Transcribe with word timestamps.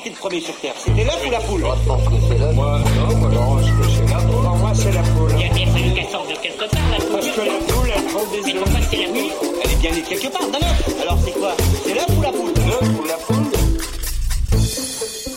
Était 0.00 0.10
le 0.10 0.16
premier 0.16 0.40
sur 0.40 0.54
Terre 0.56 0.72
C'était 0.76 1.04
l'œuf 1.04 1.22
ou 1.26 1.30
la 1.30 1.40
poule? 1.40 1.60
Moi, 1.60 1.76
je 1.82 1.88
pense 1.88 2.04
que 2.04 2.14
c'est 2.28 2.38
l'œuf. 2.38 2.54
Moi, 2.54 2.80
non, 2.96 3.16
moi, 3.16 3.30
je 3.32 3.36
pense 3.36 3.62
que 3.62 3.92
c'est 3.94 4.12
l'œuf. 4.12 4.26
Pour 4.26 4.56
moi, 4.56 4.72
c'est 4.74 4.92
la 4.92 5.02
poule. 5.02 5.30
Il 5.36 5.40
y 5.40 5.50
a 5.50 5.52
bien 5.54 5.66
fallu 5.66 5.94
qu'elle 5.94 6.08
sorte 6.08 6.28
de 6.30 6.36
quelque 6.42 6.70
part, 6.70 6.80
la 6.90 6.96
poule. 7.04 7.10
Parce 7.12 7.26
que 7.28 7.40
la 7.40 7.74
poule, 7.74 7.88
elle 7.94 8.04
prend 8.04 8.24
des 8.30 8.40
Mais 8.44 8.54
œufs. 8.54 8.62
pourquoi 8.64 8.80
c'est 8.90 8.96
la 8.96 9.12
nuit 9.12 9.30
Elle 9.64 9.70
est 9.70 9.80
bien 9.80 9.90
née 9.92 10.02
quelque 10.02 10.32
part, 10.32 10.50
d'un 10.50 10.58
œuf. 10.58 11.02
Alors 11.02 11.18
c'est 11.24 11.32
quoi? 11.32 11.56
C'est 11.84 11.94
l'œuf 11.94 12.18
ou 12.18 12.22
la 12.22 12.30
poule? 12.30 12.52
L'œuf 12.66 12.88
ou 12.98 13.06
la 13.06 13.14
poule 13.14 13.46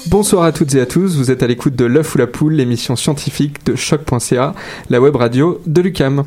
Bonsoir 0.08 0.44
à 0.44 0.52
toutes 0.52 0.76
et 0.76 0.80
à 0.80 0.86
tous, 0.86 1.16
vous 1.18 1.32
êtes 1.32 1.42
à 1.42 1.48
l'écoute 1.48 1.76
de 1.76 1.86
L'œuf 1.86 2.14
ou 2.14 2.20
la 2.20 2.28
poule, 2.28 2.54
l'émission 2.54 2.96
scientifique 2.96 3.66
de 3.66 3.76
choc.ca, 3.76 4.54
la 4.92 5.02
web 5.02 5.16
radio 5.16 5.60
de 5.66 5.82
Lucam. 5.82 6.24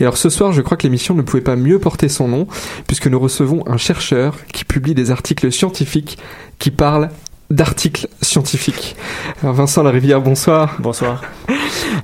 Et 0.00 0.04
alors 0.04 0.16
ce 0.16 0.30
soir, 0.30 0.52
je 0.52 0.62
crois 0.62 0.78
que 0.78 0.84
l'émission 0.84 1.14
ne 1.14 1.20
pouvait 1.20 1.42
pas 1.42 1.54
mieux 1.54 1.78
porter 1.78 2.08
son 2.08 2.28
nom, 2.28 2.46
puisque 2.86 3.08
nous 3.08 3.20
recevons 3.20 3.62
un 3.66 3.76
chercheur 3.76 4.36
qui 4.54 4.64
publie 4.64 4.94
des 4.94 5.10
articles 5.10 5.52
scientifiques 5.52 6.16
qui 6.58 6.70
parlent 6.70 7.10
d'articles 7.50 8.08
scientifiques. 8.22 8.96
Alors 9.42 9.54
Vincent 9.54 9.82
Larivière, 9.82 10.20
bonsoir. 10.20 10.76
Bonsoir. 10.80 11.22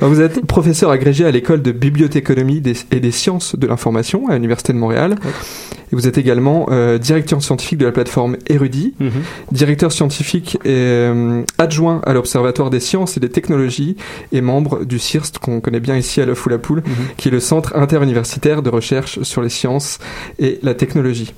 Vous 0.00 0.20
êtes 0.20 0.44
professeur 0.47 0.91
agrégé 0.91 1.25
à 1.25 1.30
l'école 1.30 1.62
de 1.62 1.72
bibliothéconomie 1.72 2.62
et 2.91 3.00
des 3.00 3.10
sciences 3.10 3.56
de 3.56 3.66
l'information 3.66 4.28
à 4.28 4.34
l'Université 4.34 4.72
de 4.72 4.78
Montréal. 4.78 5.16
Et 5.92 5.94
vous 5.97 6.08
êtes 6.08 6.16
également 6.16 6.66
euh, 6.70 6.97
directeur 6.98 7.42
scientifique 7.42 7.78
de 7.78 7.84
la 7.84 7.92
plateforme 7.92 8.36
Érudit, 8.48 8.94
Mhm. 8.98 9.10
directeur 9.53 9.92
scientifique 9.92 10.56
et 10.64 10.70
euh, 10.70 11.42
adjoint 11.59 12.00
à 12.06 12.14
l'Observatoire 12.14 12.70
des 12.70 12.80
sciences 12.80 13.16
et 13.16 13.20
des 13.20 13.28
technologies 13.28 13.97
et 14.32 14.41
membre 14.41 14.84
du 14.84 14.98
CIRST 14.98 15.38
qu'on 15.38 15.60
connaît 15.60 15.80
bien 15.80 15.97
ici 15.97 16.20
à 16.20 16.26
l'œuf 16.26 16.47
ou 16.47 16.48
la 16.48 16.59
poule, 16.59 16.82
Mhm. 16.86 16.92
qui 17.19 17.28
est 17.28 17.30
le 17.30 17.41
Centre 17.41 17.76
interuniversitaire 17.76 18.62
de 18.62 18.70
recherche 18.70 19.20
sur 19.22 19.42
les 19.42 19.50
sciences 19.50 19.98
et 20.38 20.59
la 20.62 20.74
technologie. 20.74 21.34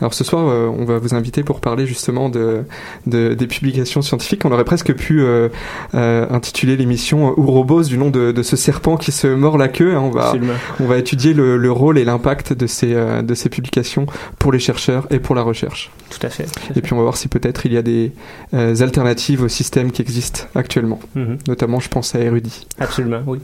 Alors 0.00 0.14
ce 0.14 0.24
soir, 0.24 0.46
euh, 0.48 0.66
on 0.66 0.84
va 0.84 0.98
vous 0.98 1.14
inviter 1.14 1.42
pour 1.42 1.60
parler 1.60 1.86
justement 1.86 2.28
de, 2.28 2.64
de- 3.06 3.34
des 3.34 3.46
publications 3.46 4.02
scientifiques. 4.02 4.44
On 4.44 4.52
aurait 4.52 4.64
presque 4.64 4.92
pu 4.94 5.20
euh, 5.20 5.48
euh, 5.94 6.26
intituler 6.30 6.76
l'émission 6.76 7.32
Ourobos 7.38 7.84
du 7.84 7.98
nom 7.98 8.10
de, 8.10 8.32
de 8.32 8.42
ce 8.42 8.56
serpent 8.56 8.96
qui 8.96 9.12
se 9.12 9.26
mord 9.26 9.58
la 9.58 9.68
queue. 9.68 9.94
hein. 9.94 10.00
On 10.00 10.10
va, 10.10 10.26
Absolument. 10.26 10.54
on 10.80 10.86
va 10.86 10.98
étudier 10.98 11.34
le, 11.34 11.56
le 11.56 11.72
rôle 11.72 11.98
et 11.98 12.04
l'impact 12.04 12.52
de 12.52 12.66
ces, 12.66 12.94
de 12.94 13.34
ces 13.34 13.48
publications 13.48 14.06
pour 14.38 14.52
les 14.52 14.58
chercheurs 14.58 15.06
et 15.10 15.18
pour 15.18 15.34
la 15.34 15.42
recherche. 15.42 15.90
Tout 16.10 16.24
à 16.26 16.30
fait. 16.30 16.44
tout 16.44 16.72
à 16.74 16.78
Et 16.78 16.82
puis 16.82 16.92
on 16.92 16.96
va 16.96 17.02
voir 17.02 17.16
si 17.16 17.28
peut-être 17.28 17.66
il 17.66 17.72
y 17.72 17.76
a 17.76 17.82
des 17.82 18.12
alternatives 18.52 19.42
au 19.42 19.48
système 19.48 19.90
qui 19.92 20.02
existent 20.02 20.44
actuellement. 20.54 21.00
Mhm. 21.14 21.38
Notamment, 21.48 21.80
je 21.80 21.88
pense 21.88 22.14
à 22.14 22.20
Érudit. 22.20 22.66
Absolument, 22.78 23.20
oui. 23.26 23.38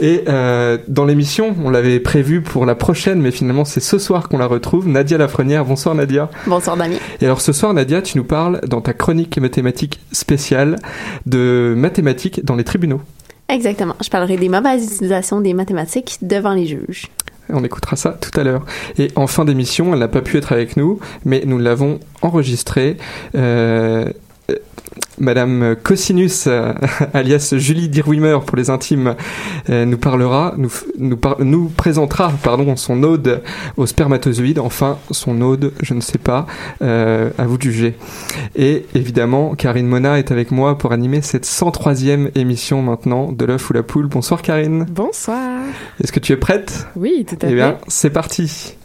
Et 0.00 0.24
euh, 0.28 0.78
dans 0.88 1.04
l'émission, 1.04 1.56
on 1.64 1.70
l'avait 1.70 2.00
prévu 2.00 2.42
pour 2.42 2.66
la 2.66 2.74
prochaine, 2.74 3.20
mais 3.20 3.30
finalement 3.30 3.64
c'est 3.64 3.80
ce 3.80 3.98
soir 3.98 4.28
qu'on 4.28 4.38
la 4.38 4.46
retrouve. 4.46 4.88
Nadia 4.88 5.18
Lafrenière. 5.18 5.64
Bonsoir 5.64 5.94
Nadia. 5.94 6.30
Bonsoir 6.46 6.76
Damien. 6.76 6.96
Et 7.20 7.24
alors 7.24 7.40
ce 7.40 7.52
soir, 7.52 7.72
Nadia, 7.72 8.02
tu 8.02 8.18
nous 8.18 8.24
parles 8.24 8.60
dans 8.66 8.80
ta 8.80 8.92
chronique 8.92 9.38
mathématique 9.38 10.00
spéciale 10.12 10.76
de 11.24 11.74
mathématiques 11.76 12.44
dans 12.44 12.56
les 12.56 12.64
tribunaux. 12.64 13.00
Exactement. 13.48 13.94
Je 14.02 14.10
parlerai 14.10 14.36
des 14.36 14.48
mauvaises 14.48 14.84
utilisations 14.84 15.40
des 15.40 15.54
mathématiques 15.54 16.18
devant 16.20 16.52
les 16.52 16.66
juges. 16.66 17.06
On 17.48 17.62
écoutera 17.62 17.94
ça 17.94 18.18
tout 18.20 18.38
à 18.38 18.42
l'heure. 18.42 18.66
Et 18.98 19.08
en 19.14 19.28
fin 19.28 19.44
d'émission, 19.44 19.92
elle 19.92 20.00
n'a 20.00 20.08
pas 20.08 20.20
pu 20.20 20.36
être 20.36 20.52
avec 20.52 20.76
nous, 20.76 20.98
mais 21.24 21.42
nous 21.46 21.58
l'avons 21.58 22.00
enregistrée. 22.22 22.96
Euh, 23.36 24.06
Madame 25.18 25.76
Cosinus, 25.82 26.44
euh, 26.46 26.74
alias 27.14 27.54
Julie 27.56 27.88
Dirwimer 27.88 28.38
pour 28.46 28.56
les 28.56 28.68
intimes, 28.70 29.14
euh, 29.70 29.84
nous 29.86 29.96
parlera, 29.96 30.54
nous, 30.58 30.70
nous, 30.98 31.16
par- 31.16 31.36
nous 31.42 31.68
présentera 31.70 32.30
pardon, 32.42 32.76
son 32.76 33.02
ode 33.02 33.42
aux 33.78 33.86
spermatozoïdes, 33.86 34.58
enfin 34.58 34.98
son 35.10 35.40
ode, 35.40 35.72
je 35.82 35.94
ne 35.94 36.00
sais 36.00 36.18
pas, 36.18 36.46
euh, 36.82 37.30
à 37.38 37.46
vous 37.46 37.56
de 37.56 37.62
juger. 37.62 37.94
Et 38.56 38.84
évidemment, 38.94 39.54
Karine 39.54 39.86
Mona 39.86 40.18
est 40.18 40.30
avec 40.32 40.50
moi 40.50 40.76
pour 40.76 40.92
animer 40.92 41.22
cette 41.22 41.46
103e 41.46 42.30
émission 42.34 42.82
maintenant 42.82 43.32
de 43.32 43.44
l'œuf 43.46 43.70
ou 43.70 43.72
la 43.72 43.82
poule. 43.82 44.06
Bonsoir 44.08 44.42
Karine, 44.42 44.84
Bonsoir. 44.90 45.62
est-ce 46.02 46.12
que 46.12 46.20
tu 46.20 46.32
es 46.32 46.36
prête? 46.36 46.86
Oui, 46.94 47.24
tout 47.28 47.36
à 47.36 47.46
eh 47.46 47.48
fait. 47.48 47.54
bien, 47.54 47.78
c'est 47.88 48.10
parti. 48.10 48.76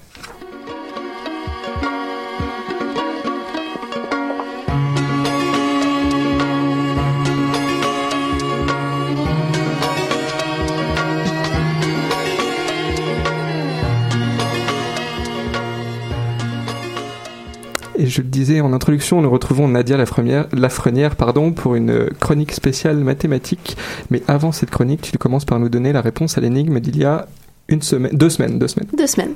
Je 18.11 18.21
le 18.21 18.27
disais 18.27 18.61
en 18.61 18.73
introduction, 18.73 19.21
nous 19.21 19.31
retrouvons 19.31 19.67
Nadia 19.67 19.97
Lafrenière, 19.97 21.15
pardon, 21.15 21.51
pour 21.51 21.75
une 21.75 22.09
chronique 22.19 22.51
spéciale 22.51 22.97
mathématique. 22.97 23.77
Mais 24.09 24.21
avant 24.27 24.51
cette 24.51 24.69
chronique, 24.69 25.01
tu 25.01 25.17
commences 25.17 25.45
par 25.45 25.59
nous 25.59 25.69
donner 25.69 25.93
la 25.93 26.01
réponse 26.01 26.37
à 26.37 26.41
l'énigme 26.41 26.79
d'il 26.79 26.97
y 26.97 27.05
a 27.05 27.27
une 27.69 27.81
semaine, 27.81 28.11
deux 28.13 28.29
semaines, 28.29 28.59
deux 28.59 28.67
semaines. 28.67 28.89
Deux 28.95 29.07
semaines. 29.07 29.33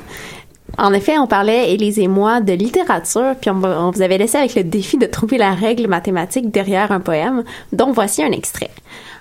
En 0.77 0.93
effet, 0.93 1.17
on 1.17 1.27
parlait, 1.27 1.73
Élise 1.73 1.99
et 1.99 2.07
moi, 2.07 2.41
de 2.41 2.51
littérature, 2.51 3.35
puis 3.39 3.49
on, 3.49 3.63
on 3.63 3.91
vous 3.91 4.01
avait 4.01 4.17
laissé 4.17 4.37
avec 4.37 4.55
le 4.55 4.63
défi 4.63 4.97
de 4.97 5.05
trouver 5.05 5.37
la 5.37 5.53
règle 5.53 5.87
mathématique 5.87 6.51
derrière 6.51 6.91
un 6.91 6.99
poème, 6.99 7.43
dont 7.71 7.91
voici 7.91 8.23
un 8.23 8.31
extrait. 8.31 8.71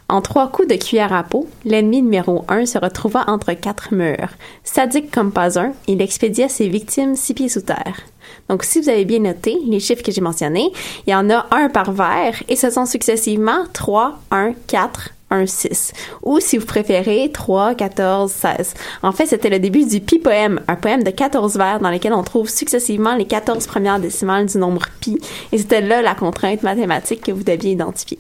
En 0.09 0.21
trois 0.21 0.49
coups 0.49 0.69
de 0.69 0.75
cuillère 0.75 1.13
à 1.13 1.23
peau, 1.23 1.49
l'ennemi 1.65 2.03
numéro 2.03 2.45
un 2.49 2.67
se 2.67 2.79
retrouva 2.79 3.25
entre 3.27 3.53
quatre 3.55 3.95
murs. 3.95 4.31
Sadique 4.63 5.11
comme 5.11 5.33
pas 5.33 5.59
un, 5.59 5.73
il 5.87 6.03
expédia 6.03 6.49
ses 6.49 6.69
victimes 6.69 7.15
six 7.15 7.35
pieds 7.35 7.49
sous 7.49 7.63
terre. 7.63 8.01
Donc, 8.49 8.65
si 8.65 8.81
vous 8.81 8.89
avez 8.89 9.05
bien 9.05 9.21
noté 9.21 9.57
les 9.67 9.81
chiffres 9.81 10.03
que 10.03 10.13
j'ai 10.13 10.21
mentionnés, 10.21 10.71
il 11.07 11.11
y 11.11 11.15
en 11.15 11.31
a 11.31 11.47
un 11.51 11.69
par 11.69 11.93
vers 11.93 12.43
et 12.49 12.57
ce 12.57 12.71
sont 12.71 12.87
successivement 12.87 13.65
3, 13.73 14.19
1, 14.31 14.53
4, 14.67 15.11
1, 15.31 15.47
6. 15.47 15.93
Ou 16.23 16.41
si 16.41 16.59
vous 16.59 16.67
préférez, 16.67 17.31
3, 17.33 17.75
14, 17.75 18.31
16. 18.31 18.75
En 19.03 19.13
fait, 19.13 19.27
c'était 19.27 19.51
le 19.51 19.59
début 19.59 19.85
du 19.85 20.01
pi 20.01 20.19
poème, 20.19 20.61
un 20.69 20.77
poème 20.77 21.03
de 21.03 21.11
14 21.11 21.57
vers 21.57 21.81
dans 21.81 21.91
lequel 21.91 22.13
on 22.13 22.23
trouve 22.23 22.49
successivement 22.49 23.15
les 23.15 23.27
14 23.27 23.67
premières 23.67 24.01
décimales 24.01 24.47
du 24.47 24.59
nombre 24.59 24.87
pi. 25.01 25.19
Et 25.53 25.59
c'était 25.59 25.81
là 25.81 26.03
la 26.03 26.15
contrainte 26.15 26.63
mathématique 26.63 27.23
que 27.23 27.33
vous 27.33 27.43
deviez 27.43 27.73
identifier. 27.73 28.19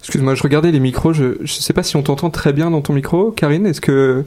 Excuse-moi, 0.00 0.34
je 0.34 0.42
regardais 0.42 0.70
les 0.70 0.80
micros, 0.80 1.12
je 1.12 1.42
ne 1.42 1.46
sais 1.46 1.74
pas 1.74 1.82
si 1.82 1.96
on 1.96 2.02
t'entend 2.02 2.30
très 2.30 2.54
bien 2.54 2.70
dans 2.70 2.80
ton 2.80 2.94
micro. 2.94 3.30
Karine, 3.30 3.66
est-ce 3.66 3.82
que 3.82 4.24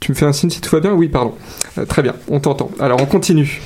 tu 0.00 0.12
me 0.12 0.16
fais 0.16 0.26
un 0.26 0.32
signe 0.32 0.50
si 0.50 0.60
tout 0.60 0.70
va 0.70 0.80
bien? 0.80 0.92
Oui, 0.92 1.08
pardon. 1.08 1.34
Euh, 1.76 1.84
très 1.84 2.02
bien, 2.02 2.14
on 2.28 2.40
t'entend. 2.40 2.70
Alors 2.78 3.00
on 3.02 3.06
continue. 3.06 3.60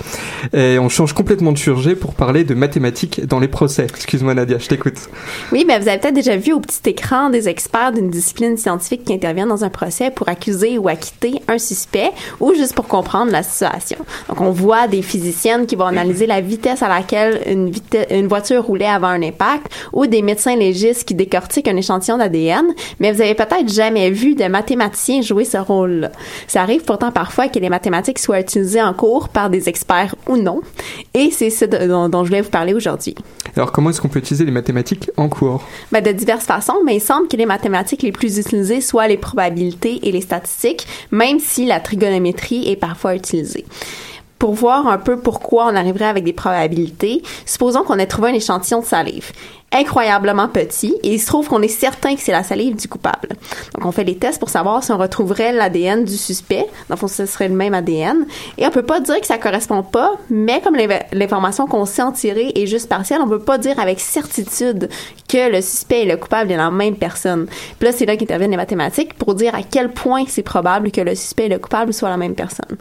Et 0.53 0.79
on 0.79 0.89
change 0.89 1.13
complètement 1.13 1.53
de 1.53 1.59
sujet 1.59 1.95
pour 1.95 2.15
parler 2.15 2.45
de 2.45 2.55
mathématiques 2.55 3.27
dans 3.27 3.39
les 3.39 3.49
procès. 3.49 3.85
Excuse-moi 3.85 4.35
Nadia, 4.35 4.59
je 4.59 4.69
t'écoute. 4.69 4.95
Oui, 5.53 5.65
mais 5.67 5.79
vous 5.79 5.89
avez 5.89 5.99
peut-être 5.99 6.15
déjà 6.15 6.37
vu 6.37 6.53
au 6.53 6.61
petit 6.61 6.81
écran 6.89 7.31
des 7.31 7.49
experts 7.49 7.93
d'une 7.93 8.11
discipline 8.11 8.57
scientifique 8.57 9.05
qui 9.05 9.13
interviennent 9.13 9.49
dans 9.49 9.65
un 9.65 9.69
procès 9.69 10.11
pour 10.11 10.29
accuser 10.29 10.79
ou 10.79 10.89
acquitter 10.89 11.35
un 11.49 11.59
suspect 11.59 12.11
ou 12.41 12.55
juste 12.55 12.75
pour 12.75 12.89
comprendre 12.89 13.31
la 13.31 13.43
situation. 13.43 13.99
Donc 14.29 14.41
on 14.41 14.51
voit 14.51 14.89
des 14.89 15.03
physiciennes 15.03 15.67
qui 15.67 15.77
vont 15.77 15.87
analyser 15.87 16.27
la 16.27 16.41
vitesse 16.41 16.83
à 16.83 16.89
laquelle 16.89 17.41
une 17.47 18.27
voiture 18.27 18.65
roulait 18.65 18.87
avant 18.87 19.09
un 19.09 19.23
impact 19.23 19.67
ou 19.93 20.07
des 20.07 20.23
médecins 20.23 20.57
légistes 20.57 21.05
qui 21.05 21.15
décortiquent 21.15 21.69
un 21.69 21.77
échantillon 21.77 22.19
d'ADN, 22.19 22.65
mais 23.01 23.13
vous 23.13 23.21
avez 23.21 23.35
peut-être 23.35 23.73
jamais 23.73 24.11
vu 24.11 24.35
de 24.35 24.45
mathématiciens 24.45 25.23
jouer 25.23 25.45
ce 25.45 25.59
rôle-là. 25.59 26.11
Ça 26.47 26.63
arrive 26.63 26.83
pourtant 26.85 27.13
parfois 27.13 27.49
que 27.49 27.59
les 27.59 27.69
mathématiques 27.69 28.19
soient 28.19 28.41
utilisées 28.41 28.83
en 28.83 28.95
cours 28.95 29.29
par 29.29 29.51
des 29.51 29.69
experts 29.69 30.15
ou 30.29 30.37
non, 30.37 30.61
et 31.15 31.31
c'est 31.31 31.51
ce 31.51 31.65
dont, 31.65 32.09
dont 32.09 32.25
je 32.25 32.29
voulais 32.29 32.43
vous 32.43 32.51
parler 32.51 32.75
aujourd'hui. 32.75 33.15
Alors 33.57 33.73
comment 33.73 33.91
est-ce 33.91 34.01
qu'on 34.01 34.09
peut 34.09 34.19
utiliser 34.19 34.45
les 34.45 34.51
mathématiques 34.51 35.11
en 35.17 35.29
cours? 35.29 35.63
Ben, 35.91 36.03
de 36.03 36.13
diverses 36.13 36.47
façons, 36.47 36.79
mais 36.85 36.97
il 36.97 37.01
semble 37.01 37.29
que 37.29 37.37
les 37.37 37.47
mathématiques 37.47 38.03
les 38.03 38.13
plus 38.13 38.39
utilisées 38.39 38.81
soient 38.81 39.09
les 39.09 39.19
probabilités 39.19 40.01
et 40.09 40.13
les 40.13 40.21
statistiques, 40.21 40.87
même 41.11 41.39
si 41.39 41.67
la 41.67 41.81
trigonométrie 41.81 42.71
est 42.71 42.77
parfois 42.77 43.15
utilisée. 43.15 43.65
Pour 44.43 44.55
voir 44.55 44.89
un 44.89 44.99
peu 44.99 45.21
pourquoi 45.21 45.67
on 45.67 45.77
arriverait 45.77 46.07
avec 46.07 46.25
des 46.25 46.33
probabilités, 46.33 47.23
supposons 47.47 47.85
qu'on 47.85 48.01
ait 48.01 48.07
trouvé 48.07 48.31
un 48.31 48.35
échantillon 48.35 48.81
de 48.81 48.85
salive 48.85 49.31
incroyablement 49.73 50.49
petit 50.49 50.97
et 51.05 51.15
il 51.15 51.21
se 51.21 51.27
trouve 51.27 51.49
qu'on 51.49 51.63
est 51.63 51.69
certain 51.69 52.17
que 52.17 52.21
c'est 52.21 52.33
la 52.33 52.43
salive 52.43 52.75
du 52.77 52.89
coupable. 52.89 53.29
Donc 53.75 53.87
on 53.87 53.93
fait 53.93 54.05
des 54.05 54.17
tests 54.17 54.41
pour 54.41 54.51
savoir 54.51 54.83
si 54.85 54.91
on 54.93 54.99
retrouverait 54.99 55.53
l'ADN 55.53 56.05
du 56.05 56.17
suspect. 56.17 56.67
Dans 56.89 56.97
le 56.97 56.97
fond, 56.97 57.09
ce 57.09 57.25
serait 57.25 57.49
le 57.49 57.55
même 57.55 57.73
ADN. 57.73 58.27
Et 58.59 58.67
on 58.67 58.71
peut 58.71 58.83
pas 58.83 59.01
dire 59.01 59.21
que 59.21 59.27
ça 59.27 59.39
correspond 59.39 59.85
pas, 59.85 60.13
mais 60.29 60.61
comme 60.61 60.77
l'information 61.13 61.67
qu'on 61.69 61.87
sait 61.87 62.03
en 62.03 62.13
tirer 62.13 62.53
est 62.55 62.67
juste 62.67 62.89
partielle, 62.89 63.21
on 63.23 63.29
peut 63.29 63.39
pas 63.39 63.59
dire 63.59 63.79
avec 63.79 64.01
certitude 64.01 64.91
que 65.29 65.53
le 65.53 65.63
suspect 65.63 66.03
et 66.03 66.07
le 66.07 66.17
coupable 66.17 66.51
est 66.51 66.57
la 66.57 66.71
même 66.71 66.97
personne. 66.97 67.47
Puis 67.79 67.89
là, 67.89 67.93
c'est 67.93 68.07
là 68.07 68.17
qu'interviennent 68.17 68.51
les 68.51 68.57
mathématiques 68.57 69.15
pour 69.15 69.37
dire 69.37 69.55
à 69.55 69.63
quel 69.63 69.91
point 69.91 70.25
c'est 70.27 70.43
probable 70.43 70.91
que 70.91 71.01
le 71.01 71.15
suspect 71.15 71.47
et 71.47 71.49
le 71.49 71.59
coupable 71.59 71.95
soient 71.95 72.11
la 72.11 72.19
même 72.19 72.35
personne. 72.35 72.77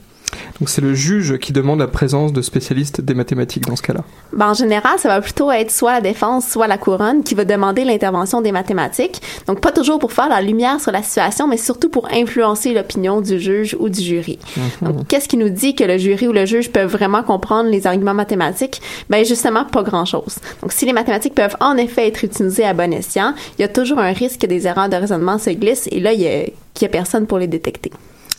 Donc 0.60 0.70
c'est 0.70 0.82
le 0.82 0.94
juge 0.94 1.38
qui 1.38 1.54
demande 1.54 1.80
la 1.80 1.88
présence 1.88 2.34
de 2.34 2.42
spécialistes 2.42 3.02
des 3.02 3.14
mathématiques 3.14 3.66
dans 3.66 3.76
ce 3.76 3.82
cas-là. 3.82 4.04
Ben, 4.34 4.50
en 4.50 4.54
général, 4.54 4.98
ça 4.98 5.10
va 5.10 5.22
plutôt 5.22 5.52
être 5.52 5.72
soit 5.72 5.94
la 5.94 6.02
défense, 6.02 6.48
soit 6.48 6.68
la 6.68 6.78
couronne 6.78 7.24
qui 7.24 7.36
va 7.36 7.46
demander 7.46 7.84
l'intervention 7.84 8.42
des 8.42 8.52
mathématiques. 8.52 9.22
Donc, 9.48 9.62
pas 9.62 9.72
toujours 9.72 10.00
pour 10.00 10.14
faire 10.14 10.30
la 10.30 10.42
lumière 10.42 10.80
sur 10.80 10.92
la 10.92 11.04
situation, 11.04 11.48
mais 11.48 11.58
surtout 11.58 11.90
pour 11.90 12.08
influencer 12.12 12.74
l'opinion 12.74 13.22
du 13.22 13.40
juge 13.40 13.76
ou 13.80 13.90
du 13.90 14.02
jury. 14.02 14.40
Donc, 14.82 15.08
qu'est-ce 15.08 15.28
qui 15.28 15.38
nous 15.38 15.50
dit 15.50 15.76
que 15.76 15.84
le 15.84 15.98
jury 15.98 16.28
ou 16.28 16.32
le 16.32 16.46
juge 16.46 16.72
peuvent 16.72 16.92
vraiment 16.92 17.24
comprendre 17.24 17.70
les 17.70 17.88
arguments 17.88 18.14
mathématiques? 18.14 18.82
Ben, 19.10 19.26
justement, 19.26 19.66
pas 19.66 19.84
grand-chose. 19.84 20.38
Donc, 20.62 20.72
si 20.72 20.86
les 20.86 20.94
mathématiques 20.94 21.36
peuvent 21.36 21.58
en 21.60 21.78
effet 21.78 22.08
être 22.08 22.24
utilisées 22.24 22.66
à 22.66 22.74
bon 22.74 22.94
escient, 22.94 23.34
il 23.58 23.62
y 23.62 23.66
a 23.66 23.68
toujours 23.68 24.00
un 24.00 24.12
risque 24.12 24.42
que 24.42 24.48
des 24.48 24.68
erreurs 24.68 24.90
de 24.90 24.96
raisonnement 24.96 25.38
se 25.38 25.50
glissent 25.50 25.88
et 25.92 26.00
là, 26.00 26.14
il 26.14 26.22
y 26.22 26.28
a, 26.28 26.44
y 26.44 26.86
a 26.86 26.90
personne 26.90 27.28
pour 27.28 27.38
les 27.38 27.48
détecter. 27.48 27.92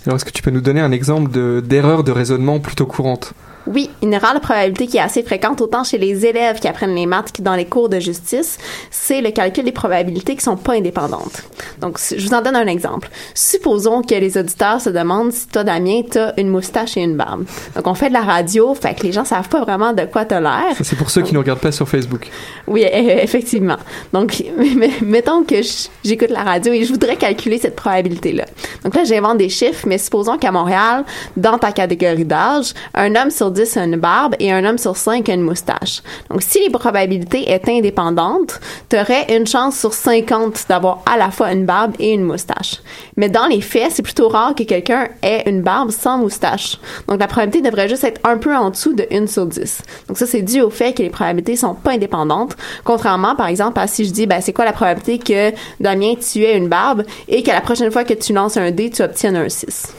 Alors 0.06 0.16
est-ce 0.16 0.24
que 0.24 0.30
tu 0.30 0.42
peux 0.42 0.50
nous 0.50 0.60
donner 0.60 0.80
un 0.80 0.92
exemple 0.92 1.30
de- 1.30 1.62
d'erreur 1.64 2.02
de, 2.04 2.10
raisonnement 2.12 2.58
plutôt 2.60 2.86
courante? 2.86 3.34
Oui, 3.66 3.90
une 4.02 4.12
erreur 4.12 4.34
de 4.34 4.40
probabilité 4.40 4.86
qui 4.86 4.96
est 4.96 5.00
assez 5.00 5.22
fréquente 5.22 5.60
autant 5.60 5.84
chez 5.84 5.98
les 5.98 6.26
élèves 6.26 6.58
qui 6.58 6.68
apprennent 6.68 6.94
les 6.94 7.06
maths 7.06 7.32
que 7.32 7.42
dans 7.42 7.54
les 7.54 7.64
cours 7.64 7.88
de 7.88 8.00
justice, 8.00 8.58
c'est 8.90 9.20
le 9.20 9.30
calcul 9.30 9.64
des 9.64 9.72
probabilités 9.72 10.34
qui 10.34 10.42
sont 10.42 10.56
pas 10.56 10.74
indépendantes. 10.74 11.42
Donc, 11.80 11.98
je 11.98 12.26
vous 12.26 12.34
en 12.34 12.42
donne 12.42 12.56
un 12.56 12.66
exemple. 12.66 13.08
Supposons 13.34 14.02
que 14.02 14.14
les 14.14 14.36
auditeurs 14.36 14.80
se 14.80 14.90
demandent 14.90 15.32
si 15.32 15.46
toi, 15.46 15.62
Damien, 15.64 16.02
t'as 16.08 16.32
une 16.38 16.48
moustache 16.48 16.96
et 16.96 17.02
une 17.02 17.16
barbe. 17.16 17.44
Donc, 17.76 17.86
on 17.86 17.94
fait 17.94 18.08
de 18.08 18.14
la 18.14 18.22
radio, 18.22 18.74
fait 18.74 18.94
que 18.94 19.04
les 19.04 19.12
gens 19.12 19.24
savent 19.24 19.48
pas 19.48 19.60
vraiment 19.60 19.92
de 19.92 20.04
quoi 20.06 20.24
t'as 20.24 20.40
l'air. 20.40 20.74
C'est 20.80 20.96
pour 20.96 21.10
ceux 21.10 21.22
qui 21.22 21.32
ne 21.32 21.38
regardent 21.38 21.60
pas 21.60 21.72
sur 21.72 21.88
Facebook. 21.88 22.28
Oui, 22.66 22.84
euh, 22.84 22.88
effectivement. 23.22 23.76
Donc, 24.12 24.42
mettons 25.02 25.44
que 25.44 25.56
j'écoute 26.04 26.30
la 26.30 26.42
radio 26.42 26.72
et 26.72 26.84
je 26.84 26.92
voudrais 26.92 27.16
calculer 27.16 27.58
cette 27.58 27.76
probabilité-là. 27.76 28.44
Donc 28.82 28.96
là, 28.96 29.04
j'invente 29.04 29.38
des 29.38 29.48
chiffres, 29.48 29.86
mais 29.86 29.98
supposons 29.98 30.38
qu'à 30.38 30.50
Montréal, 30.50 31.04
dans 31.36 31.58
ta 31.58 31.70
catégorie 31.70 32.24
d'âge, 32.24 32.74
un 32.94 33.14
homme 33.14 33.30
sur 33.30 33.51
10 33.52 33.76
a 33.76 33.84
une 33.84 33.96
barbe 33.96 34.34
et 34.38 34.52
un 34.52 34.64
homme 34.64 34.78
sur 34.78 34.96
5 34.96 35.28
a 35.28 35.34
une 35.34 35.42
moustache. 35.42 36.02
Donc, 36.30 36.42
si 36.42 36.60
les 36.60 36.70
probabilités 36.70 37.52
étaient 37.52 37.78
indépendantes, 37.78 38.60
tu 38.88 38.96
aurais 38.98 39.34
une 39.34 39.46
chance 39.46 39.78
sur 39.78 39.92
50 39.92 40.66
d'avoir 40.68 41.02
à 41.06 41.16
la 41.16 41.30
fois 41.30 41.52
une 41.52 41.64
barbe 41.64 41.94
et 41.98 42.12
une 42.12 42.24
moustache. 42.24 42.80
Mais 43.16 43.28
dans 43.28 43.46
les 43.46 43.60
faits, 43.60 43.92
c'est 43.92 44.02
plutôt 44.02 44.28
rare 44.28 44.54
que 44.54 44.62
quelqu'un 44.62 45.08
ait 45.22 45.48
une 45.48 45.62
barbe 45.62 45.90
sans 45.90 46.18
moustache. 46.18 46.78
Donc, 47.08 47.20
la 47.20 47.26
probabilité 47.26 47.68
devrait 47.68 47.88
juste 47.88 48.04
être 48.04 48.20
un 48.24 48.38
peu 48.38 48.54
en 48.54 48.70
dessous 48.70 48.94
de 48.94 49.06
1 49.10 49.26
sur 49.26 49.46
10. 49.46 49.82
Donc, 50.08 50.18
ça, 50.18 50.26
c'est 50.26 50.42
dû 50.42 50.60
au 50.60 50.70
fait 50.70 50.92
que 50.92 51.02
les 51.02 51.10
probabilités 51.10 51.56
sont 51.56 51.74
pas 51.74 51.92
indépendantes. 51.92 52.56
Contrairement, 52.84 53.36
par 53.36 53.46
exemple, 53.46 53.78
à 53.78 53.86
si 53.86 54.04
je 54.04 54.10
dis, 54.10 54.26
ben, 54.26 54.40
c'est 54.40 54.52
quoi 54.52 54.64
la 54.64 54.72
probabilité 54.72 55.18
que, 55.18 55.56
Damien, 55.80 56.14
tu 56.14 56.44
aies 56.44 56.56
une 56.56 56.68
barbe 56.68 57.04
et 57.28 57.42
que 57.42 57.50
la 57.50 57.60
prochaine 57.60 57.90
fois 57.90 58.04
que 58.04 58.14
tu 58.14 58.32
lances 58.32 58.56
un 58.56 58.70
dé, 58.70 58.90
tu 58.90 59.02
obtiennes 59.02 59.36
un 59.36 59.48
6. 59.48 59.94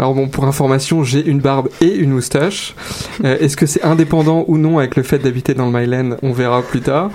Alors 0.00 0.14
bon, 0.14 0.28
pour 0.28 0.44
information, 0.44 1.04
j'ai 1.04 1.22
une 1.22 1.40
barbe 1.40 1.68
et 1.82 1.94
une 1.94 2.12
moustache. 2.12 2.74
Euh, 3.22 3.36
Est-ce 3.38 3.54
que 3.54 3.66
c'est 3.66 3.84
indépendant 3.84 4.46
ou 4.48 4.56
non 4.56 4.78
avec 4.78 4.96
le 4.96 5.02
fait 5.02 5.18
d'habiter 5.18 5.52
dans 5.52 5.70
le 5.70 5.78
Myland 5.78 6.16
On 6.22 6.32
verra 6.32 6.62
plus 6.62 6.80
tard. 6.80 7.10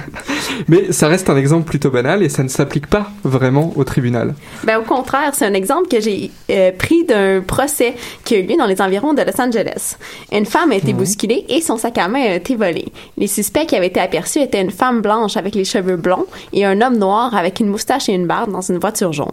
Mais 0.68 0.92
ça 0.92 1.08
reste 1.08 1.28
un 1.28 1.36
exemple 1.36 1.68
plutôt 1.68 1.90
banal 1.90 2.22
et 2.22 2.28
ça 2.28 2.44
ne 2.44 2.48
s'applique 2.48 2.86
pas 2.86 3.10
vraiment 3.24 3.72
au 3.74 3.82
tribunal. 3.82 4.36
Ben, 4.62 4.78
au 4.78 4.82
contraire, 4.82 5.32
c'est 5.32 5.44
un 5.44 5.54
exemple 5.54 5.88
que 5.88 6.00
j'ai 6.00 6.30
euh, 6.50 6.70
pris 6.70 7.04
d'un 7.04 7.40
procès 7.40 7.96
qui 8.24 8.36
a 8.36 8.38
eu 8.38 8.42
lieu 8.44 8.56
dans 8.56 8.66
les 8.66 8.80
environs 8.80 9.12
de 9.12 9.22
Los 9.22 9.40
Angeles. 9.40 9.96
Une 10.30 10.46
femme 10.46 10.70
a 10.70 10.76
été 10.76 10.92
bousculée 10.92 11.46
et 11.48 11.60
son 11.60 11.78
sac 11.78 11.98
à 11.98 12.06
main 12.06 12.22
a 12.22 12.34
été 12.36 12.54
volé. 12.54 12.92
Les 13.18 13.26
suspects 13.26 13.66
qui 13.66 13.74
avaient 13.74 13.88
été 13.88 13.98
aperçus 13.98 14.38
étaient 14.38 14.62
une 14.62 14.70
femme 14.70 15.00
blanche 15.00 15.36
avec 15.36 15.56
les 15.56 15.64
cheveux 15.64 15.96
blonds 15.96 16.26
et 16.52 16.64
un 16.64 16.80
homme 16.80 16.96
noir 16.96 17.34
avec 17.34 17.58
une 17.58 17.70
moustache 17.70 18.08
et 18.08 18.12
une 18.12 18.28
barbe 18.28 18.52
dans 18.52 18.62
une 18.62 18.78
voiture 18.78 19.12
jaune. 19.12 19.32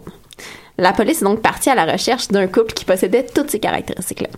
La 0.78 0.92
police 0.92 1.20
est 1.20 1.24
donc 1.24 1.42
partie 1.42 1.68
à 1.68 1.74
la 1.74 1.84
recherche 1.84 2.28
d'un 2.28 2.46
couple 2.46 2.72
qui 2.72 2.84
possédait 2.84 3.26
toutes 3.26 3.50
ces 3.50 3.58
caractéristiques-là. 3.58 4.28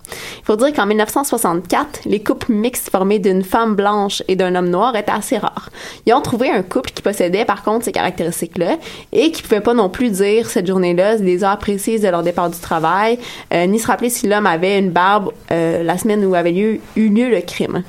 Il 0.40 0.44
faut 0.44 0.56
dire 0.56 0.72
qu'en 0.72 0.86
1964, 0.86 2.00
les 2.06 2.22
couples 2.22 2.52
mixtes 2.52 2.90
formés 2.90 3.20
d'une 3.20 3.44
femme 3.44 3.76
blanche 3.76 4.22
et 4.26 4.34
d'un 4.34 4.54
homme 4.56 4.68
noir 4.68 4.96
étaient 4.96 5.12
assez 5.12 5.38
rares. 5.38 5.70
Ils 6.06 6.12
ont 6.12 6.20
trouvé 6.20 6.50
un 6.50 6.62
couple 6.62 6.90
qui 6.90 7.02
possédait 7.02 7.44
par 7.44 7.62
contre 7.62 7.84
ces 7.84 7.92
caractéristiques-là 7.92 8.78
et 9.12 9.30
qui 9.30 9.42
pouvait 9.42 9.60
pas 9.60 9.74
non 9.74 9.88
plus 9.88 10.10
dire 10.10 10.50
cette 10.50 10.66
journée-là 10.66 11.18
des 11.18 11.44
heures 11.44 11.58
précises 11.58 12.02
de 12.02 12.08
leur 12.08 12.22
départ 12.22 12.50
du 12.50 12.58
travail, 12.58 13.18
euh, 13.52 13.66
ni 13.66 13.78
se 13.78 13.86
rappeler 13.86 14.10
si 14.10 14.26
l'homme 14.26 14.46
avait 14.46 14.78
une 14.78 14.90
barbe 14.90 15.32
euh, 15.52 15.82
la 15.84 15.98
semaine 15.98 16.24
où 16.24 16.34
avait 16.34 16.54
eu 16.54 16.80
lieu 16.96 17.30
le 17.30 17.40
crime. 17.42 17.84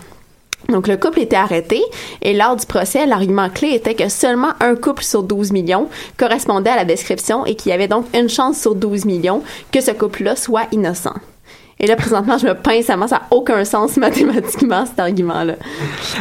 Donc, 0.69 0.88
le 0.88 0.98
couple 0.98 1.19
était 1.19 1.36
arrêté 1.36 1.81
et 2.22 2.34
lors 2.34 2.55
du 2.55 2.65
procès, 2.65 3.05
l'argument 3.05 3.50
clé 3.50 3.69
était 3.69 3.95
que 3.95 4.10
seulement 4.10 4.53
un 4.60 4.75
couple 4.75 5.03
sur 5.03 5.24
12 5.24 5.51
millions 5.51 5.89
correspondait 6.17 6.72
à 6.72 6.75
la 6.75 6.86
description 6.86 7.45
et 7.45 7.55
qu'il 7.55 7.69
y 7.69 7.74
avait 7.74 7.88
donc 7.88 8.05
une 8.13 8.29
chance 8.29 8.60
sur 8.60 8.75
12 8.75 9.05
millions 9.05 9.43
que 9.72 9.81
ce 9.81 9.91
couple-là 9.91 10.36
soit 10.36 10.67
innocent. 10.72 11.13
Et 11.77 11.88
là, 11.88 11.98
présentement, 11.98 12.38
je 12.38 12.48
me 12.48 12.53
pince 12.53 12.89
à 12.89 12.96
moi, 12.96 13.08
ça 13.10 13.15
n'a 13.15 13.27
aucun 13.32 13.65
sens 13.65 13.98
mathématiquement, 13.98 14.86
cet 14.86 14.98
argument-là. 14.98 15.55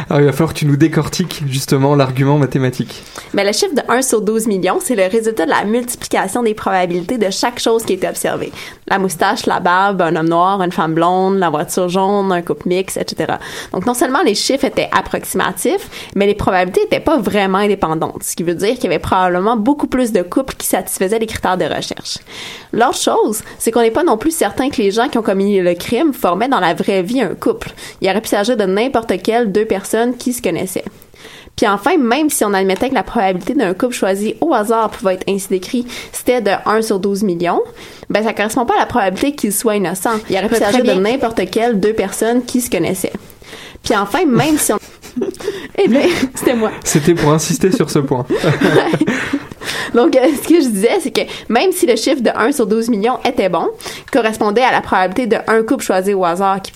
Alors 0.09 0.21
il 0.21 0.25
va 0.25 0.33
falloir 0.33 0.53
que 0.53 0.59
tu 0.59 0.65
nous 0.65 0.75
décortiques 0.75 1.43
justement 1.47 1.95
l'argument 1.95 2.37
mathématique. 2.37 3.03
Mais 3.33 3.45
le 3.45 3.53
chiffre 3.53 3.73
de 3.73 3.81
1 3.87 4.01
sur 4.01 4.21
12 4.21 4.47
millions, 4.47 4.79
c'est 4.81 4.95
le 4.95 5.03
résultat 5.03 5.45
de 5.45 5.51
la 5.51 5.63
multiplication 5.63 6.43
des 6.43 6.53
probabilités 6.53 7.17
de 7.17 7.29
chaque 7.29 7.59
chose 7.59 7.85
qui 7.85 7.93
été 7.93 8.07
observée. 8.07 8.51
La 8.89 8.99
moustache, 8.99 9.45
la 9.45 9.61
barbe, 9.61 10.01
un 10.01 10.17
homme 10.17 10.27
noir, 10.27 10.61
une 10.61 10.73
femme 10.73 10.93
blonde, 10.93 11.37
la 11.37 11.49
voiture 11.49 11.87
jaune, 11.87 12.33
un 12.33 12.41
couple 12.41 12.67
mix, 12.67 12.97
etc. 12.97 13.35
Donc 13.71 13.85
non 13.85 13.93
seulement 13.93 14.23
les 14.23 14.35
chiffres 14.35 14.65
étaient 14.65 14.89
approximatifs, 14.91 16.11
mais 16.15 16.25
les 16.25 16.35
probabilités 16.35 16.81
n'étaient 16.81 16.99
pas 16.99 17.17
vraiment 17.17 17.59
indépendantes, 17.59 18.23
ce 18.23 18.35
qui 18.35 18.43
veut 18.43 18.55
dire 18.55 18.75
qu'il 18.75 18.85
y 18.85 18.87
avait 18.87 18.99
probablement 18.99 19.55
beaucoup 19.55 19.87
plus 19.87 20.11
de 20.11 20.21
couples 20.21 20.55
qui 20.55 20.67
satisfaisaient 20.67 21.19
les 21.19 21.27
critères 21.27 21.57
de 21.57 21.65
recherche. 21.65 22.17
L'autre 22.73 22.97
chose, 22.97 23.41
c'est 23.57 23.71
qu'on 23.71 23.81
n'est 23.81 23.91
pas 23.91 24.03
non 24.03 24.17
plus 24.17 24.35
certain 24.35 24.69
que 24.69 24.81
les 24.81 24.91
gens 24.91 25.07
qui 25.07 25.17
ont 25.17 25.23
commis 25.23 25.44
le 25.53 25.73
crime 25.73 26.13
formaient 26.13 26.47
dans 26.47 26.59
la 26.59 26.73
vraie 26.73 27.03
vie 27.03 27.21
un 27.21 27.35
couple. 27.35 27.71
Il 28.01 28.09
aurait 28.09 28.21
pu 28.21 28.29
s'agir 28.29 28.57
de 28.57 28.65
n'importe 28.65 29.21
quelle 29.21 29.51
deux 29.51 29.65
personnes 29.65 30.15
qui 30.17 30.33
se 30.33 30.41
connaissaient. 30.41 30.85
Puis 31.55 31.67
enfin, 31.67 31.97
même 31.97 32.29
si 32.29 32.43
on 32.43 32.53
admettait 32.53 32.89
que 32.89 32.95
la 32.95 33.03
probabilité 33.03 33.53
d'un 33.53 33.73
couple 33.73 33.95
choisi 33.95 34.35
au 34.41 34.53
hasard 34.53 34.89
pouvait 34.89 35.13
être 35.13 35.29
ainsi 35.29 35.47
décrit, 35.47 35.85
c'était 36.11 36.41
de 36.41 36.51
1 36.65 36.81
sur 36.81 36.99
12 36.99 37.23
millions, 37.23 37.61
ben 38.09 38.23
ça 38.23 38.33
correspond 38.33 38.65
pas 38.65 38.75
à 38.75 38.79
la 38.79 38.85
probabilité 38.85 39.33
qu'il 39.33 39.53
soit 39.53 39.77
innocent. 39.77 40.19
Il 40.29 40.35
aurait 40.35 40.49
pu 40.49 40.55
s'agir 40.55 40.83
de 40.83 40.91
n'importe 40.91 41.49
quelle 41.49 41.79
deux 41.79 41.93
personnes 41.93 42.43
qui 42.43 42.59
se 42.59 42.69
connaissaient. 42.69 43.13
Puis 43.83 43.95
enfin, 43.95 44.25
même 44.25 44.57
si 44.57 44.73
on... 44.73 44.79
eh 45.77 45.87
bien, 45.87 46.01
c'était 46.33 46.55
moi. 46.55 46.71
C'était 46.83 47.13
pour 47.13 47.31
insister 47.31 47.71
sur 47.71 47.89
ce 47.89 47.99
point. 47.99 48.25
Donc, 49.93 50.15
euh, 50.15 50.27
ce 50.41 50.47
que 50.47 50.61
je 50.61 50.67
disais, 50.67 50.99
c'est 50.99 51.11
que 51.11 51.21
même 51.49 51.71
si 51.71 51.85
le 51.85 51.95
chiffre 51.95 52.21
de 52.21 52.29
1 52.35 52.51
sur 52.51 52.67
12 52.67 52.89
millions 52.89 53.17
était 53.25 53.49
bon, 53.49 53.67
correspondait 54.11 54.63
à 54.63 54.71
la 54.71 54.81
probabilité 54.81 55.27
de 55.27 55.37
un 55.47 55.63
couple 55.63 55.83
choisi 55.83 56.13
au 56.13 56.25
hasard 56.25 56.61
qui 56.61 56.71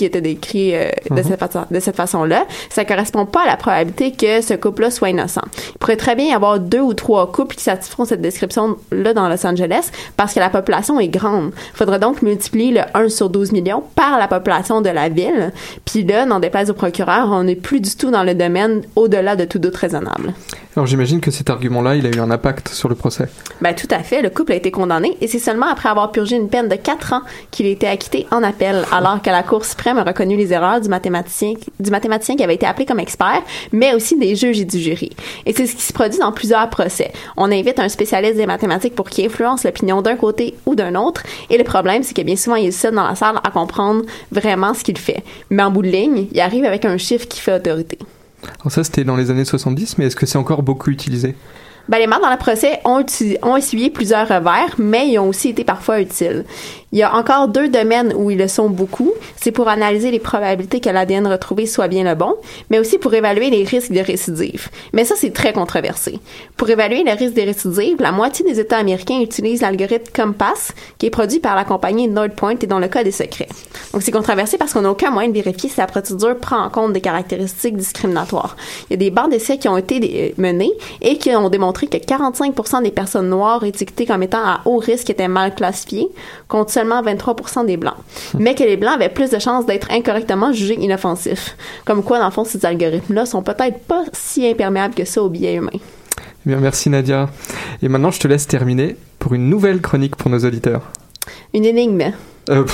qui 0.00 0.06
était 0.06 0.22
décrit 0.22 0.74
euh, 0.74 0.88
de, 1.10 1.16
Mhm. 1.16 1.24
cette 1.24 1.40
façon, 1.40 1.64
de 1.70 1.78
cette 1.78 1.96
façon-là, 1.96 2.46
ça 2.70 2.86
correspond 2.86 3.26
pas 3.26 3.42
à 3.42 3.46
la 3.46 3.58
probabilité 3.58 4.12
que 4.12 4.40
ce 4.40 4.54
couple-là 4.54 4.90
soit 4.90 5.10
innocent. 5.10 5.42
Il 5.74 5.78
pourrait 5.78 5.98
très 5.98 6.14
bien 6.14 6.26
y 6.26 6.32
avoir 6.32 6.58
deux 6.58 6.80
ou 6.80 6.94
trois 6.94 7.30
couples 7.30 7.54
qui 7.54 7.64
satisferont 7.64 8.06
cette 8.06 8.22
description-là 8.22 9.12
dans 9.12 9.28
Los 9.28 9.44
Angeles 9.46 9.90
parce 10.16 10.32
que 10.32 10.40
la 10.40 10.48
population 10.48 10.98
est 11.00 11.08
grande. 11.08 11.52
Il 11.74 11.76
faudrait 11.76 11.98
donc 11.98 12.22
multiplier 12.22 12.72
le 12.72 12.80
1 12.94 13.10
sur 13.10 13.28
12 13.28 13.52
millions 13.52 13.82
par 13.94 14.18
la 14.18 14.26
population 14.26 14.80
de 14.80 14.88
la 14.88 15.10
ville. 15.10 15.52
Puis 15.84 16.02
là, 16.04 16.24
n'en 16.24 16.40
déplaise 16.40 16.70
au 16.70 16.74
procureur, 16.74 17.28
on 17.30 17.42
n'est 17.44 17.54
plus 17.56 17.80
du 17.80 17.94
tout 17.94 18.10
dans 18.10 18.24
le 18.24 18.34
domaine 18.34 18.80
au-delà 18.96 19.36
de 19.36 19.44
tout 19.44 19.58
doute 19.58 19.76
raisonnable. 19.76 20.32
Alors 20.76 20.86
j'imagine 20.86 21.20
que 21.20 21.32
cet 21.32 21.50
argument-là, 21.50 21.96
il 21.96 22.06
a 22.06 22.10
eu 22.10 22.20
un 22.20 22.30
impact 22.30 22.68
sur 22.68 22.88
le 22.88 22.94
procès. 22.94 23.26
Ben, 23.60 23.74
tout 23.74 23.88
à 23.90 24.04
fait. 24.04 24.22
Le 24.22 24.30
couple 24.30 24.52
a 24.52 24.54
été 24.54 24.70
condamné 24.70 25.16
et 25.20 25.26
c'est 25.26 25.40
seulement 25.40 25.66
après 25.66 25.88
avoir 25.88 26.12
purgé 26.12 26.36
une 26.36 26.48
peine 26.48 26.68
de 26.68 26.76
4 26.76 27.12
ans 27.12 27.22
qu'il 27.50 27.66
a 27.66 27.70
été 27.70 27.88
acquitté 27.88 28.28
en 28.30 28.44
appel, 28.44 28.84
alors 28.92 29.20
que 29.20 29.30
la 29.30 29.42
Cour 29.42 29.64
suprême 29.64 29.98
a 29.98 30.04
reconnu 30.04 30.36
les 30.36 30.52
erreurs 30.52 30.80
du 30.80 30.88
mathématicien, 30.88 31.54
du 31.80 31.90
mathématicien 31.90 32.36
qui 32.36 32.44
avait 32.44 32.54
été 32.54 32.66
appelé 32.66 32.86
comme 32.86 33.00
expert, 33.00 33.42
mais 33.72 33.94
aussi 33.94 34.16
des 34.16 34.36
juges 34.36 34.60
et 34.60 34.64
du 34.64 34.78
jury. 34.78 35.10
Et 35.44 35.52
c'est 35.52 35.66
ce 35.66 35.74
qui 35.74 35.82
se 35.82 35.92
produit 35.92 36.20
dans 36.20 36.30
plusieurs 36.30 36.70
procès. 36.70 37.10
On 37.36 37.50
invite 37.50 37.80
un 37.80 37.88
spécialiste 37.88 38.36
des 38.36 38.46
mathématiques 38.46 38.94
pour 38.94 39.10
qu'il 39.10 39.26
influence 39.26 39.64
l'opinion 39.64 40.02
d'un 40.02 40.16
côté 40.16 40.54
ou 40.66 40.76
d'un 40.76 40.94
autre, 40.94 41.24
et 41.50 41.58
le 41.58 41.64
problème, 41.64 42.04
c'est 42.04 42.14
que 42.14 42.22
bien 42.22 42.36
souvent, 42.36 42.56
il 42.56 42.68
est 42.68 42.70
seul 42.70 42.94
dans 42.94 43.08
la 43.08 43.16
salle 43.16 43.40
à 43.42 43.50
comprendre 43.50 44.04
vraiment 44.30 44.72
ce 44.72 44.84
qu'il 44.84 44.98
fait. 44.98 45.24
Mais 45.50 45.64
en 45.64 45.72
bout 45.72 45.82
de 45.82 45.88
ligne, 45.88 46.28
il 46.30 46.40
arrive 46.40 46.64
avec 46.64 46.84
un 46.84 46.96
chiffre 46.96 47.26
qui 47.26 47.40
fait 47.40 47.54
autorité. 47.54 47.98
Alors 48.60 48.72
ça, 48.72 48.84
c'était 48.84 49.04
dans 49.04 49.16
les 49.16 49.30
années 49.30 49.44
70, 49.44 49.98
mais 49.98 50.06
est-ce 50.06 50.16
que 50.16 50.26
c'est 50.26 50.38
encore 50.38 50.62
beaucoup 50.62 50.90
utilisé? 50.90 51.34
Ben, 51.88 51.98
les 51.98 52.06
maths 52.06 52.22
dans 52.22 52.30
le 52.30 52.36
procès 52.36 52.80
ont, 52.84 53.04
ont 53.42 53.56
essuyé 53.56 53.90
plusieurs 53.90 54.28
revers, 54.28 54.74
mais 54.78 55.08
ils 55.08 55.18
ont 55.18 55.28
aussi 55.28 55.48
été 55.48 55.64
parfois 55.64 56.00
utiles. 56.00 56.44
Il 56.92 56.98
y 56.98 57.04
a 57.04 57.14
encore 57.14 57.46
deux 57.46 57.68
domaines 57.68 58.12
où 58.16 58.32
ils 58.32 58.38
le 58.38 58.48
sont 58.48 58.68
beaucoup. 58.68 59.12
C'est 59.36 59.52
pour 59.52 59.68
analyser 59.68 60.10
les 60.10 60.18
probabilités 60.18 60.80
que 60.80 60.88
l'ADN 60.88 61.26
retrouvé 61.28 61.66
soit 61.66 61.86
bien 61.86 62.02
le 62.02 62.16
bon, 62.16 62.34
mais 62.68 62.80
aussi 62.80 62.98
pour 62.98 63.14
évaluer 63.14 63.48
les 63.48 63.62
risques 63.62 63.92
de 63.92 64.00
récidive. 64.00 64.68
Mais 64.92 65.04
ça, 65.04 65.14
c'est 65.16 65.32
très 65.32 65.52
controversé. 65.52 66.18
Pour 66.56 66.68
évaluer 66.68 67.04
le 67.04 67.12
risque 67.12 67.34
de 67.34 67.42
récidive, 67.42 68.00
la 68.00 68.10
moitié 68.10 68.44
des 68.44 68.58
États 68.58 68.78
américains 68.78 69.20
utilisent 69.20 69.60
l'algorithme 69.60 70.10
Compass, 70.12 70.72
qui 70.98 71.06
est 71.06 71.10
produit 71.10 71.38
par 71.38 71.54
la 71.54 71.64
compagnie 71.64 72.08
NordPoint 72.08 72.56
et 72.60 72.66
dont 72.66 72.80
le 72.80 72.88
code 72.88 73.06
est 73.06 73.12
secret. 73.12 73.46
Donc, 73.92 74.02
c'est 74.02 74.10
controversé 74.10 74.58
parce 74.58 74.72
qu'on 74.72 74.82
n'a 74.82 74.90
aucun 74.90 75.10
moyen 75.10 75.28
de 75.28 75.34
vérifier 75.34 75.70
si 75.70 75.78
la 75.78 75.86
procédure 75.86 76.38
prend 76.38 76.64
en 76.64 76.70
compte 76.70 76.92
des 76.92 77.00
caractéristiques 77.00 77.76
discriminatoires. 77.76 78.56
Il 78.88 78.94
y 78.94 78.94
a 78.94 78.96
des 78.96 79.10
bancs 79.10 79.30
d'essais 79.30 79.58
qui 79.58 79.68
ont 79.68 79.76
été 79.76 80.00
euh, 80.36 80.42
menés 80.42 80.72
et 81.02 81.18
qui 81.18 81.30
ont 81.36 81.48
démontré 81.50 81.86
que 81.86 81.96
45% 81.96 82.82
des 82.82 82.90
personnes 82.90 83.28
noires 83.28 83.62
étiquetées 83.62 84.06
comme 84.06 84.24
étant 84.24 84.44
à 84.44 84.60
haut 84.64 84.78
risque 84.78 85.10
étaient 85.10 85.28
mal 85.28 85.54
classifiées, 85.54 86.08
contre 86.48 86.79
seulement 86.80 87.02
23 87.02 87.64
des 87.66 87.76
blancs. 87.76 87.96
Mais 88.38 88.54
que 88.54 88.64
les 88.64 88.76
blancs 88.76 88.94
avaient 88.94 89.10
plus 89.10 89.30
de 89.30 89.38
chances 89.38 89.66
d'être 89.66 89.90
incorrectement 89.90 90.52
jugés 90.52 90.78
inoffensifs. 90.80 91.56
Comme 91.84 92.02
quoi, 92.02 92.18
dans 92.18 92.26
le 92.26 92.30
fond, 92.30 92.44
ces 92.44 92.64
algorithmes-là 92.64 93.26
sont 93.26 93.42
peut-être 93.42 93.80
pas 93.80 94.04
si 94.12 94.46
imperméables 94.48 94.94
que 94.94 95.04
ça 95.04 95.22
aux 95.22 95.28
biais 95.28 95.54
humains. 95.54 95.70
Eh 95.74 96.48
bien, 96.48 96.58
merci 96.58 96.88
Nadia. 96.88 97.28
Et 97.82 97.88
maintenant, 97.88 98.10
je 98.10 98.20
te 98.20 98.28
laisse 98.28 98.46
terminer 98.46 98.96
pour 99.18 99.34
une 99.34 99.50
nouvelle 99.50 99.80
chronique 99.82 100.16
pour 100.16 100.30
nos 100.30 100.38
auditeurs. 100.38 100.90
Une 101.52 101.66
énigme. 101.66 102.12
Euh, 102.48 102.64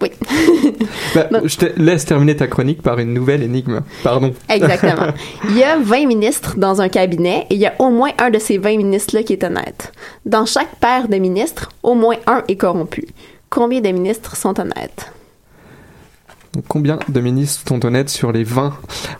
Oui. 0.00 0.10
bah, 1.14 1.28
je 1.44 1.56
te 1.56 1.80
laisse 1.80 2.04
terminer 2.04 2.36
ta 2.36 2.46
chronique 2.46 2.82
par 2.82 2.98
une 2.98 3.12
nouvelle 3.12 3.42
énigme. 3.42 3.80
Pardon. 4.04 4.32
Exactement. 4.48 5.08
Il 5.50 5.58
y 5.58 5.64
a 5.64 5.78
20 5.78 6.06
ministres 6.06 6.54
dans 6.56 6.80
un 6.80 6.88
cabinet 6.88 7.46
et 7.50 7.54
il 7.54 7.60
y 7.60 7.66
a 7.66 7.74
au 7.78 7.90
moins 7.90 8.10
un 8.18 8.30
de 8.30 8.38
ces 8.38 8.58
20 8.58 8.76
ministres-là 8.76 9.22
qui 9.22 9.32
est 9.32 9.44
honnête. 9.44 9.92
Dans 10.24 10.46
chaque 10.46 10.76
paire 10.76 11.08
de 11.08 11.16
ministres, 11.16 11.70
au 11.82 11.94
moins 11.94 12.16
un 12.26 12.42
est 12.48 12.56
corrompu. 12.56 13.06
Combien 13.50 13.80
de 13.80 13.90
ministres 13.90 14.36
sont 14.36 14.58
honnêtes? 14.58 15.12
Combien 16.68 16.98
de 17.08 17.20
ministres 17.20 17.62
sont 17.68 17.84
honnêtes 17.84 18.08
sur 18.08 18.32
les 18.32 18.44
20 18.44 18.74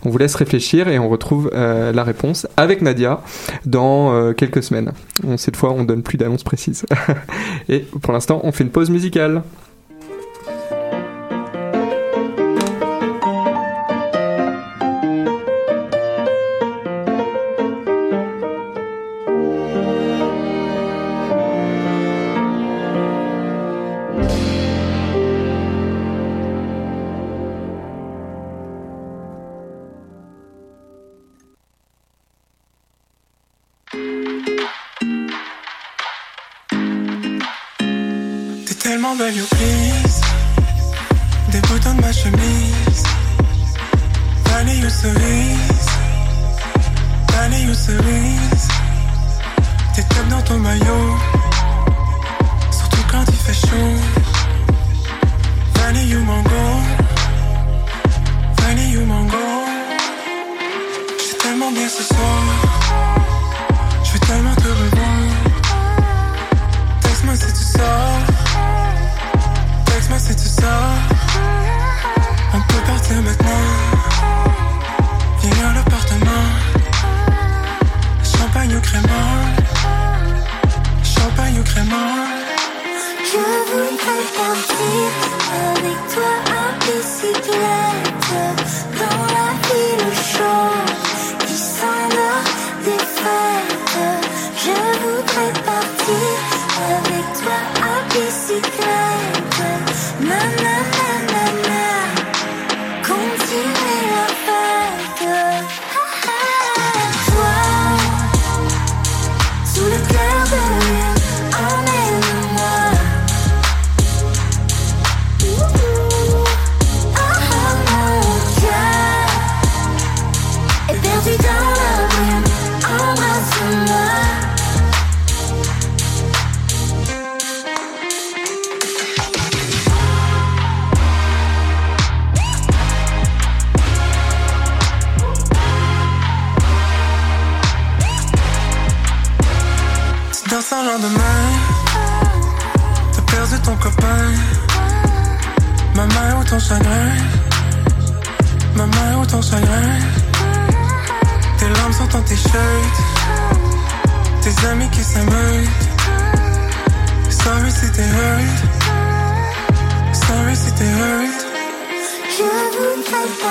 On 0.04 0.10
vous 0.10 0.18
laisse 0.18 0.34
réfléchir 0.34 0.88
et 0.88 0.98
on 0.98 1.08
retrouve 1.08 1.50
euh, 1.54 1.92
la 1.92 2.02
réponse 2.02 2.46
avec 2.56 2.82
Nadia 2.82 3.20
dans 3.64 4.12
euh, 4.12 4.32
quelques 4.32 4.62
semaines. 4.62 4.92
Cette 5.36 5.56
fois, 5.56 5.72
on 5.72 5.84
donne 5.84 6.02
plus 6.02 6.18
d'annonces 6.18 6.44
précises. 6.44 6.86
et 7.68 7.80
pour 7.80 8.12
l'instant, 8.12 8.40
on 8.42 8.52
fait 8.52 8.64
une 8.64 8.70
pause 8.70 8.90
musicale. 8.90 9.42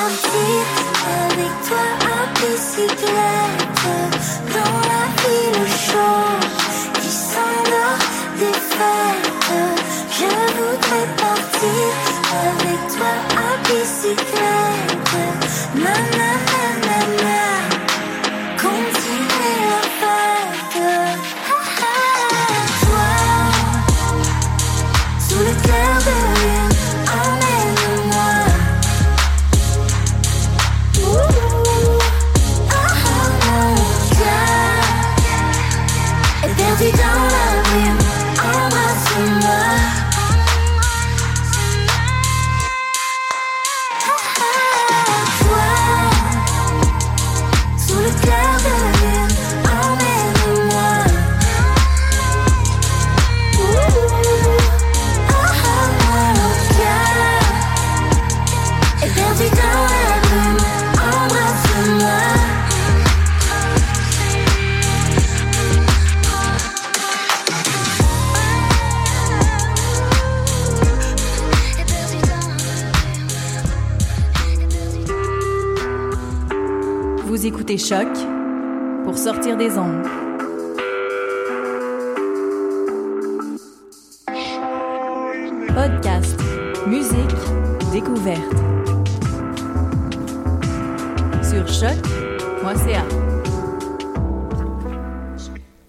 Voudrais 0.05 0.21
partir 0.21 1.09
avec 1.31 1.53
toi 1.67 1.85
en 2.01 2.25
bicyclette 2.33 3.24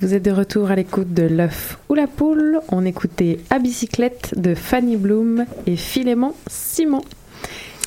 Vous 0.06 0.14
êtes 0.14 0.24
de 0.24 0.30
retour 0.30 0.70
à 0.70 0.76
l'écoute 0.76 1.12
de 1.14 1.24
l'œuf 1.24 1.78
ou 1.88 1.94
la 1.94 2.06
poule. 2.06 2.60
On 2.70 2.84
écoutait 2.84 3.40
à 3.50 3.58
bicyclette 3.58 4.34
de 4.36 4.54
Fanny 4.54 4.94
Bloom 4.94 5.46
et 5.66 5.74
Philémon 5.74 6.32
Simon. 6.46 7.00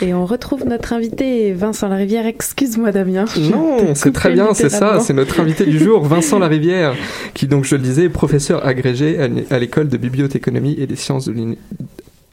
Et 0.02 0.14
on 0.14 0.26
retrouve 0.26 0.66
notre 0.66 0.92
invité 0.92 1.54
Vincent 1.54 1.88
Larivière. 1.88 2.26
Excuse-moi 2.26 2.92
Damien. 2.92 3.24
Non, 3.38 3.96
c'est 3.96 4.12
très 4.12 4.34
bien, 4.34 4.54
c'est 4.54 4.68
ça, 4.68 5.00
c'est 5.00 5.14
notre 5.14 5.40
invité 5.40 5.66
du 5.66 5.80
jour, 5.80 6.04
Vincent 6.04 6.40
Larivière, 6.40 6.94
qui 7.34 7.48
donc, 7.48 7.64
je 7.64 7.78
le 7.78 7.82
disais, 7.84 8.04
est 8.04 8.10
professeur 8.10 8.66
agrégé 8.66 9.18
à 9.18 9.30
l'é- 9.30 9.46
à 9.50 9.58
l'école 9.58 9.88
de 9.88 9.96
bibliothéconomie 9.96 10.76
et 10.78 10.88
des 10.88 10.98
sciences 10.98 11.26
de 11.30 11.32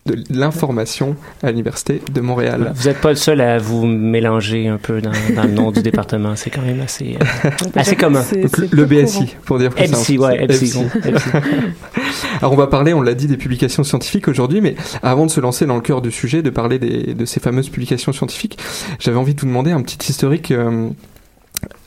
de 0.07 0.23
l'information 0.31 1.17
à 1.43 1.51
l'université 1.51 2.01
de 2.13 2.21
Montréal. 2.21 2.73
Vous 2.75 2.89
n'êtes 2.89 3.01
pas 3.01 3.11
le 3.11 3.17
seul 3.17 3.41
à 3.41 3.59
vous 3.59 3.87
mélanger 3.87 4.69
un 4.69 4.79
peu 4.79 5.01
dans, 5.01 5.11
dans 5.35 5.43
le 5.45 5.51
nom 5.51 5.71
du 5.71 5.83
département. 5.83 6.37
C'est 6.37 6.51
quand 6.51 6.63
même 6.63 6.81
assez, 6.81 7.17
euh, 7.45 7.51
assez 7.75 7.97
commun. 7.97 8.25
Le 8.71 8.85
BSI, 8.85 9.37
pour 9.45 9.59
dire 9.59 9.71
plus 9.71 9.91
MC, 9.91 10.19
ouais. 10.19 10.47
MC. 10.47 10.77
Alors 12.41 12.53
on 12.53 12.57
va 12.57 12.67
parler, 12.67 12.95
on 12.95 13.03
l'a 13.03 13.15
dit, 13.15 13.27
des 13.27 13.37
publications 13.37 13.85
scientifiques 13.85 14.29
aujourd'hui, 14.29 14.61
mais 14.61 14.77
avant 15.03 15.27
de 15.27 15.31
se 15.31 15.41
lancer 15.41 15.67
dans 15.67 15.77
le 15.77 15.81
cœur 15.83 16.03
du 16.03 16.11
sujet, 16.11 16.43
de 16.43 16.51
parler 16.51 16.79
des- 16.79 17.15
de 17.15 17.25
ces 17.25 17.41
fameuses 17.41 17.69
publications 17.69 18.13
scientifiques, 18.13 18.59
j'avais 18.99 19.17
envie 19.19 19.35
de 19.35 19.41
vous 19.41 19.47
demander 19.47 19.71
un 19.73 19.83
petit 19.83 20.11
historique 20.11 20.51
euh, 20.51 20.89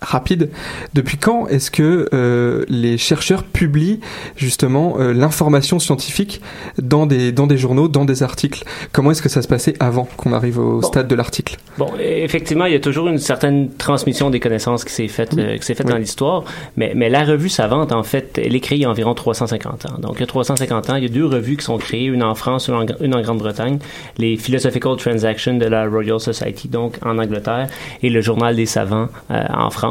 rapide. 0.02 0.50
Depuis 0.94 1.18
quand 1.18 1.48
est-ce 1.48 1.72
que 1.72 2.08
euh, 2.14 2.66
les 2.70 2.98
chercheurs 2.98 3.44
publient 3.44 4.00
justement 4.36 4.96
euh, 5.00 5.14
l'information 5.14 5.80
scientifique 5.80 6.42
dans 6.78 7.06
des, 7.06 7.32
dans 7.32 7.48
des 7.48 7.58
journaux, 7.58 7.88
dans 7.88 8.06
des 8.06 8.24
articles? 8.24 8.64
Comment 8.92 9.12
est-ce 9.12 9.22
que 9.22 9.30
ça 9.30 9.42
se 9.42 9.48
passait 9.48 9.76
avant 9.80 10.08
qu'on 10.18 10.34
arrive 10.34 10.60
au 10.60 10.82
stade 10.82 11.08
de 11.08 11.16
l'article? 11.16 11.58
Bon, 11.78 11.92
effectivement, 12.00 12.66
il 12.66 12.74
y 12.74 12.76
a 12.76 12.80
toujours 12.80 13.08
une 13.08 13.18
certaine 13.18 13.70
transmission 13.76 14.30
des 14.30 14.40
connaissances 14.40 14.84
qui 14.84 14.94
s'est 14.94 15.08
faite, 15.08 15.38
euh, 15.38 15.58
qui 15.58 15.66
s'est 15.66 15.76
faite 15.76 15.88
dans 15.88 15.98
l'histoire, 15.98 16.44
mais, 16.78 16.94
mais 16.96 17.10
la 17.10 17.24
revue 17.24 17.50
savante, 17.50 17.92
en 17.92 18.04
fait, 18.04 18.40
elle 18.44 18.56
est 18.56 18.60
créée 18.60 18.78
il 18.78 18.82
y 18.82 18.86
a 18.86 18.90
environ 18.90 19.14
350 19.14 19.86
ans. 19.86 20.00
Donc, 20.00 20.16
il 20.16 20.22
y 20.22 20.24
a 20.24 20.28
350 20.28 20.90
ans, 20.90 20.96
il 20.96 21.04
y 21.04 21.06
a 21.06 21.10
deux 21.10 21.26
revues 21.26 21.58
qui 21.58 21.66
sont 21.66 21.78
créées, 21.78 22.06
une 22.06 22.24
en 22.24 22.36
France, 22.36 22.68
une 22.68 22.76
en, 22.76 22.86
une 23.02 23.16
en 23.16 23.22
Grande-Bretagne, 23.22 23.80
les 24.18 24.38
Philosophical 24.38 24.96
Transactions 24.98 25.58
de 25.58 25.66
la 25.66 25.88
Royal 25.88 26.20
Society, 26.20 26.68
donc 26.68 26.96
en 27.04 27.18
Angleterre, 27.18 27.68
et 28.02 28.10
le 28.10 28.22
Journal 28.22 28.56
des 28.56 28.66
savants 28.66 29.08
euh, 29.32 29.44
en 29.54 29.70
France. 29.70 29.89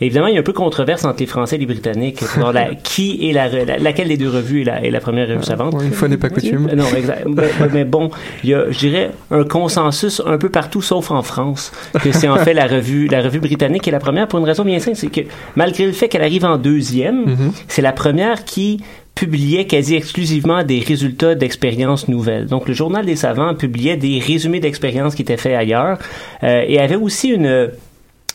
Et 0.00 0.06
évidemment, 0.06 0.26
il 0.28 0.34
y 0.34 0.36
a 0.36 0.40
un 0.40 0.44
peu 0.44 0.52
controverse 0.52 1.04
entre 1.04 1.20
les 1.20 1.26
Français 1.26 1.56
et 1.56 1.58
les 1.58 1.66
Britanniques 1.66 2.20
la, 2.52 2.74
qui 2.74 3.28
est 3.28 3.32
la, 3.32 3.48
la- 3.48 3.78
laquelle 3.78 4.08
des 4.08 4.16
deux 4.16 4.28
revues 4.28 4.62
est 4.62 4.64
la, 4.64 4.84
est 4.84 4.90
la 4.90 5.00
première 5.00 5.28
revue 5.28 5.42
savante? 5.44 5.74
Une 5.82 5.92
fois 5.92 6.08
n'est 6.08 6.16
pas 6.16 6.28
coutume. 6.28 6.70
Non, 6.74 6.84
exact. 6.96 7.24
mais, 7.26 7.48
mais 7.72 7.84
bon, 7.84 8.10
il 8.44 8.50
y 8.50 8.54
a, 8.54 8.70
je 8.70 8.78
dirais, 8.78 9.10
un 9.30 9.44
consensus 9.44 10.22
un 10.26 10.38
peu 10.38 10.48
partout, 10.48 10.82
sauf 10.82 11.10
en 11.10 11.22
France, 11.22 11.72
que 12.02 12.12
c'est 12.12 12.28
en 12.28 12.36
fait 12.36 12.54
la 12.54 12.66
revue, 12.66 13.08
la 13.08 13.22
revue 13.22 13.40
britannique 13.40 13.82
qui 13.82 13.88
est 13.90 13.92
la 13.92 13.98
première 14.00 14.28
pour 14.28 14.38
une 14.38 14.44
raison 14.44 14.64
bien 14.64 14.78
simple, 14.78 14.96
c'est 14.96 15.08
que 15.10 15.20
malgré 15.56 15.86
le 15.86 15.92
fait 15.92 16.08
qu'elle 16.08 16.22
arrive 16.22 16.44
en 16.44 16.56
deuxième, 16.58 17.24
Mhm. 17.26 17.52
c'est 17.68 17.82
la 17.82 17.92
première 17.92 18.44
qui 18.44 18.80
publiait 19.14 19.66
quasi 19.66 19.94
exclusivement 19.96 20.62
des 20.64 20.78
résultats 20.80 21.34
d'expériences 21.34 22.08
nouvelles. 22.08 22.46
Donc, 22.46 22.66
le 22.68 22.72
Journal 22.74 23.04
des 23.04 23.16
savants 23.16 23.54
publiait 23.54 23.96
des 23.96 24.18
résumés 24.18 24.60
d'expériences 24.60 25.14
qui 25.14 25.22
étaient 25.22 25.36
faits 25.36 25.54
ailleurs 25.56 25.98
euh, 26.42 26.62
et 26.66 26.78
avait 26.78 26.96
aussi 26.96 27.28
une, 27.28 27.68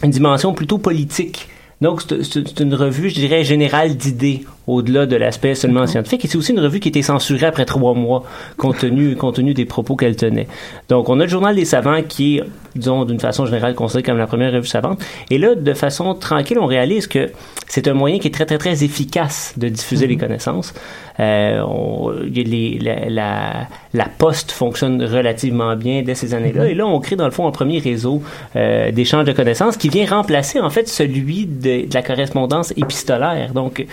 une 0.03 0.11
dimension 0.11 0.53
plutôt 0.53 0.77
politique. 0.77 1.49
Donc, 1.81 2.01
c'est 2.01 2.59
une 2.59 2.73
revue, 2.73 3.09
je 3.09 3.15
dirais, 3.15 3.43
générale 3.43 3.95
d'idées, 3.97 4.45
au-delà 4.67 5.05
de 5.05 5.15
l'aspect 5.15 5.55
seulement 5.55 5.85
scientifique. 5.87 6.25
Et 6.25 6.27
c'est 6.27 6.37
aussi 6.37 6.51
une 6.51 6.59
revue 6.59 6.79
qui 6.79 6.87
a 6.87 6.91
été 6.91 7.01
censurée 7.01 7.45
après 7.45 7.65
trois 7.65 7.93
mois, 7.93 8.23
compte 8.57 8.79
tenu, 8.79 9.15
compte 9.15 9.35
tenu 9.35 9.53
des 9.53 9.65
propos 9.65 9.95
qu'elle 9.95 10.15
tenait. 10.15 10.47
Donc, 10.89 11.09
on 11.09 11.19
a 11.19 11.23
le 11.23 11.29
Journal 11.29 11.55
des 11.55 11.65
savants 11.65 12.01
qui 12.07 12.37
est, 12.37 12.43
disons, 12.75 13.05
d'une 13.05 13.19
façon 13.19 13.45
générale, 13.45 13.75
considéré 13.75 14.03
comme 14.03 14.17
la 14.17 14.27
première 14.27 14.51
revue 14.51 14.67
savante. 14.67 15.03
Et 15.29 15.37
là, 15.37 15.55
de 15.55 15.73
façon 15.73 16.13
tranquille, 16.15 16.57
on 16.59 16.65
réalise 16.65 17.07
que 17.07 17.31
c'est 17.67 17.87
un 17.87 17.93
moyen 17.93 18.19
qui 18.19 18.27
est 18.27 18.31
très, 18.31 18.45
très, 18.45 18.57
très 18.57 18.83
efficace 18.83 19.53
de 19.57 19.69
diffuser 19.69 20.07
les 20.07 20.17
connaissances. 20.17 20.73
Euh, 21.19 21.61
on- 21.61 22.11
les- 22.11 22.77
la, 22.81 23.09
la, 23.09 23.53
la 23.93 24.05
poste 24.17 24.51
fonctionne 24.51 25.01
relativement 25.03 25.75
bien 25.75 26.01
dès 26.01 26.15
ces 26.15 26.33
années-là. 26.33 26.67
Et 26.67 26.73
là, 26.73 26.85
on 26.85 26.99
crée 26.99 27.15
dans 27.15 27.25
le 27.25 27.31
fond 27.31 27.47
un 27.47 27.51
premier 27.51 27.79
réseau 27.79 28.21
euh, 28.55 28.91
d'échange 28.91 29.25
de 29.25 29.31
connaissances 29.31 29.77
qui 29.77 29.89
vient 29.89 30.05
remplacer 30.05 30.59
en 30.59 30.69
fait 30.69 30.87
celui 30.89 31.45
de, 31.45 31.87
de 31.87 31.93
la 31.93 32.01
correspondance 32.01 32.71
épistolaire. 32.75 33.53
Donc, 33.53 33.85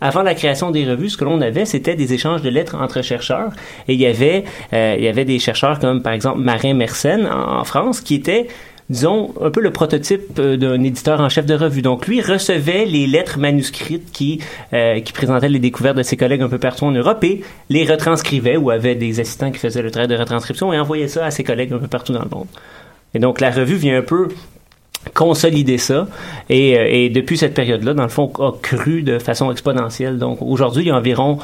avant 0.00 0.22
la 0.22 0.34
création 0.34 0.70
des 0.70 0.88
revues, 0.88 1.10
ce 1.10 1.16
que 1.16 1.24
l'on 1.24 1.40
avait, 1.40 1.64
c'était 1.64 1.94
des 1.94 2.12
échanges 2.12 2.42
de 2.42 2.48
lettres 2.48 2.76
entre 2.80 3.02
chercheurs. 3.02 3.50
Et 3.88 3.94
il 3.94 4.00
y 4.00 4.06
avait, 4.06 4.44
euh, 4.72 4.96
il 4.98 5.04
y 5.04 5.08
avait 5.08 5.24
des 5.24 5.38
chercheurs 5.38 5.78
comme 5.78 6.02
par 6.02 6.12
exemple 6.12 6.40
Marin 6.40 6.74
Mersenne 6.74 7.26
en, 7.26 7.64
France 7.64 8.00
qui 8.00 8.14
était 8.14 8.48
disons, 8.88 9.32
un 9.40 9.50
peu 9.50 9.60
le 9.60 9.70
prototype 9.70 10.38
euh, 10.40 10.56
d'un 10.56 10.82
éditeur 10.82 11.20
en 11.20 11.28
chef 11.28 11.46
de 11.46 11.54
revue. 11.54 11.80
Donc, 11.80 12.08
lui 12.08 12.20
recevait 12.20 12.84
les 12.86 13.06
lettres 13.06 13.38
manuscrites 13.38 14.10
qui, 14.10 14.40
euh, 14.72 14.98
qui 15.00 15.12
présentaient 15.12 15.48
les 15.48 15.60
découvertes 15.60 15.96
de 15.96 16.02
ses 16.02 16.16
collègues 16.16 16.42
un 16.42 16.48
peu 16.48 16.58
partout 16.58 16.86
en 16.86 16.90
Europe 16.90 17.22
et 17.22 17.42
les 17.68 17.84
retranscrivait 17.84 18.56
ou 18.56 18.70
avait 18.70 18.96
des 18.96 19.20
assistants 19.20 19.52
qui 19.52 19.60
faisaient 19.60 19.82
le 19.82 19.92
travail 19.92 20.08
de 20.08 20.16
retranscription 20.16 20.72
et 20.72 20.78
envoyait 20.80 21.06
ça 21.06 21.24
à 21.24 21.30
ses 21.30 21.44
collègues 21.44 21.72
un 21.72 21.78
peu 21.78 21.86
partout 21.86 22.12
dans 22.12 22.24
le 22.24 22.28
monde. 22.28 22.48
Et 23.14 23.20
donc, 23.20 23.40
la 23.40 23.52
revue 23.52 23.76
vient 23.76 23.98
un 23.98 24.02
peu 24.02 24.26
consolider 25.14 25.78
ça 25.78 26.06
et, 26.48 26.78
euh, 26.78 26.86
et 26.88 27.08
depuis 27.08 27.38
cette 27.38 27.54
période-là, 27.54 27.94
dans 27.94 28.02
le 28.02 28.08
fond, 28.08 28.30
a 28.38 28.52
cru 28.60 29.02
de 29.02 29.18
façon 29.18 29.50
exponentielle. 29.50 30.18
Donc, 30.18 30.38
aujourd'hui, 30.42 30.84
il 30.84 30.88
y 30.88 30.90
a 30.90 30.96
environ 30.96 31.38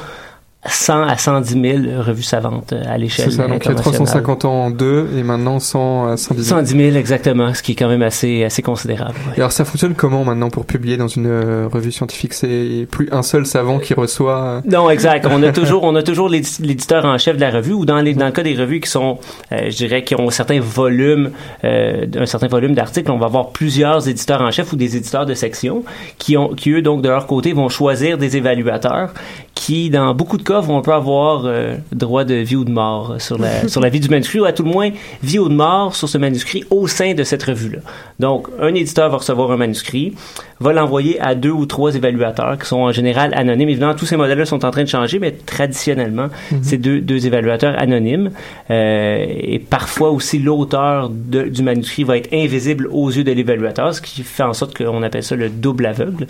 100 0.68 1.02
à 1.02 1.16
110 1.16 1.82
000 1.86 2.02
revues 2.02 2.22
savantes 2.22 2.72
euh, 2.72 2.82
à 2.88 2.98
l'échelle 2.98 3.30
C'est 3.30 3.36
ça, 3.38 3.48
donc 3.48 3.64
il 3.64 3.66
y 3.66 3.68
a 3.68 3.72
internationale. 3.72 4.22
350 4.22 4.44
ans 4.44 4.64
en 4.66 4.70
deux 4.70 5.08
et 5.18 5.22
maintenant 5.22 5.58
100 5.60 6.08
à 6.08 6.16
110 6.16 6.42
000. 6.44 6.58
110 6.60 6.76
000 6.90 6.96
exactement, 6.96 7.52
ce 7.54 7.62
qui 7.62 7.72
est 7.72 7.74
quand 7.74 7.88
même 7.88 8.02
assez, 8.02 8.44
assez 8.44 8.62
considérable. 8.62 9.14
ouais. 9.28 9.32
Et 9.36 9.38
alors 9.38 9.52
ça 9.52 9.64
fonctionne 9.64 9.94
comment 9.94 10.24
maintenant 10.24 10.50
pour 10.50 10.64
publier 10.66 10.96
dans 10.96 11.08
une 11.08 11.26
euh, 11.26 11.68
revue 11.72 11.92
scientifique? 11.92 12.34
C'est 12.34 12.86
plus 12.90 13.08
un 13.12 13.22
seul 13.22 13.46
savant 13.46 13.78
qui 13.78 13.94
reçoit. 13.94 14.38
euh, 14.44 14.60
Non, 14.64 14.90
exact. 14.90 15.26
On 15.30 15.42
a 15.42 15.52
toujours, 15.60 15.84
on 15.84 15.94
a 15.94 16.02
toujours 16.02 16.28
l'édi- 16.28 16.62
l'éditeur 16.62 17.04
en 17.04 17.18
chef 17.18 17.36
de 17.36 17.40
la 17.40 17.50
revue 17.50 17.72
ou 17.72 17.84
dans, 17.84 18.00
les, 18.00 18.14
dans 18.14 18.26
le 18.26 18.32
cas 18.32 18.42
des 18.42 18.54
revues 18.54 18.80
qui 18.80 18.90
sont, 18.90 19.18
euh, 19.52 19.70
je 19.70 19.76
dirais, 19.76 20.04
qui 20.04 20.14
ont 20.14 20.28
un 20.28 20.30
certain 20.30 20.60
volume, 20.60 21.30
euh, 21.64 22.06
un 22.18 22.26
certain 22.26 22.48
volume 22.48 22.74
d'articles, 22.74 23.10
on 23.10 23.18
va 23.18 23.26
avoir 23.26 23.50
plusieurs 23.50 24.08
éditeurs 24.08 24.40
en 24.42 24.50
chef 24.50 24.72
ou 24.72 24.76
des 24.76 24.96
éditeurs 24.96 25.26
de 25.26 25.34
section 25.34 25.84
qui 26.18 26.36
ont, 26.36 26.48
qui 26.48 26.70
eux 26.70 26.82
donc 26.82 27.02
de 27.02 27.08
leur 27.08 27.26
côté 27.26 27.52
vont 27.52 27.68
choisir 27.68 28.18
des 28.18 28.36
évaluateurs 28.36 29.10
qui 29.56 29.90
dans 29.90 30.14
beaucoup 30.14 30.36
de 30.36 30.42
cas, 30.42 30.60
vont 30.60 30.78
un 30.78 30.82
peu 30.82 30.92
avoir 30.92 31.42
euh, 31.46 31.76
droit 31.90 32.24
de 32.24 32.34
vie 32.34 32.54
ou 32.54 32.64
de 32.64 32.70
mort 32.70 33.16
sur 33.18 33.38
la, 33.38 33.66
sur 33.68 33.80
la 33.80 33.88
vie 33.88 33.98
du 33.98 34.08
manuscrit, 34.08 34.38
ou 34.38 34.44
à 34.44 34.52
tout 34.52 34.62
le 34.62 34.70
moins 34.70 34.90
vie 35.22 35.40
ou 35.40 35.48
de 35.48 35.54
mort 35.54 35.96
sur 35.96 36.08
ce 36.08 36.18
manuscrit 36.18 36.62
au 36.70 36.86
sein 36.86 37.14
de 37.14 37.24
cette 37.24 37.42
revue-là. 37.42 37.78
Donc, 38.20 38.46
un 38.60 38.74
éditeur 38.74 39.10
va 39.10 39.16
recevoir 39.16 39.50
un 39.50 39.56
manuscrit, 39.56 40.14
va 40.60 40.72
l'envoyer 40.72 41.18
à 41.20 41.34
deux 41.34 41.50
ou 41.50 41.66
trois 41.66 41.96
évaluateurs 41.96 42.58
qui 42.58 42.66
sont 42.66 42.76
en 42.76 42.92
général 42.92 43.32
anonymes. 43.34 43.70
Évidemment, 43.70 43.94
tous 43.94 44.06
ces 44.06 44.16
modèles-là 44.16 44.44
sont 44.44 44.64
en 44.64 44.70
train 44.70 44.84
de 44.84 44.88
changer, 44.88 45.18
mais 45.18 45.32
traditionnellement, 45.32 46.28
c'est 46.62 46.78
deux, 46.78 47.00
deux 47.00 47.26
évaluateurs 47.26 47.74
anonymes. 47.78 48.30
Euh, 48.70 49.24
et 49.28 49.58
parfois 49.58 50.10
aussi, 50.10 50.38
l'auteur 50.38 51.08
du 51.10 51.62
manuscrit 51.62 52.04
va 52.04 52.18
être 52.18 52.32
invisible 52.32 52.88
aux 52.92 53.10
yeux 53.10 53.24
de 53.24 53.32
l'évaluateur, 53.32 53.94
ce 53.94 54.02
qui 54.02 54.22
fait 54.22 54.42
en 54.42 54.52
sorte 54.52 54.76
qu'on 54.76 55.02
appelle 55.02 55.24
ça 55.24 55.34
le 55.34 55.48
double 55.48 55.86
aveugle. 55.86 56.26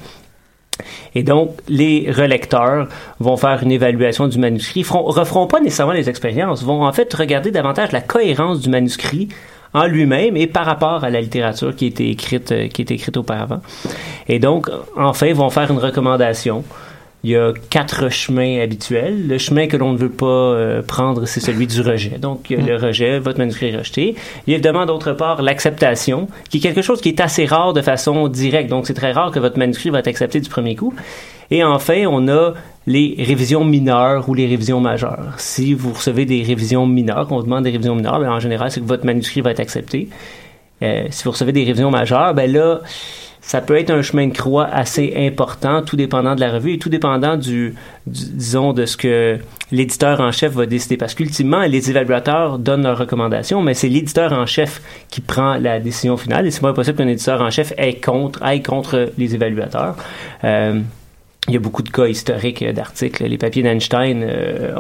Et 1.15 1.23
donc, 1.23 1.53
les 1.69 2.11
relecteurs 2.11 2.89
vont 3.21 3.37
faire 3.37 3.63
une 3.63 3.73
évaluation 3.73 4.29
du 4.29 4.39
manuscrit, 4.39 4.83
feront, 4.83 5.05
referont 5.05 5.47
pas 5.47 5.61
nécessairement 5.61 5.93
les 5.93 6.09
expériences, 6.09 6.63
vont 6.63 6.85
en 6.85 6.93
fait 6.93 7.13
regarder 7.15 7.51
davantage 7.51 7.93
la 7.93 8.01
cohérence 8.01 8.61
du 8.61 8.69
manuscrit 8.69 9.29
en 9.75 9.87
lui-même 9.87 10.37
et 10.37 10.47
par 10.47 10.65
rapport 10.65 11.05
à 11.05 11.11
la 11.11 11.21
littérature 11.21 11.75
qui 11.75 11.87
été 11.87 12.11
écrite, 12.11 12.53
euh, 12.53 12.69
qui 12.69 12.83
été 12.83 12.95
écrite 12.95 13.17
auparavant. 13.17 13.61
Et 14.29 14.39
donc, 14.39 14.71
enfin, 14.97 15.33
vont 15.33 15.51
faire 15.51 15.71
une 15.71 15.79
recommandation. 15.79 16.65
Il 17.27 17.31
y 17.31 17.37
a 17.37 17.53
quatre 17.71 18.09
chemins 18.09 18.61
habituels. 18.61 19.27
Le 19.27 19.37
chemin 19.37 19.67
que 19.67 19.77
l'on 19.77 19.93
ne 19.93 19.99
veut 19.99 20.13
pas 20.13 20.27
euh, 20.27 20.81
prendre, 20.81 21.27
c'est 21.27 21.41
celui 21.41 21.67
du 21.67 21.81
rejet. 21.81 22.19
Donc, 22.21 22.51
le 22.51 22.77
rejet, 22.77 23.19
votre 23.19 23.41
manuscrit 23.41 23.71
est 23.71 23.77
rejeté. 23.77 24.15
Il 24.47 24.51
y 24.51 24.53
a 24.53 24.59
évidemment, 24.59 24.87
d'autre 24.87 25.13
part, 25.13 25.43
l'acceptation, 25.43 26.29
qui 26.51 26.59
est 26.59 26.61
quelque 26.61 26.83
chose 26.83 27.01
qui 27.01 27.09
est 27.09 27.21
assez 27.21 27.45
rare 27.45 27.73
de 27.73 27.83
façon 27.83 28.29
directe. 28.29 28.71
Donc, 28.71 28.87
c'est 28.87 28.95
très 28.95 29.11
rare 29.11 29.33
que 29.33 29.41
votre 29.41 29.59
manuscrit 29.59 29.91
va 29.91 29.99
être 29.99 30.07
accepté 30.07 30.39
du 30.39 30.49
premier 30.49 30.77
coup. 30.77 30.95
Et 31.51 31.65
enfin, 31.65 32.05
on 32.09 32.29
a 32.29 32.55
les 32.87 33.17
révisions 33.19 33.65
mineures 33.65 34.29
ou 34.29 34.35
les 34.35 34.47
révisions 34.47 34.79
majeures. 34.79 35.35
Si 35.37 35.75
vous 35.75 35.95
recevez 35.95 36.27
des 36.27 36.45
révisions 36.45 36.87
mineures, 36.87 37.27
qu'on 37.27 37.39
vous 37.39 37.43
demande 37.43 37.65
des 37.65 37.73
révisions 37.73 37.97
mineures, 37.97 38.21
ben, 38.21 38.31
en 38.31 38.39
général, 38.39 38.71
c'est 38.71 38.79
que 38.79 38.87
votre 38.87 39.05
manuscrit 39.05 39.41
va 39.41 39.51
être 39.51 39.59
accepté. 39.59 40.11
Euh, 40.85 41.07
si 41.11 41.25
vous 41.25 41.33
recevez 41.33 41.51
des 41.51 41.65
révisions 41.65 41.91
majeures, 41.91 42.35
ben 42.35 42.53
là, 42.53 42.83
ça 43.47 43.61
peut 43.61 43.79
être 43.79 43.91
un 43.91 44.03
chemin 44.03 44.27
de 44.27 44.37
croix 44.37 44.65
assez 44.65 45.15
important, 45.17 45.81
tout 45.81 45.95
dépendant 45.95 46.35
de 46.35 46.41
la 46.41 46.51
revue 46.51 46.73
et 46.73 46.79
tout 46.79 46.89
dépendant 46.89 47.37
du, 47.37 47.77
disons, 48.05 48.73
de 48.73 48.87
ce 48.87 48.97
que 48.97 49.39
l'éditeur 49.71 50.21
en 50.21 50.33
chef 50.33 50.53
va 50.55 50.67
décider. 50.67 50.97
Parce 50.97 51.15
qu'ultimement, 51.15 51.61
les 51.61 51.89
évaluateurs 51.89 52.59
donnent 52.59 52.83
leurs 52.83 52.99
recommandations, 52.99 53.63
mais 53.63 53.75
c'est 53.75 53.89
l'éditeur 53.89 54.33
en 54.33 54.47
chef 54.47 54.83
qui 55.11 55.21
prend 55.21 55.59
la 55.59 55.79
décision 55.79 56.17
finale. 56.17 56.49
Et 56.49 56.51
c'est 56.51 56.61
pas 56.61 56.73
possible 56.73 56.99
qu'un 56.99 57.07
éditeur 57.07 57.41
en 57.41 57.51
chef 57.51 57.73
aille 57.79 58.01
contre, 58.01 58.41
contre 58.65 59.13
les 59.17 59.37
évaluateurs. 59.37 59.95
Euh, 60.43 60.81
il 61.49 61.55
y 61.55 61.57
a 61.57 61.61
beaucoup 61.61 61.83
de 61.83 61.91
cas 61.91 62.07
historiques 62.07 62.63
euh, 62.63 62.73
d'articles. 62.73 63.25
Les 63.25 63.39
papiers 63.39 63.63
d'Einstein 63.63 64.27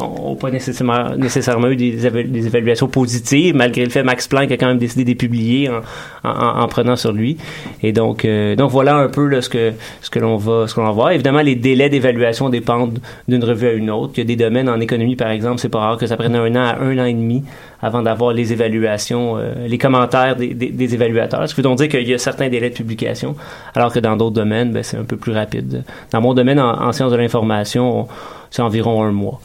n'ont 0.01 0.35
pas 0.37 0.51
nécessairement, 0.51 1.69
eu 1.69 1.77
des, 1.77 2.09
éva- 2.09 2.29
des 2.29 2.47
évaluations 2.47 2.89
positives, 2.89 3.55
malgré 3.55 3.85
le 3.85 3.91
fait 3.91 4.01
que 4.01 4.07
Max 4.07 4.27
Planck 4.29 4.51
a 4.51 4.57
quand 4.57 4.67
même 4.67 4.79
décidé 4.79 5.05
de 5.05 5.11
les 5.11 5.15
publier 5.15 5.69
en, 5.69 5.81
en, 6.25 6.61
en 6.61 6.69
prenant 6.69 6.97
sur 6.97 7.13
lui. 7.13 7.37
Et 7.83 7.93
donc, 7.93 8.25
euh, 8.25 8.57
donc 8.57 8.71
voilà 8.71 8.97
un 8.97 9.09
peu 9.09 9.27
là, 9.27 9.43
ce 9.43 9.49
que, 9.49 9.73
ce 10.01 10.11
que 10.11 10.19
l'on 10.19 10.37
va, 10.37 10.67
ce 10.67 10.75
voir. 10.81 11.11
Évidemment, 11.13 11.41
les 11.41 11.55
délais 11.55 11.89
d'évaluation 11.89 12.49
dépendent 12.49 12.99
d'une 13.29 13.45
revue 13.45 13.69
à 13.69 13.73
une 13.73 13.91
autre. 13.91 14.13
Il 14.17 14.19
y 14.19 14.23
a 14.23 14.25
des 14.25 14.37
domaines 14.37 14.69
en 14.69 14.81
économie, 14.81 15.17
par 15.17 15.31
exemple, 15.31 15.59
c'est 15.59 15.69
pas 15.69 15.81
rare 15.81 15.97
que 15.99 16.07
ça 16.07 16.17
prenne 16.17 16.35
un 16.35 16.55
an 16.55 16.65
à 16.65 16.79
un 16.81 16.99
an 16.99 17.05
et 17.05 17.15
demi 17.15 17.43
avant 17.83 18.03
d'avoir 18.03 18.33
les 18.33 18.53
évaluations, 18.53 19.37
euh, 19.37 19.67
les 19.67 19.79
commentaires 19.79 20.35
des, 20.35 20.55
des, 20.55 20.71
des 20.71 20.95
évaluateurs. 20.95 21.49
Ce 21.49 21.55
qui 21.55 21.61
veut 21.61 21.69
donc 21.69 21.79
dire 21.79 21.89
qu'il 21.89 22.09
y 22.09 22.15
a 22.15 22.19
certains 22.19 22.49
délais 22.49 22.71
de 22.71 22.75
publication, 22.75 23.37
alors 23.75 23.93
que 23.93 23.99
dans 24.01 24.17
d'autres 24.17 24.35
domaines, 24.35 24.73
ben, 24.73 24.83
c'est 24.83 24.97
un 24.97 25.05
peu 25.05 25.17
plus 25.17 25.33
rapide. 25.33 25.85
Dans 26.11 26.21
mon 26.21 26.35
domaine, 26.35 26.56
en, 26.61 26.89
en 26.89 26.93
sciences 26.93 27.13
de 27.13 27.17
l'information, 27.17 28.01
on- 28.03 28.09
c'est 28.51 28.63
environ 28.63 29.03
un 29.03 29.13
mois. 29.13 29.41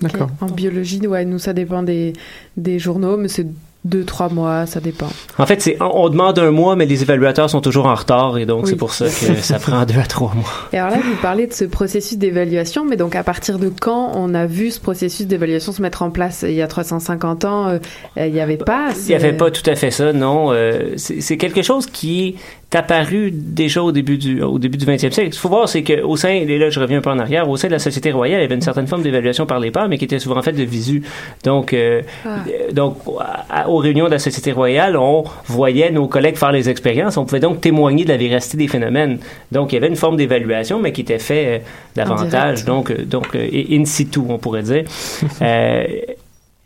D'accord. 0.00 0.28
En 0.40 0.46
biologie, 0.46 1.04
ouais, 1.06 1.24
nous, 1.24 1.38
ça 1.38 1.52
dépend 1.52 1.82
des, 1.82 2.12
des 2.56 2.78
journaux, 2.78 3.16
mais 3.16 3.26
c'est 3.28 3.46
deux, 3.84 4.04
trois 4.04 4.28
mois, 4.28 4.66
ça 4.66 4.80
dépend. 4.80 5.08
En 5.38 5.46
fait, 5.46 5.60
c'est, 5.62 5.76
on, 5.80 6.04
on 6.04 6.08
demande 6.08 6.38
un 6.38 6.50
mois, 6.50 6.76
mais 6.76 6.84
les 6.86 7.02
évaluateurs 7.02 7.48
sont 7.48 7.60
toujours 7.60 7.86
en 7.86 7.94
retard, 7.94 8.38
et 8.38 8.44
donc 8.46 8.64
Oui. 8.64 8.70
c'est 8.70 8.76
pour 8.76 8.92
ça 8.92 9.06
que 9.06 9.34
ça 9.40 9.58
prend 9.60 9.84
deux 9.86 9.98
à 9.98 10.02
trois 10.04 10.32
mois. 10.34 10.44
Et 10.72 10.78
alors 10.78 10.90
là, 10.90 10.98
vous 11.02 11.16
parlez 11.22 11.46
de 11.48 11.52
ce 11.52 11.64
processus 11.64 12.16
d'évaluation, 12.18 12.84
mais 12.84 12.96
donc 12.96 13.16
à 13.16 13.24
partir 13.24 13.58
de 13.58 13.70
quand 13.70 14.12
on 14.14 14.34
a 14.34 14.46
vu 14.46 14.70
ce 14.70 14.80
processus 14.80 15.26
d'évaluation 15.26 15.72
se 15.72 15.80
mettre 15.82 16.02
en 16.02 16.10
place? 16.10 16.44
Il 16.46 16.54
y 16.54 16.62
a 16.62 16.66
350 16.68 17.44
ans, 17.44 17.68
euh, 17.68 17.78
il 18.16 18.32
n'y 18.32 18.40
avait 18.40 18.56
pas. 18.56 18.90
Il 19.04 19.08
n'y 19.08 19.14
avait 19.14 19.32
pas 19.32 19.50
tout 19.50 19.68
à 19.68 19.74
fait 19.74 19.90
ça, 19.90 20.12
non. 20.12 20.52
Euh, 20.52 20.92
c'est 20.96 21.20
c'est 21.20 21.36
quelque 21.38 21.62
chose 21.62 21.86
qui 21.86 22.28
est 22.28 22.34
apparu 22.74 23.30
déjà 23.32 23.82
au 23.82 23.92
début 23.92 24.18
du 24.18 24.42
au 24.42 24.58
début 24.58 24.76
du 24.76 24.84
20e 24.84 24.98
siècle. 24.98 25.14
Ce 25.16 25.20
qu'il 25.22 25.34
faut 25.34 25.48
voir, 25.48 25.68
c'est 25.68 25.82
qu'au 25.82 26.16
sein, 26.16 26.28
et 26.28 26.58
là 26.58 26.68
je 26.68 26.78
reviens 26.78 26.98
un 26.98 27.00
peu 27.00 27.08
en 27.10 27.18
arrière, 27.18 27.48
au 27.48 27.56
sein 27.56 27.68
de 27.68 27.72
la 27.72 27.78
Société 27.78 28.10
royale, 28.12 28.40
il 28.40 28.42
y 28.42 28.46
avait 28.46 28.54
une 28.54 28.60
certaine 28.60 28.86
forme 28.86 29.02
d'évaluation 29.02 29.46
par 29.46 29.58
les 29.58 29.70
pairs, 29.70 29.88
mais 29.88 29.96
qui 29.96 30.04
était 30.04 30.18
souvent 30.18 30.42
faite 30.42 30.56
de 30.56 30.64
visu. 30.64 31.02
Donc, 31.44 31.72
euh, 31.72 32.02
Ah. 32.26 32.40
donc 32.72 32.98
à- 33.50 33.70
aux 33.70 33.78
réunions 33.78 34.04
de 34.06 34.10
la 34.10 34.18
Société 34.18 34.52
royale, 34.52 34.96
on 34.98 35.24
voyait 35.46 35.90
nos 35.90 36.08
collègues 36.08 36.36
faire 36.36 36.52
les 36.52 36.68
expériences. 36.68 37.16
On 37.16 37.24
pouvait 37.24 37.40
donc 37.40 37.60
témoigner 37.62 38.04
de 38.04 38.10
la 38.10 38.18
véracité 38.18 38.58
des 38.58 38.68
phénomènes. 38.68 39.18
Donc, 39.50 39.72
il 39.72 39.76
y 39.76 39.78
avait 39.78 39.88
une 39.88 39.96
forme 39.96 40.16
d'évaluation, 40.18 40.78
mais 40.78 40.92
qui 40.92 41.00
était 41.00 41.18
faite 41.18 41.62
euh, 41.62 41.64
davantage, 41.96 42.64
donc, 42.66 42.90
euh, 42.90 43.04
donc 43.04 43.34
euh, 43.34 43.48
in 43.70 43.84
situ, 43.86 44.20
on 44.28 44.36
pourrait 44.38 44.62
dire. 44.62 44.84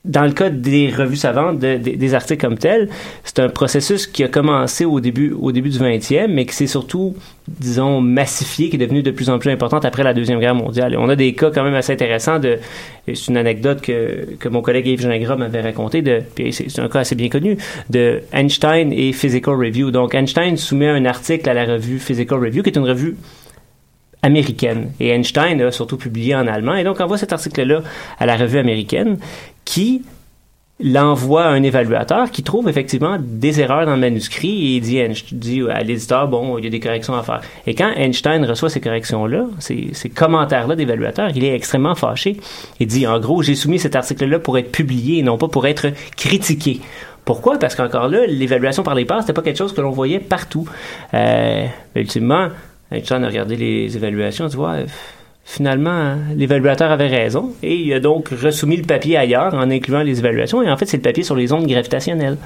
Dans 0.05 0.25
le 0.25 0.33
cas 0.33 0.51
des 0.51 0.91
revues 0.91 1.15
savantes, 1.15 1.61
de- 1.61 1.77
des- 1.77 2.15
articles 2.15 2.41
comme 2.45 2.59
tels, 2.59 2.88
c'est 3.23 3.38
un 3.38 3.49
processus 3.49 4.09
qui 4.09 4.25
a 4.25 4.29
commencé 4.29 4.85
au 4.85 4.99
début, 4.99 5.31
au 5.31 5.53
début 5.53 5.71
du 5.71 5.79
20e, 5.79 6.27
mais 6.27 6.45
qui 6.45 6.57
s'est 6.57 6.67
surtout, 6.67 7.15
disons, 7.47 8.01
massifié, 8.01 8.69
qui 8.69 8.75
est 8.75 8.79
devenu 8.81 9.05
de 9.05 9.12
plus 9.12 9.31
en 9.31 9.38
plus 9.38 9.51
importante 9.53 9.85
après 9.85 10.03
la 10.03 10.12
Deuxième 10.12 10.41
Guerre 10.41 10.57
mondiale. 10.57 10.95
Et 10.95 10.97
on 10.97 11.09
a 11.09 11.15
des 11.15 11.35
cas 11.35 11.53
quand 11.53 11.62
même 11.62 11.75
assez 11.75 11.93
intéressants 11.93 12.41
de, 12.41 12.59
c'est 13.07 13.29
une 13.29 13.37
anecdote 13.37 13.81
que, 13.81 14.35
que 14.41 14.49
mon 14.49 14.61
collègue 14.61 14.88
Yves 14.88 15.03
Gingras 15.03 15.37
m'avait 15.37 15.61
raconté, 15.61 16.03
de, 16.03 16.23
c'est 16.51 16.81
un 16.81 16.88
cas 16.88 16.99
assez 17.01 17.15
bien 17.15 17.29
connu, 17.29 17.57
de 17.88 18.23
Einstein 18.33 18.93
et 18.93 19.12
Physical 19.12 19.55
Review. 19.55 19.93
Donc, 19.93 20.17
Einstein 20.17 20.57
soumet 20.57 20.88
un 20.88 21.05
article 21.05 21.49
à 21.49 21.55
la 21.55 21.65
revue 21.65 22.01
Physical 22.01 22.41
Review, 22.41 22.65
qui 22.65 22.71
est 22.71 22.77
une 22.77 22.88
revue 22.88 23.17
américaine. 24.25 24.93
Et 25.01 25.09
Einstein 25.09 25.61
a 25.62 25.73
surtout 25.73 25.97
publié 25.97 26.35
en 26.37 26.47
allemand. 26.47 26.77
Et 26.77 26.85
donc, 26.85 27.01
envoie 27.01 27.19
cet 27.19 27.33
article-là 27.33 27.83
à 28.21 28.27
la 28.27 28.37
revue 28.37 28.59
américaine 28.59 29.17
qui 29.73 30.03
l'envoie 30.85 31.45
à 31.45 31.49
un 31.49 31.63
évaluateur 31.63 32.31
qui 32.31 32.43
trouve 32.43 32.69
effectivement 32.69 33.17
des 33.19 33.59
erreurs 33.61 33.87
dans 33.87 33.95
le 33.95 34.01
manuscrit 34.01 34.77
et 34.77 34.81
dit, 34.81 35.01
dit 35.33 35.63
à 35.71 35.83
l'éditeur, 35.83 36.29
bon, 36.29 36.59
il 36.59 36.65
y 36.65 36.67
a 36.67 36.71
des 36.71 36.81
corrections 36.81 37.15
à 37.15 37.23
faire. 37.23 37.41
Et 37.67 37.75
quand 37.75 37.91
Einstein 37.97 38.45
reçoit 38.45 38.69
ces 38.69 38.83
corrections-là, 38.83 39.47
ces, 39.61 40.11
commentaires-là 40.15 40.77
d'évaluateur, 40.77 41.31
il 41.35 41.43
est 41.43 41.55
extrêmement 41.55 41.95
fâché. 41.95 42.37
Il 42.81 42.87
dit, 42.87 43.07
en 43.07 43.19
gros, 43.19 43.41
j'ai 43.41 43.55
soumis 43.55 43.79
cet 43.79 43.97
article-là 43.97 44.41
pour 44.41 44.59
être 44.59 44.71
publié 44.71 45.21
et 45.21 45.23
non 45.23 45.39
pas 45.39 45.49
pour 45.49 45.67
être 45.67 45.87
critiqué. 46.19 46.81
Pourquoi? 47.25 47.59
Parce 47.59 47.75
qu'encore 47.75 48.09
là, 48.09 48.27
l'évaluation 48.27 48.83
par 48.83 48.95
les 48.95 49.07
pairs, 49.07 49.21
c'était 49.21 49.33
pas 49.33 49.43
quelque 49.43 49.59
chose 49.59 49.73
que 49.73 49.81
l'on 49.81 49.93
voyait 49.93 50.21
partout. 50.21 50.69
Euh, 51.15 51.65
ultimement, 51.97 52.49
Einstein 52.91 53.25
a 53.25 53.29
regardé 53.29 53.57
les 53.57 53.97
évaluations, 53.97 54.51
tu 54.51 54.57
vois, 54.57 54.81
finalement, 55.45 55.91
hein, 55.91 56.19
l'évaluateur 56.37 56.91
avait 56.91 57.09
raison 57.09 57.51
et 57.63 57.75
il 57.77 57.93
a 57.93 58.01
donc 58.01 58.29
resoumis 58.31 58.77
le 58.77 58.85
papier 58.85 59.17
ailleurs 59.17 59.55
en 59.55 59.71
incluant 59.71 60.03
les 60.03 60.19
évaluations 60.19 60.63
et 60.63 60.71
en 60.71 60.77
fait, 60.77 60.87
c'est 60.87 60.97
le 60.99 61.03
papier 61.03 61.25
sur 61.25 61.37
les 61.37 61.53
ondes 61.53 61.67
gravitationnelles. 61.67 62.37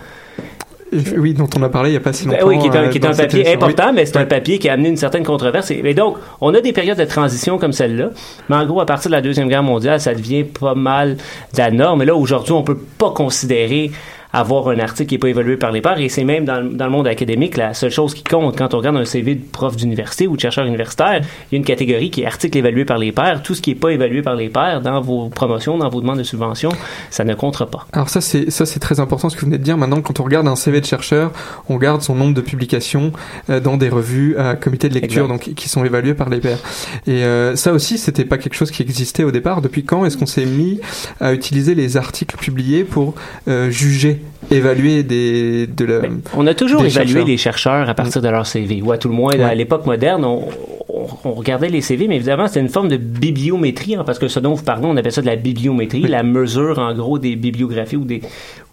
Et- 0.93 1.19
Oui, 1.19 1.35
dont 1.35 1.49
on 1.59 1.63
a 1.63 1.69
parlé 1.69 1.91
il 1.91 1.93
n'y 1.95 1.99
a 1.99 2.01
pas 2.01 2.13
si 2.13 2.27
Ben 2.27 2.35
longtemps. 2.35 2.47
oui, 2.49 2.59
qui 2.61 2.67
est 2.69 2.77
un, 2.79 2.85
euh, 2.85 2.89
qui 2.89 2.99
est 2.99 3.01
dans 3.01 3.09
un 3.09 3.13
cette 3.13 3.33
papier 3.33 3.53
important, 3.53 3.89
Oui. 3.89 3.93
mais 3.97 4.07
c'est 4.07 4.17
un 4.19 4.25
papier 4.25 4.59
qui 4.59 4.69
a 4.69 4.75
amené 4.75 4.89
une 4.89 4.97
certaine 4.97 5.25
controverse. 5.25 5.71
Et, 5.73 5.83
et 5.85 5.95
donc, 5.95 6.17
on 6.41 6.55
a 6.55 6.61
des 6.61 6.73
périodes 6.73 6.97
de 6.99 7.05
transition 7.05 7.59
comme 7.59 7.73
celle-là, 7.73 8.11
mais 8.49 8.57
en 8.57 8.65
gros, 8.67 8.81
à 8.81 8.87
partir 8.87 9.11
de 9.11 9.17
la 9.17 9.21
Deuxième 9.21 9.49
Guerre 9.49 9.65
mondiale, 9.65 10.01
ça 10.01 10.15
devient 10.15 10.45
pas 10.45 10.75
mal 10.77 11.17
de 11.17 11.59
la 11.59 11.71
norme. 11.73 12.03
Et 12.03 12.05
là, 12.05 12.15
aujourd'hui, 12.15 12.53
on 12.53 12.63
peut 12.63 12.79
pas 12.99 13.11
considérer 13.11 13.91
avoir 14.39 14.69
un 14.69 14.79
article 14.79 15.09
qui 15.09 15.15
n'est 15.15 15.19
pas 15.19 15.29
évalué 15.29 15.57
par 15.57 15.73
les 15.73 15.81
pairs, 15.81 15.99
et 15.99 16.09
c'est 16.09 16.25
même 16.25 16.45
dans, 16.45 16.61
le- 16.61 16.71
dans 16.71 16.85
le 16.87 16.91
monde 16.91 17.07
académique 17.07 17.57
la 17.57 17.75
seule 17.75 17.91
chose 17.91 18.15
qui 18.15 18.23
compte 18.25 18.57
quand 18.57 18.75
on 18.75 18.79
regarde 18.79 18.97
un 18.97 19.05
CV 19.05 19.35
de 19.35 19.43
prof 19.45 19.77
d'université 19.77 20.27
ou 20.27 20.37
de 20.37 20.41
chercheur 20.41 20.67
universitaire, 20.67 21.21
il 21.51 21.55
y 21.55 21.57
a 21.57 21.59
une 21.59 21.65
catégorie 21.65 22.11
qui 22.11 22.23
est 22.23 22.27
article 22.27 22.59
évalué 22.59 22.85
par 22.85 22.99
les 22.99 23.13
pairs. 23.13 23.43
Tout 23.43 23.55
ce 23.55 23.63
qui 23.63 23.71
n'est 23.71 23.77
pas 23.77 23.91
évalué 23.91 24.23
par 24.23 24.35
les 24.35 24.49
pairs 24.49 24.81
dans 24.83 25.01
vos 25.01 25.29
promotions, 25.29 25.79
dans 25.79 25.89
vos 25.89 26.01
demandes 26.01 26.19
de 26.19 26.23
subventions, 26.25 26.71
ça 27.11 27.25
ne 27.25 27.35
comptera 27.35 27.67
pas. 27.67 27.87
Alors 27.93 28.09
ça 28.09 28.21
c'est 28.21 28.51
ça 28.51 28.67
c'est 28.67 28.81
très 28.81 29.01
important 29.01 29.29
ce 29.29 29.37
que 29.37 29.41
vous 29.41 29.47
venez 29.47 29.59
de 29.59 29.63
dire. 29.65 29.77
Maintenant 29.77 30.01
quand 30.03 30.21
on 30.21 30.25
regarde 30.25 30.47
un 30.49 30.57
CV 30.57 30.81
de 30.81 30.87
chercheur, 30.87 31.33
on 31.69 31.75
regarde 31.75 32.03
son 32.03 32.15
nombre 32.15 32.35
de 32.35 32.41
publications 32.41 33.13
euh, 33.51 33.61
dans 33.61 33.77
des 33.77 33.89
revues 33.89 34.37
à 34.37 34.55
comité 34.57 34.89
de 34.89 34.95
lecture 34.95 35.25
Exact. 35.25 35.47
donc 35.47 35.55
qui 35.55 35.69
sont 35.69 35.85
évaluées 35.85 36.15
par 36.15 36.29
les 36.29 36.41
pairs. 36.41 36.59
Et 37.07 37.25
euh, 37.25 37.57
ça 37.57 37.73
aussi 37.73 37.99
c'était 37.99 38.25
pas 38.25 38.39
quelque 38.39 38.55
chose 38.55 38.71
qui 38.71 38.83
existait 38.83 39.25
au 39.25 39.31
départ. 39.31 39.63
Depuis 39.63 39.85
quand 39.85 40.05
est-ce 40.05 40.17
qu'on 40.17 40.27
s'est 40.27 40.45
mis 40.47 40.81
à 41.21 41.33
utiliser 41.33 41.75
les 41.75 41.97
articles 41.97 42.37
publiés 42.37 42.85
pour 42.85 43.15
euh, 43.49 43.71
juger, 43.71 44.21
évaluer 44.51 45.03
des 45.03 45.67
de 45.67 45.85
la 45.85 46.01
On 46.37 46.47
a 46.47 46.55
toujours 46.55 46.81
évalué 46.85 46.91
chercheurs. 47.07 47.27
les 47.27 47.37
chercheurs 47.37 47.89
à 47.89 47.95
partir 47.95 48.23
de 48.23 48.29
leur 48.29 48.47
CV, 48.47 48.83
ou 48.83 48.93
à 48.93 48.99
tout 48.99 49.09
le 49.09 49.15
moins, 49.15 49.33
à 49.39 49.55
l'époque 49.55 49.87
moderne, 49.87 50.25
on, 50.25 50.45
on- 50.89 51.07
on 51.25 51.33
regardait 51.33 51.69
les 51.69 51.81
CV, 51.83 52.09
mais 52.09 52.17
évidemment, 52.17 52.47
c'était 52.49 52.61
une 52.61 52.69
forme 52.69 52.89
de 52.89 52.97
bibliométrie, 52.97 53.95
hein, 53.97 54.03
parce 54.05 54.19
que 54.19 54.29
ce 54.29 54.41
dont 54.41 54.55
vous 54.55 54.65
parlez, 54.65 54.87
on 54.87 54.97
appelle 54.97 55.13
ça 55.13 55.21
de 55.21 55.27
la 55.27 55.37
bibliométrie, 55.37 56.03
la 56.03 56.23
mesure, 56.23 56.79
en 56.79 56.93
gros, 56.95 57.19
des 57.19 57.37
bibliographies 57.37 57.97
ou 57.97 58.05
des, 58.05 58.23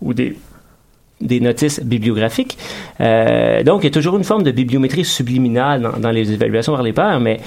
ou 0.02 0.14
des, 0.14 0.36
des 1.22 1.40
notices 1.40 1.82
bibliographiques. 1.84 2.58
Euh, 3.02 3.62
donc, 3.64 3.82
il 3.82 3.86
y 3.86 3.88
a 3.88 3.92
toujours 3.92 4.18
une 4.18 4.24
forme 4.24 4.44
de 4.44 4.52
bibliométrie 4.52 5.06
subliminale 5.06 5.82
dans, 5.82 6.00
dans 6.00 6.12
les 6.12 6.32
évaluations 6.32 6.74
par 6.74 6.84
les 6.84 6.94
pairs, 6.94 7.20
mais 7.20 7.40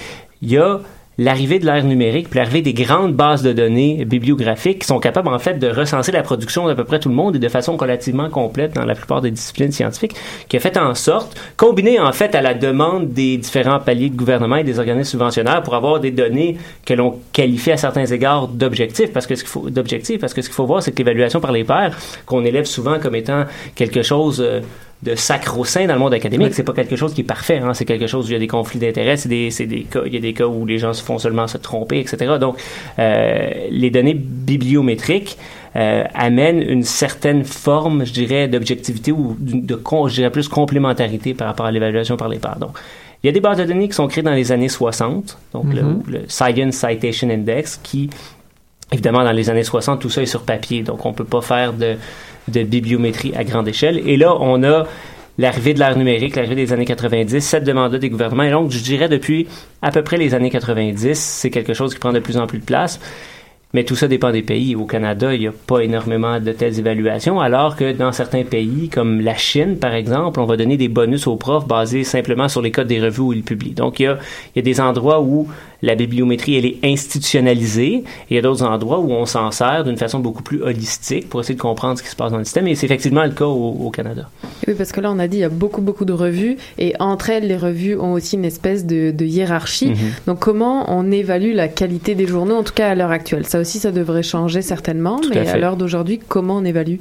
il 0.42 0.50
y 0.52 0.58
a 0.58 0.78
l'arrivée 1.18 1.58
de 1.58 1.66
l'ère 1.66 1.84
numérique, 1.84 2.28
puis 2.28 2.38
l'arrivée 2.38 2.62
des 2.62 2.74
grandes 2.74 3.14
bases 3.14 3.42
de 3.42 3.52
données 3.52 4.04
bibliographiques 4.04 4.80
qui 4.80 4.86
sont 4.86 4.98
capables 4.98 5.28
en 5.28 5.38
fait 5.38 5.58
de 5.58 5.68
recenser 5.68 6.12
la 6.12 6.22
production 6.22 6.66
d'à 6.66 6.74
peu 6.74 6.84
près 6.84 6.98
tout 6.98 7.08
le 7.08 7.14
monde 7.14 7.36
et 7.36 7.38
de 7.38 7.48
façon 7.48 7.76
relativement 7.76 8.28
complète 8.28 8.74
dans 8.74 8.84
la 8.84 8.94
plupart 8.94 9.22
des 9.22 9.30
disciplines 9.30 9.72
scientifiques, 9.72 10.14
qui 10.48 10.56
a 10.56 10.60
fait 10.60 10.76
en 10.76 10.94
sorte, 10.94 11.38
combiné 11.56 11.98
en 11.98 12.12
fait 12.12 12.34
à 12.34 12.42
la 12.42 12.54
demande 12.54 13.12
des 13.12 13.38
différents 13.38 13.80
paliers 13.80 14.10
de 14.10 14.16
gouvernement 14.16 14.56
et 14.56 14.64
des 14.64 14.78
organismes 14.78 15.10
subventionnaires 15.10 15.62
pour 15.62 15.74
avoir 15.74 16.00
des 16.00 16.10
données 16.10 16.58
que 16.84 16.94
l'on 16.94 17.18
qualifie 17.32 17.72
à 17.72 17.76
certains 17.76 18.06
égards 18.06 18.48
d'objectifs, 18.48 19.12
parce 19.12 19.26
que 19.26 19.34
ce 19.34 19.42
qu'il 19.42 19.50
faut 19.50 19.70
d'objectifs, 19.70 20.20
parce 20.20 20.34
que 20.34 20.42
ce 20.42 20.48
qu'il 20.48 20.54
faut 20.54 20.66
voir, 20.66 20.82
c'est 20.82 20.92
que 20.92 20.98
l'évaluation 20.98 21.40
par 21.40 21.52
les 21.52 21.64
pairs, 21.64 21.96
qu'on 22.26 22.44
élève 22.44 22.66
souvent 22.66 22.98
comme 22.98 23.14
étant 23.14 23.44
quelque 23.74 24.02
chose 24.02 24.40
euh, 24.40 24.60
de 25.02 25.14
sacro-saint 25.14 25.86
dans 25.86 25.92
le 25.94 26.00
monde 26.00 26.14
académique. 26.14 26.54
C'est 26.54 26.62
pas 26.62 26.72
quelque 26.72 26.96
chose 26.96 27.12
qui 27.12 27.20
est 27.20 27.24
parfait. 27.24 27.58
Hein. 27.58 27.74
C'est 27.74 27.84
quelque 27.84 28.06
chose 28.06 28.26
où 28.26 28.30
il 28.30 28.32
y 28.32 28.36
a 28.36 28.38
des 28.38 28.46
conflits 28.46 28.78
d'intérêts. 28.80 29.16
C'est 29.18 29.28
des, 29.28 29.86
cas, 29.90 30.00
il 30.06 30.14
y 30.14 30.16
a 30.16 30.20
des 30.20 30.32
cas 30.32 30.46
où 30.46 30.64
les 30.64 30.78
gens 30.78 30.92
se 30.94 31.02
font 31.02 31.18
seulement 31.18 31.46
se 31.46 31.58
tromper, 31.58 31.98
etc. 32.00 32.36
Donc, 32.40 32.56
euh, 32.98 33.50
les 33.70 33.90
données 33.90 34.14
bibliométriques 34.14 35.36
euh, 35.76 36.04
amènent 36.14 36.62
une 36.62 36.82
certaine 36.82 37.44
forme, 37.44 38.06
je 38.06 38.12
dirais, 38.12 38.48
d'objectivité 38.48 39.12
ou 39.12 39.36
de, 39.38 39.78
je 40.08 40.14
dirais 40.14 40.30
plus 40.30 40.48
complémentarité 40.48 41.34
par 41.34 41.48
rapport 41.48 41.66
à 41.66 41.70
l'évaluation 41.70 42.16
par 42.16 42.28
les 42.28 42.38
pairs. 42.38 42.56
Donc, 42.58 42.78
il 43.22 43.26
y 43.26 43.30
a 43.30 43.32
des 43.32 43.40
bases 43.40 43.58
de 43.58 43.64
données 43.64 43.88
qui 43.88 43.94
sont 43.94 44.08
créées 44.08 44.22
dans 44.24 44.32
les 44.34 44.50
années 44.52 44.68
60, 44.68 45.36
donc 45.52 45.72
le- 45.74 45.82
Mhm. 45.82 46.02
le 46.08 46.20
Science 46.28 46.74
Citation 46.76 47.28
Index, 47.30 47.78
qui 47.82 48.08
Évidemment, 48.92 49.24
dans 49.24 49.32
les 49.32 49.50
années 49.50 49.64
60, 49.64 50.00
tout 50.00 50.10
ça 50.10 50.22
est 50.22 50.26
sur 50.26 50.42
papier, 50.42 50.84
donc 50.84 51.04
on 51.04 51.12
peut 51.12 51.24
pas 51.24 51.40
faire 51.40 51.72
de, 51.72 51.96
de 52.48 52.62
bibliométrie 52.62 53.32
à 53.36 53.44
grande 53.44 53.68
échelle. 53.68 54.00
Et 54.06 54.16
là, 54.16 54.36
on 54.40 54.62
a 54.62 54.86
l'arrivée 55.38 55.74
de 55.74 55.78
l'ère 55.78 55.96
numérique, 55.96 56.36
l'arrivée 56.36 56.54
des 56.54 56.72
années 56.72 56.84
90, 56.84 57.40
cette 57.40 57.64
demande 57.64 57.94
des 57.96 58.08
gouvernements. 58.08 58.44
Et 58.44 58.50
donc, 58.50 58.70
je 58.70 58.82
dirais 58.82 59.08
depuis 59.08 59.46
à 59.82 59.90
peu 59.90 60.02
près 60.02 60.16
les 60.16 60.34
années 60.34 60.50
90, 60.50 61.18
c'est 61.18 61.50
quelque 61.50 61.74
chose 61.74 61.94
qui 61.94 62.00
prend 62.00 62.12
de 62.12 62.20
plus 62.20 62.36
en 62.36 62.46
plus 62.46 62.58
de 62.58 62.64
place. 62.64 63.00
Mais 63.74 63.84
tout 63.84 63.96
ça 63.96 64.08
dépend 64.08 64.30
des 64.30 64.42
pays. 64.42 64.74
Au 64.74 64.86
Canada, 64.86 65.34
il 65.34 65.40
n'y 65.40 65.48
a 65.48 65.52
pas 65.52 65.80
énormément 65.80 66.40
de 66.40 66.52
telles 66.52 66.78
évaluations, 66.78 67.40
alors 67.40 67.76
que 67.76 67.92
dans 67.92 68.12
certains 68.12 68.44
pays, 68.44 68.88
comme 68.88 69.20
la 69.20 69.34
Chine, 69.34 69.76
par 69.78 69.92
exemple, 69.92 70.40
on 70.40 70.46
va 70.46 70.56
donner 70.56 70.78
des 70.78 70.88
bonus 70.88 71.26
aux 71.26 71.36
profs 71.36 71.66
basés 71.66 72.04
simplement 72.04 72.48
sur 72.48 72.62
les 72.62 72.70
codes 72.70 72.86
des 72.86 73.02
revues 73.02 73.20
où 73.20 73.32
ils 73.34 73.42
publient. 73.42 73.74
Donc, 73.74 74.00
il 74.00 74.16
y 74.54 74.58
a 74.58 74.62
des 74.62 74.80
endroits 74.80 75.20
où 75.20 75.48
la 75.82 75.94
bibliométrie, 75.94 76.56
elle 76.56 76.66
est 76.66 76.78
institutionnalisée, 76.84 77.94
et 77.94 78.04
il 78.30 78.36
y 78.36 78.38
a 78.38 78.42
d'autres 78.42 78.64
endroits 78.64 79.00
où 79.00 79.10
on 79.12 79.26
s'en 79.26 79.50
sert 79.50 79.84
d'une 79.84 79.96
façon 79.96 80.20
beaucoup 80.20 80.42
plus 80.42 80.62
holistique 80.62 81.28
pour 81.28 81.40
essayer 81.40 81.54
de 81.54 81.60
comprendre 81.60 81.98
ce 81.98 82.02
qui 82.02 82.08
se 82.08 82.16
passe 82.16 82.32
dans 82.32 82.38
le 82.38 82.44
système, 82.44 82.66
et 82.66 82.74
c'est 82.74 82.86
effectivement 82.86 83.24
le 83.24 83.30
cas 83.30 83.46
au, 83.46 83.76
au 83.86 83.90
Canada. 83.90 84.28
Oui, 84.66 84.74
parce 84.76 84.92
que 84.92 85.00
là, 85.00 85.10
on 85.10 85.18
a 85.18 85.28
dit 85.28 85.38
il 85.38 85.40
y 85.40 85.44
a 85.44 85.48
beaucoup, 85.48 85.80
beaucoup 85.80 86.04
de 86.04 86.12
revues, 86.12 86.56
et 86.78 86.94
entre 86.98 87.30
elles, 87.30 87.46
les 87.46 87.56
revues 87.56 87.96
ont 87.96 88.12
aussi 88.12 88.36
une 88.36 88.44
espèce 88.44 88.86
de, 88.86 89.10
de 89.10 89.24
hiérarchie. 89.24 89.90
Mhm. 89.90 89.96
Donc, 90.26 90.38
comment 90.38 90.84
on 90.88 91.10
évalue 91.10 91.54
la 91.54 91.68
qualité 91.68 92.14
des 92.14 92.26
journaux, 92.26 92.56
en 92.56 92.62
tout 92.62 92.74
cas 92.74 92.90
à 92.90 92.94
l'heure 92.94 93.10
actuelle? 93.10 93.46
Ça 93.46 93.60
aussi, 93.60 93.78
ça 93.78 93.92
devrait 93.92 94.22
changer 94.22 94.62
certainement, 94.62 95.18
Tout 95.20 95.30
mais 95.30 95.48
à, 95.48 95.56
l'heure 95.56 95.76
d'aujourd'hui, 95.76 96.20
comment 96.26 96.56
on 96.56 96.64
évalue? 96.64 96.96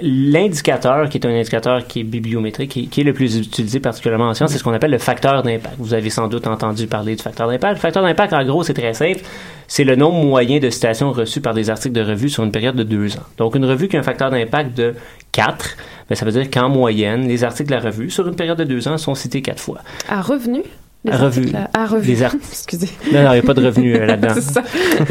L'indicateur, 0.00 1.08
qui 1.08 1.18
est 1.18 1.26
un 1.26 1.30
indicateur 1.30 1.86
qui 1.86 2.00
est 2.00 2.04
bibliométrique, 2.04 2.70
qui, 2.70 2.88
qui 2.88 3.00
est 3.00 3.04
le 3.04 3.12
plus 3.12 3.36
utilisé 3.36 3.80
particulièrement 3.80 4.28
en 4.28 4.34
sciences, 4.34 4.52
c'est 4.52 4.58
ce 4.58 4.64
qu'on 4.64 4.72
appelle 4.72 4.90
le 4.90 4.98
facteur 4.98 5.42
d'impact. 5.42 5.76
Vous 5.78 5.94
avez 5.94 6.10
sans 6.10 6.28
doute 6.28 6.46
entendu 6.46 6.86
parler 6.86 7.16
du 7.16 7.22
facteur 7.22 7.48
d'impact. 7.48 7.78
Le 7.96 8.14
facteur 8.14 8.28
d'impact, 8.28 8.32
en 8.34 8.44
gros, 8.52 8.62
c'est 8.62 8.74
très 8.74 8.92
simple. 8.92 9.20
C'est 9.68 9.84
le 9.84 9.96
nombre 9.96 10.22
moyen 10.24 10.58
de 10.58 10.68
citations 10.70 11.12
reçues 11.12 11.40
par 11.40 11.54
des 11.54 11.70
articles 11.70 11.94
de 11.94 12.02
revue 12.02 12.28
sur 12.28 12.44
une 12.44 12.52
période 12.52 12.76
de 12.76 12.82
deux 12.82 13.16
ans. 13.16 13.22
Donc, 13.38 13.54
une 13.56 13.64
revue 13.64 13.88
qui 13.88 13.96
a 13.96 14.00
un 14.00 14.02
facteur 14.02 14.30
d'impact 14.30 14.76
de 14.76 14.94
4, 15.32 15.76
ben, 16.08 16.14
ça 16.14 16.24
veut 16.26 16.30
dire 16.32 16.50
qu'en 16.50 16.68
moyenne, 16.68 17.26
les 17.26 17.42
articles 17.42 17.70
de 17.70 17.74
la 17.74 17.80
revue, 17.80 18.10
sur 18.10 18.28
une 18.28 18.36
période 18.36 18.58
de 18.58 18.64
deux 18.64 18.86
ans, 18.86 18.98
sont 18.98 19.14
cités 19.14 19.40
quatre 19.42 19.60
fois. 19.60 19.78
À 20.08 20.20
revenu? 20.20 20.62
Les 21.04 21.12
À 21.12 21.16
revue. 21.18 21.48
à- 21.72 21.86
revue. 21.86 22.08
Les 22.12 22.22
art- 22.22 22.34
Excusez. 22.52 22.88
Non, 23.12 23.22
non, 23.24 23.30
il 23.30 23.34
n'y 23.34 23.38
a 23.38 23.42
pas 23.42 23.54
de 23.54 23.64
revenu 23.64 23.96
euh, 23.96 24.06
là-dedans. 24.06 24.28
C'est 24.34 24.40
ça. 24.42 24.62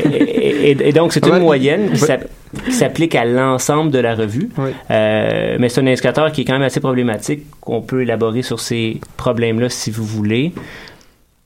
et, 0.04 0.72
et- 0.72 0.90
et 0.90 0.92
donc, 0.94 1.12
c'est 1.14 1.26
une 1.26 1.34
Ouais. 1.34 1.40
moyenne 1.40 1.86
qui 1.92 2.02
Ouais. 2.02 2.08
s'app- 2.08 2.28
qui 2.66 2.72
s'applique 2.72 3.16
à 3.16 3.26
l'ensemble 3.26 3.92
de 3.92 4.00
la 4.00 4.14
revue. 4.16 4.50
Euh, 4.92 5.58
mais 5.60 5.68
c'est 5.70 5.82
un 5.82 5.88
indicateur 5.88 6.32
qui 6.32 6.42
est 6.42 6.46
quand 6.46 6.54
même 6.54 6.62
assez 6.62 6.80
problématique, 6.80 7.44
qu'on 7.60 7.82
peut 7.82 8.04
élaborer 8.04 8.42
sur 8.44 8.60
ces 8.62 9.02
problèmes-là 9.18 9.70
si 9.70 9.90
vous 9.92 10.06
voulez. 10.06 10.54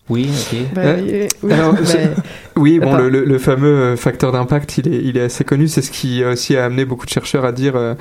Oui, 0.09 0.29
ok. 0.29 0.57
Bah, 0.73 0.81
Euh, 0.81 1.27
oui, 1.43 1.53
alors, 1.53 1.73
bah, 1.73 1.79
oui, 2.55 2.79
bon, 2.79 2.95
le, 2.95 3.37
fameux 3.37 3.67
euh, 3.67 3.95
facteur 3.95 4.31
d'impact, 4.31 4.77
il 4.79 4.87
est, 4.93 5.01
il 5.03 5.17
est 5.17 5.21
assez 5.21 5.43
connu. 5.43 5.67
C'est 5.67 5.81
ce 5.81 5.91
qui 5.91 6.23
aussi 6.23 6.57
a 6.57 6.65
amené 6.65 6.83
beaucoup 6.83 7.05
de 7.05 7.11
chercheurs 7.11 7.45
à 7.45 7.51
dire 7.51 7.73
euh, 7.75 7.93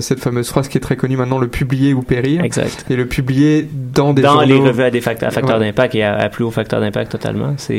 cette 0.00 0.20
fameuse 0.20 0.48
phrase 0.48 0.68
qui 0.68 0.78
est 0.78 0.80
très 0.80 0.96
connue 0.96 1.16
maintenant, 1.16 1.38
le 1.38 1.48
publier 1.48 1.92
ou 1.94 2.02
périr. 2.02 2.42
Exact. 2.42 2.86
Et 2.90 2.96
le 2.96 3.06
publier 3.06 3.68
dans 3.94 4.12
des 4.12 4.22
dans 4.22 4.40
les 4.40 4.54
revues 4.56 4.82
à 4.82 4.90
des 4.90 5.00
facteurs, 5.00 5.28
à 5.28 5.32
facteur 5.32 5.58
Ouais. 5.58 5.66
d'impact 5.66 5.94
et 5.94 6.02
à, 6.02 6.16
à 6.16 6.28
plus 6.28 6.44
haut 6.44 6.50
facteur 6.50 6.80
d'impact 6.80 7.12
totalement. 7.12 7.54
C'est 7.58 7.76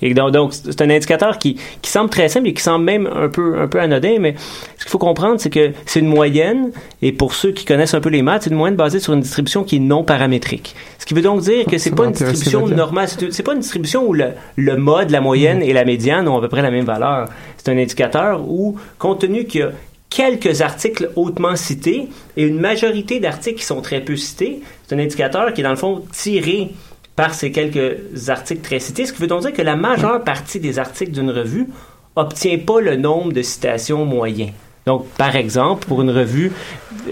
et 0.00 0.14
donc 0.14 0.30
donc, 0.30 0.52
c'est 0.54 0.80
un 0.80 0.90
indicateur 0.90 1.38
qui, 1.38 1.58
qui 1.82 1.90
semble 1.90 2.08
très 2.10 2.28
simple 2.28 2.48
et 2.48 2.54
qui 2.54 2.62
semble 2.62 2.84
même 2.84 3.08
un 3.12 3.28
peu 3.28 3.58
un 3.60 3.66
peu 3.66 3.80
anodin, 3.80 4.16
mais 4.20 4.34
ce 4.82 4.84
qu'il 4.84 4.90
faut 4.90 4.98
comprendre 4.98 5.36
c'est 5.38 5.48
que 5.48 5.70
c'est 5.86 6.00
une 6.00 6.08
moyenne 6.08 6.72
et 7.02 7.12
pour 7.12 7.34
ceux 7.34 7.52
qui 7.52 7.64
connaissent 7.64 7.94
un 7.94 8.00
peu 8.00 8.08
les 8.08 8.20
maths, 8.20 8.42
c'est 8.42 8.50
une 8.50 8.56
moyenne 8.56 8.74
basée 8.74 8.98
sur 8.98 9.12
une 9.12 9.20
distribution 9.20 9.62
qui 9.62 9.76
est 9.76 9.78
non 9.78 10.02
paramétrique. 10.02 10.74
Ce 10.98 11.06
qui 11.06 11.14
veut 11.14 11.22
donc 11.22 11.42
dire 11.42 11.66
que 11.66 11.78
c'est 11.78 11.90
Ça 11.90 11.94
pas 11.96 12.06
une 12.06 12.10
distribution 12.10 12.66
normale, 12.66 13.06
c'est 13.06 13.32
c'est 13.32 13.44
pas 13.44 13.52
une 13.52 13.60
distribution 13.60 14.04
où 14.04 14.12
le, 14.12 14.30
le 14.56 14.76
mode, 14.76 15.10
la 15.10 15.20
moyenne 15.20 15.62
et 15.62 15.72
la 15.72 15.84
médiane 15.84 16.26
ont 16.26 16.36
à 16.36 16.40
peu 16.40 16.48
près 16.48 16.62
la 16.62 16.72
même 16.72 16.84
valeur. 16.84 17.28
C'est 17.58 17.70
un 17.70 17.78
indicateur 17.78 18.42
où 18.48 18.76
compte 18.98 19.20
tenu 19.20 19.44
qu'il 19.44 19.60
y 19.60 19.62
a 19.62 19.70
quelques 20.10 20.62
articles 20.62 21.10
hautement 21.14 21.54
cités 21.54 22.08
et 22.36 22.42
une 22.42 22.58
majorité 22.58 23.20
d'articles 23.20 23.60
qui 23.60 23.64
sont 23.64 23.82
très 23.82 24.00
peu 24.00 24.16
cités. 24.16 24.62
C'est 24.84 24.96
un 24.96 24.98
indicateur 24.98 25.54
qui 25.54 25.60
est 25.60 25.64
dans 25.64 25.70
le 25.70 25.76
fond 25.76 26.02
tiré 26.10 26.70
par 27.14 27.34
ces 27.34 27.52
quelques 27.52 28.28
articles 28.30 28.62
très 28.62 28.80
cités, 28.80 29.06
ce 29.06 29.12
qui 29.12 29.20
veut 29.20 29.28
donc 29.28 29.42
dire 29.42 29.52
que 29.52 29.62
la 29.62 29.76
majeure 29.76 30.24
partie 30.24 30.58
des 30.58 30.80
articles 30.80 31.12
d'une 31.12 31.30
revue 31.30 31.68
obtient 32.16 32.58
pas 32.58 32.80
le 32.80 32.96
nombre 32.96 33.32
de 33.32 33.42
citations 33.42 34.04
moyen. 34.04 34.48
Donc, 34.86 35.06
par 35.10 35.36
exemple, 35.36 35.86
pour 35.86 36.02
une 36.02 36.10
revue, 36.10 36.52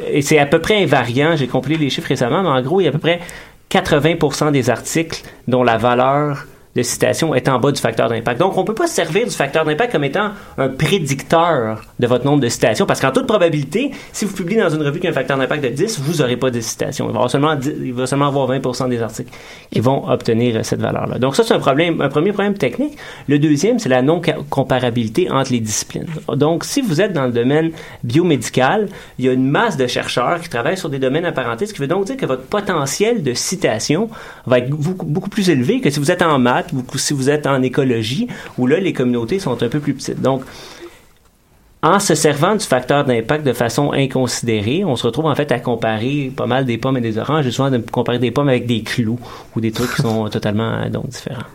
et 0.09 0.23
c'est 0.23 0.39
à 0.39 0.47
peu 0.47 0.61
près 0.61 0.83
invariant, 0.83 1.37
j'ai 1.37 1.47
compilé 1.47 1.77
les 1.77 1.91
chiffres 1.91 2.09
récemment, 2.09 2.43
mais 2.43 2.49
en 2.49 2.63
gros, 2.63 2.81
il 2.81 2.85
y 2.85 2.87
a 2.87 2.91
à 2.91 2.93
peu 2.93 2.99
près 2.99 3.21
80% 3.71 4.51
des 4.51 4.71
articles 4.71 5.23
dont 5.47 5.63
la 5.63 5.79
valeur 5.79 6.47
de 6.77 6.83
citation 6.83 7.35
est 7.35 7.49
en 7.49 7.59
bas 7.59 7.73
du 7.73 7.81
facteur 7.81 8.09
d'impact. 8.09 8.39
Donc, 8.39 8.57
on 8.57 8.61
ne 8.61 8.67
peut 8.67 8.75
pas 8.75 8.87
se 8.87 8.95
servir 8.95 9.25
du 9.25 9.35
facteur 9.35 9.65
d'impact 9.65 9.93
comme 9.93 10.05
étant 10.05 10.31
un 10.57 10.69
prédicteur 10.69 11.83
de 11.99 12.07
votre 12.07 12.25
nombre 12.25 12.41
de 12.41 12.49
citations, 12.49 12.87
parce 12.87 13.01
qu'en 13.01 13.11
toute 13.11 13.27
probabilité, 13.27 13.91
si 14.13 14.25
vous 14.25 14.35
publiez 14.35 14.61
dans 14.61 14.71
une 14.71 14.83
revue 14.83 15.01
qui 15.01 15.07
a 15.09 15.11
un 15.11 15.15
facteur 15.15 15.37
d'impact 15.37 15.65
de 15.65 15.69
10, 15.71 16.01
vous 16.01 16.19
n'aurez 16.19 16.37
pas 16.37 16.51
de 16.51 16.61
citations. 16.61 17.11
Il 17.11 17.19
va, 17.19 17.29
seulement 17.29 17.57
10 17.57 17.75
il 17.83 17.93
va 17.93 18.07
seulement 18.07 18.29
avoir 18.29 18.49
20% 18.51 18.89
des 18.89 19.03
articles 19.03 19.33
qui 19.71 19.81
vont 19.81 20.09
obtenir 20.09 20.65
cette 20.65 20.81
valeur-là. 20.81 21.19
Donc, 21.19 21.35
ça, 21.35 21.43
c'est 21.43 21.55
un 21.55 21.59
problème, 21.59 22.01
un 22.01 22.09
premier 22.09 22.33
problème 22.33 22.55
technique. 22.55 22.97
Le 23.29 23.39
deuxième, 23.39 23.79
c'est 23.79 23.89
la 23.89 24.03
non-comparabilité 24.03 25.31
entre 25.31 25.53
les 25.53 25.61
disciplines. 25.61 26.07
Donc, 26.29 26.65
si 26.65 26.81
vous 26.83 27.01
êtes 27.01 27.13
dans 27.13 27.27
le 27.27 27.33
domaine 27.33 27.73
biomédical, 28.05 28.89
il 29.19 29.25
y 29.25 29.29
a 29.29 29.33
une 29.33 29.49
masse 29.49 29.77
de 29.77 29.87
chercheurs 29.87 30.41
qui 30.41 30.49
travaillent 30.49 30.79
sur 30.79 30.89
des 30.89 30.99
domaines 30.99 31.25
apparentés, 31.25 31.67
ce 31.67 31.75
qui 31.75 31.81
veut 31.81 31.89
donc 31.89 32.05
dire 32.05 32.17
que 32.17 32.27
votre 32.27 32.45
potentiel 32.45 33.23
de 33.23 33.35
citation 33.35 34.09
va 34.47 34.59
être 34.59 34.71
beaucoup, 34.71 35.07
beaucoup 35.07 35.31
plus 35.31 35.51
élevé 35.51 35.81
que 35.81 35.91
si 35.91 35.99
vous 35.99 36.11
êtes 36.11 36.23
en 36.23 36.39
maths 36.39 36.60
ou 36.73 36.99
si 36.99 37.13
vous 37.13 37.31
êtes 37.31 37.47
en 37.47 37.63
écologie, 37.63 38.29
où 38.59 38.67
là, 38.67 38.81
les 38.81 38.93
communautés 38.93 39.39
sont 39.39 39.63
un 39.63 39.69
peu 39.69 39.81
plus 39.81 39.95
petites. 39.95 40.21
Donc, 40.21 40.43
en 41.83 41.99
se 41.99 42.15
servant 42.15 42.57
du 42.57 42.65
facteur 42.65 43.05
d'impact 43.05 43.45
de 43.45 43.55
façon 43.55 43.93
inconsidérée, 43.93 44.85
on 44.85 44.97
se 44.97 45.07
retrouve 45.07 45.27
en 45.27 45.35
fait 45.35 45.51
à 45.51 45.59
comparer 45.59 46.31
pas 46.37 46.47
mal 46.47 46.67
des 46.67 46.77
pommes 46.77 46.99
et 46.99 47.01
des 47.01 47.17
oranges, 47.17 47.47
et 47.47 47.51
souvent 47.51 47.71
de 47.71 47.79
comparer 47.79 48.19
des 48.19 48.31
pommes 48.31 48.51
avec 48.51 48.67
des 48.67 48.83
clous 48.83 49.19
ou 49.57 49.61
des 49.61 49.73
trucs 49.73 49.95
qui 49.95 50.03
sont 50.03 50.29
totalement 50.31 50.73
euh, 50.73 50.91
donc 50.91 51.09
différents. 51.09 51.47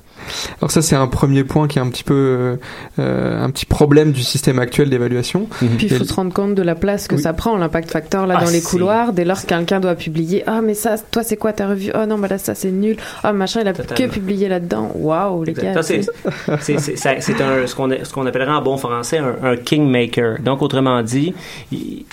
Alors 0.62 0.72
ça, 0.72 0.82
c'est 0.82 0.96
un 0.96 1.08
premier 1.08 1.44
point 1.44 1.68
qui 1.68 1.80
est 1.80 1.82
un 1.82 1.90
petit 1.90 2.04
peu 2.04 2.14
euh, 2.14 2.56
euh, 3.00 3.44
un 3.44 3.50
petit 3.50 3.66
problème 3.66 4.12
du 4.12 4.22
système 4.24 4.60
actuel 4.60 4.90
d'évaluation. 4.90 5.48
Puis 5.60 5.68
il 5.82 5.94
Et- 5.94 5.98
faut 5.98 6.04
se 6.04 6.14
rendre 6.14 6.34
compte 6.34 6.56
de 6.56 6.62
la 6.62 6.76
place 6.76 7.08
que 7.08 7.16
Oui. 7.16 7.22
ça 7.22 7.34
prend, 7.34 7.58
l'impact 7.58 7.92
facteur 7.92 8.28
là 8.28 8.36
Ah, 8.40 8.46
dans 8.46 8.52
les 8.52 8.62
couloirs. 8.62 9.14
Dès 9.14 9.26
lors 9.26 9.42
que 9.42 9.48
quelqu'un 9.48 9.80
doit 9.80 9.96
publier, 9.96 10.44
ah 10.48 10.62
mais 10.62 10.74
ça, 10.74 10.96
toi 11.12 11.24
c'est 11.24 11.38
quoi 11.38 11.54
ta 11.54 11.68
revue? 11.68 11.92
Oh 11.94 12.06
non, 12.06 12.18
bah 12.18 12.28
là 12.28 12.38
ça 12.38 12.56
c'est 12.56 12.72
nul. 12.72 12.98
Ah 13.24 13.34
machin, 13.34 13.62
il 13.62 13.68
a 13.68 13.74
Totalement. 13.74 13.96
que 14.08 14.14
publié 14.14 14.48
là-dedans. 14.48 14.92
Waouh 14.96 15.44
les 15.44 15.54
gars. 15.54 15.74
Ça, 15.74 15.84
c'est, 15.84 16.02
c'est, 16.62 16.80
c'est, 16.80 16.96
ça- 16.96 17.20
c'est 17.22 17.42
un, 17.42 17.66
ce 17.68 17.76
qu'on, 17.76 17.90
ce 17.90 18.12
qu'on 18.14 18.26
appellerait 18.26 18.52
en 18.52 18.62
bon 18.62 18.78
français 18.78 19.18
un, 19.20 19.36
un 19.44 19.56
kingmaker. 19.58 20.40
Donc, 20.42 20.62
autrement 20.62 21.02
dit, 21.04 21.34
il- 21.72 22.06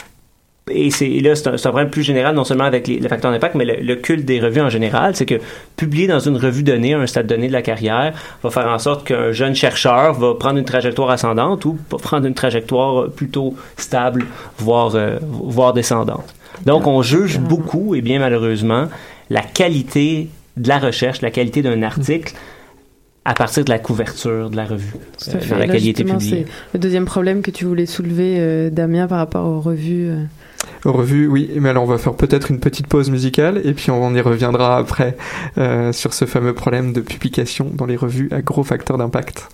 et 0.71 0.91
c'est 0.91 1.09
là, 1.09 1.35
c'est 1.35 1.49
un, 1.49 1.57
problème 1.57 1.91
plus 1.91 2.05
général, 2.05 2.37
non 2.37 2.45
seulement 2.45 2.65
avec 2.65 2.87
les, 2.87 3.01
le 3.01 3.09
facteur 3.09 3.33
d'impact, 3.33 3.57
mais 3.57 3.65
le, 3.65 3.77
le 3.81 3.97
culte 3.97 4.25
des 4.25 4.39
revues 4.39 4.61
en 4.61 4.69
général, 4.69 5.17
c'est 5.17 5.27
que 5.27 5.41
publier 5.77 6.07
dans 6.07 6.21
une 6.21 6.37
revue 6.37 6.63
donnée, 6.63 6.95
à 6.95 7.01
un 7.01 7.07
stade 7.07 7.27
donné 7.27 7.49
de 7.49 7.53
la 7.53 7.63
carrière, 7.63 8.15
va 8.45 8.51
faire 8.51 8.69
en 8.69 8.79
sorte 8.79 9.05
qu'un 9.05 9.33
jeune 9.33 9.57
chercheur 9.57 10.15
va 10.15 10.35
prendre 10.35 10.59
une 10.59 10.65
trajectoire 10.65 11.11
ascendante 11.11 11.65
ou 11.65 11.79
va 11.91 11.99
prendre 11.99 12.27
une 12.27 12.35
trajectoire 12.35 13.11
plutôt 13.11 13.57
stable, 13.77 14.25
voire, 14.59 14.95
euh, 14.95 15.19
voire 15.21 15.73
descendante. 15.73 16.33
Donc, 16.65 16.87
on 16.87 17.03
juge 17.03 17.41
beaucoup, 17.41 17.97
et 17.97 18.01
bien 18.01 18.21
malheureusement, 18.21 18.87
la 19.31 19.43
qualité 19.43 20.29
de 20.57 20.69
la 20.69 20.79
recherche, 20.79 21.23
la 21.23 21.33
qualité 21.33 21.63
d'un 21.63 21.83
article 21.83 22.35
à 23.25 23.35
partir 23.35 23.65
de 23.65 23.71
la 23.71 23.79
couverture 23.79 24.51
de 24.51 24.57
la 24.57 24.65
revue 24.65 24.95
euh, 25.29 25.33
dans 25.49 25.59
laquelle 25.59 25.83
il 25.83 25.91
était 25.91 26.05
publié. 26.05 26.45
le 26.73 26.79
deuxième 26.79 27.05
problème 27.05 27.43
que 27.43 27.53
tu 27.53 27.65
voulais 27.65 27.87
soulever, 27.87 28.37
euh, 28.39 28.71
Damien, 28.71 29.09
par 29.09 29.19
rapport 29.19 29.47
aux 29.47 29.61
revues. 29.61 30.11
Revues, 30.85 31.27
oui, 31.27 31.51
mais 31.57 31.71
alors 31.71 31.85
on 31.85 31.87
va 31.87 31.99
faire 31.99 32.15
peut-être 32.15 32.51
une 32.51 32.61
petite 32.61 32.87
pause 32.87 33.11
musicale 33.11 33.61
et 33.65 33.75
puis 33.75 33.91
on 33.91 34.15
y 34.15 34.21
reviendra 34.21 34.77
après 34.77 35.17
euh, 35.59 35.93
sur 35.93 36.15
ce 36.15 36.25
fameux 36.25 36.55
problème 36.55 36.93
de 36.93 37.01
publication 37.01 37.71
dans 37.73 37.87
les 37.87 37.97
revues 37.97 38.29
à 38.33 38.43
gros 38.43 38.65
facteur 38.65 38.99
d'impact. 38.99 39.49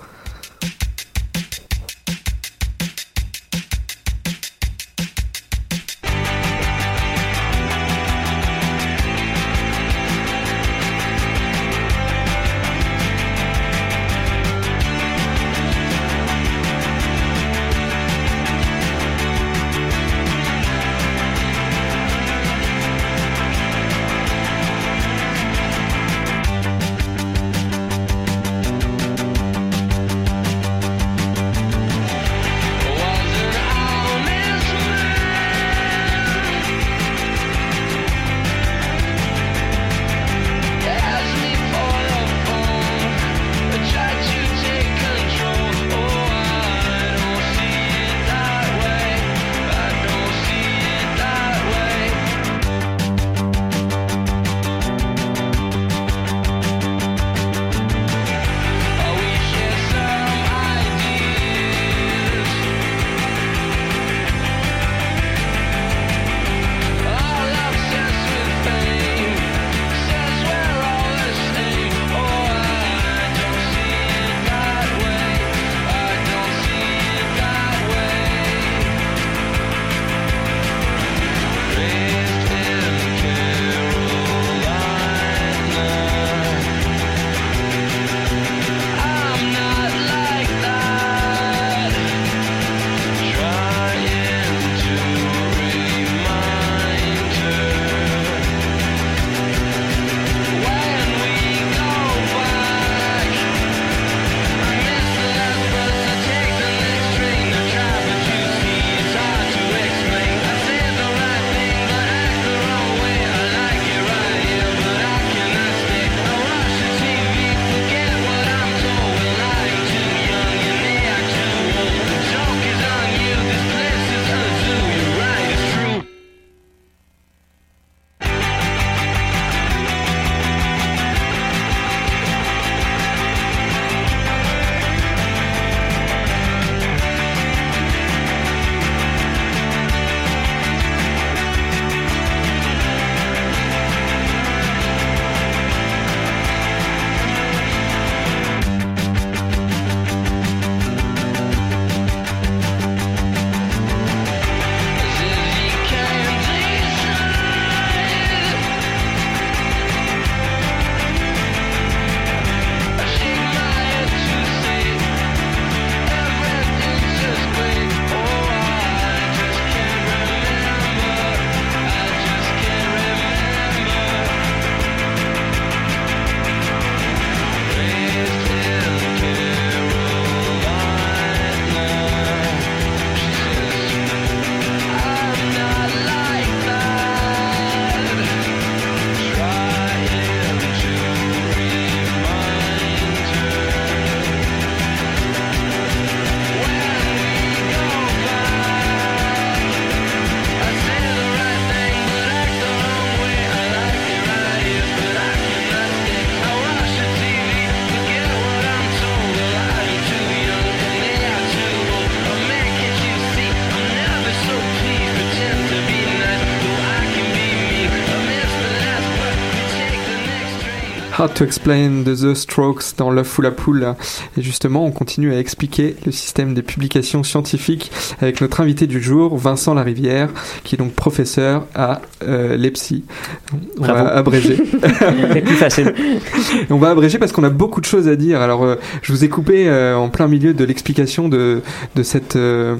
Hard 221.18 221.34
to 221.34 221.42
Explain 221.42 222.02
de 222.04 222.14
The 222.14 222.32
Strokes 222.32 222.96
dans 222.96 223.10
L'œuf 223.10 223.38
ou 223.38 223.42
la 223.42 223.50
poule. 223.50 223.96
Et 224.36 224.42
justement, 224.42 224.84
on 224.84 224.92
continue 224.92 225.34
à 225.34 225.40
expliquer 225.40 225.96
le 226.06 226.12
système 226.12 226.54
des 226.54 226.62
publications 226.62 227.24
scientifiques 227.24 227.90
avec 228.20 228.40
notre 228.40 228.60
invité 228.60 228.86
du 228.86 229.02
jour, 229.02 229.36
Vincent 229.36 229.74
Larivière, 229.74 230.30
qui 230.62 230.76
est 230.76 230.78
donc 230.78 230.92
professeur 230.92 231.66
à 231.74 232.02
euh, 232.26 232.56
l'EPSI. 232.56 233.04
On 233.52 233.82
Bravo. 233.82 234.04
va 234.04 234.16
abréger. 234.16 234.56
C'est 235.32 235.40
plus 235.40 235.54
facile. 235.54 235.94
On 236.70 236.76
va 236.76 236.90
abréger 236.90 237.18
parce 237.18 237.32
qu'on 237.32 237.44
a 237.44 237.50
beaucoup 237.50 237.80
de 237.80 237.86
choses 237.86 238.08
à 238.08 238.16
dire. 238.16 238.40
Alors, 238.40 238.64
euh, 238.64 238.76
je 239.02 239.12
vous 239.12 239.24
ai 239.24 239.28
coupé 239.28 239.68
euh, 239.68 239.96
en 239.96 240.08
plein 240.08 240.28
milieu 240.28 240.54
de 240.54 240.64
l'explication 240.64 241.28
de, 241.28 241.62
de 241.94 242.02
cette 242.02 242.36
euh, 242.36 242.76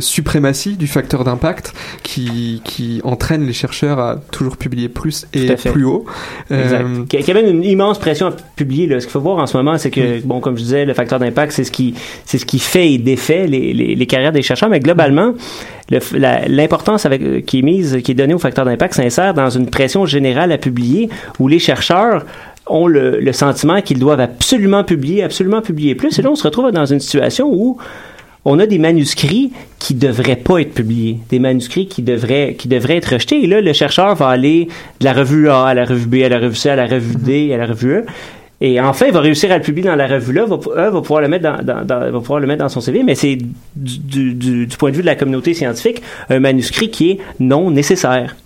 suprématie 0.00 0.76
du 0.76 0.86
facteur 0.86 1.24
d'impact 1.24 1.72
qui, 2.02 2.60
qui 2.64 3.00
entraîne 3.04 3.46
les 3.46 3.52
chercheurs 3.52 3.98
à 3.98 4.16
toujours 4.30 4.56
publier 4.56 4.88
plus 4.88 5.26
et 5.34 5.54
plus 5.54 5.84
haut. 5.84 6.04
Exact. 6.50 6.86
Qui 7.08 7.18
qui 7.22 7.30
a 7.30 7.34
même 7.34 7.46
une 7.46 7.64
immense 7.64 7.98
pression 7.98 8.26
à 8.26 8.32
publier. 8.56 8.86
Là. 8.86 9.00
Ce 9.00 9.06
qu'il 9.06 9.12
faut 9.12 9.20
voir 9.20 9.38
en 9.38 9.46
ce 9.46 9.56
moment, 9.56 9.78
c'est 9.78 9.90
que, 9.90 10.20
bon, 10.24 10.40
comme 10.40 10.56
je 10.56 10.62
disais, 10.62 10.84
le 10.84 10.94
facteur 10.94 11.18
d'impact, 11.18 11.52
c'est 11.52 11.64
ce 11.64 11.70
qui, 11.72 11.94
c'est 12.24 12.38
ce 12.38 12.46
qui 12.46 12.58
fait 12.58 12.92
et 12.92 12.98
défait 12.98 13.46
les, 13.46 13.72
les, 13.72 13.94
les 13.94 14.06
carrières 14.06 14.32
des 14.32 14.42
chercheurs. 14.42 14.68
Mais 14.68 14.80
globalement, 14.80 15.34
l'importance 15.90 17.06
avec, 17.06 17.22
euh, 17.22 17.40
qui 17.40 17.58
est 17.58 17.62
mise, 17.62 18.00
qui 18.02 18.12
est 18.12 18.14
donnée 18.14 18.34
au 18.34 18.38
facteur 18.38 18.64
d'impact 18.64 18.94
s'insère 18.94 19.34
dans 19.34 19.50
une 19.50 19.68
pression 19.68 20.06
générale 20.06 20.52
à 20.52 20.58
publier 20.58 21.08
où 21.38 21.48
les 21.48 21.58
chercheurs 21.58 22.24
ont 22.66 22.86
le, 22.86 23.20
le 23.20 23.32
sentiment 23.32 23.80
qu'ils 23.80 23.98
doivent 23.98 24.20
absolument 24.20 24.84
publier, 24.84 25.22
absolument 25.22 25.62
publier 25.62 25.94
plus. 25.94 26.18
Et 26.18 26.22
là, 26.22 26.30
on 26.30 26.36
se 26.36 26.44
retrouve 26.44 26.70
dans 26.70 26.86
une 26.86 27.00
situation 27.00 27.48
où 27.52 27.78
on 28.44 28.58
a 28.58 28.66
des 28.66 28.78
manuscrits 28.78 29.52
qui 29.78 29.94
devraient 29.94 30.36
pas 30.36 30.58
être 30.58 30.74
publiés, 30.74 31.18
des 31.30 31.38
manuscrits 31.38 31.86
qui 31.86 32.02
devraient 32.02 32.56
qui 32.58 32.68
devraient 32.68 32.96
être 32.96 33.12
rejetés. 33.12 33.44
Et 33.44 33.46
là, 33.46 33.60
le 33.60 33.72
chercheur 33.72 34.14
va 34.14 34.28
aller 34.28 34.68
de 35.00 35.04
la 35.04 35.12
revue 35.12 35.48
A 35.48 35.66
à 35.66 35.74
la 35.74 35.84
revue 35.84 36.06
B, 36.06 36.24
à 36.24 36.28
la 36.28 36.38
revue 36.38 36.56
C, 36.56 36.68
à 36.68 36.76
la 36.76 36.86
revue 36.86 37.16
D, 37.16 37.52
à 37.52 37.56
la 37.56 37.66
revue 37.66 37.92
E. 37.92 38.04
Et 38.64 38.80
enfin, 38.80 39.06
il 39.08 39.12
va 39.12 39.18
réussir 39.20 39.50
à 39.50 39.56
le 39.56 39.62
publier 39.62 39.88
dans 39.88 39.96
la 39.96 40.06
revue-là, 40.06 40.44
va, 40.46 40.56
euh, 40.76 40.90
va 40.90 41.00
pouvoir 41.00 41.20
le 41.20 41.26
mettre 41.26 41.42
dans, 41.42 41.62
dans- 41.64 41.84
dans- 41.84 41.98
va 42.12 42.20
pouvoir 42.20 42.38
le 42.38 42.46
mettre 42.46 42.62
dans 42.62 42.68
son 42.68 42.80
CV, 42.80 43.02
mais 43.02 43.16
c'est 43.16 43.34
du, 43.74 43.98
du- 43.98 44.34
du- 44.34 44.66
du 44.68 44.76
point 44.76 44.90
de 44.90 44.94
vue 44.96 45.02
de 45.02 45.06
la 45.06 45.16
communauté 45.16 45.52
scientifique 45.52 46.00
un 46.30 46.38
manuscrit 46.38 46.88
qui 46.88 47.10
est 47.10 47.18
non 47.40 47.72
nécessaire. 47.72 48.36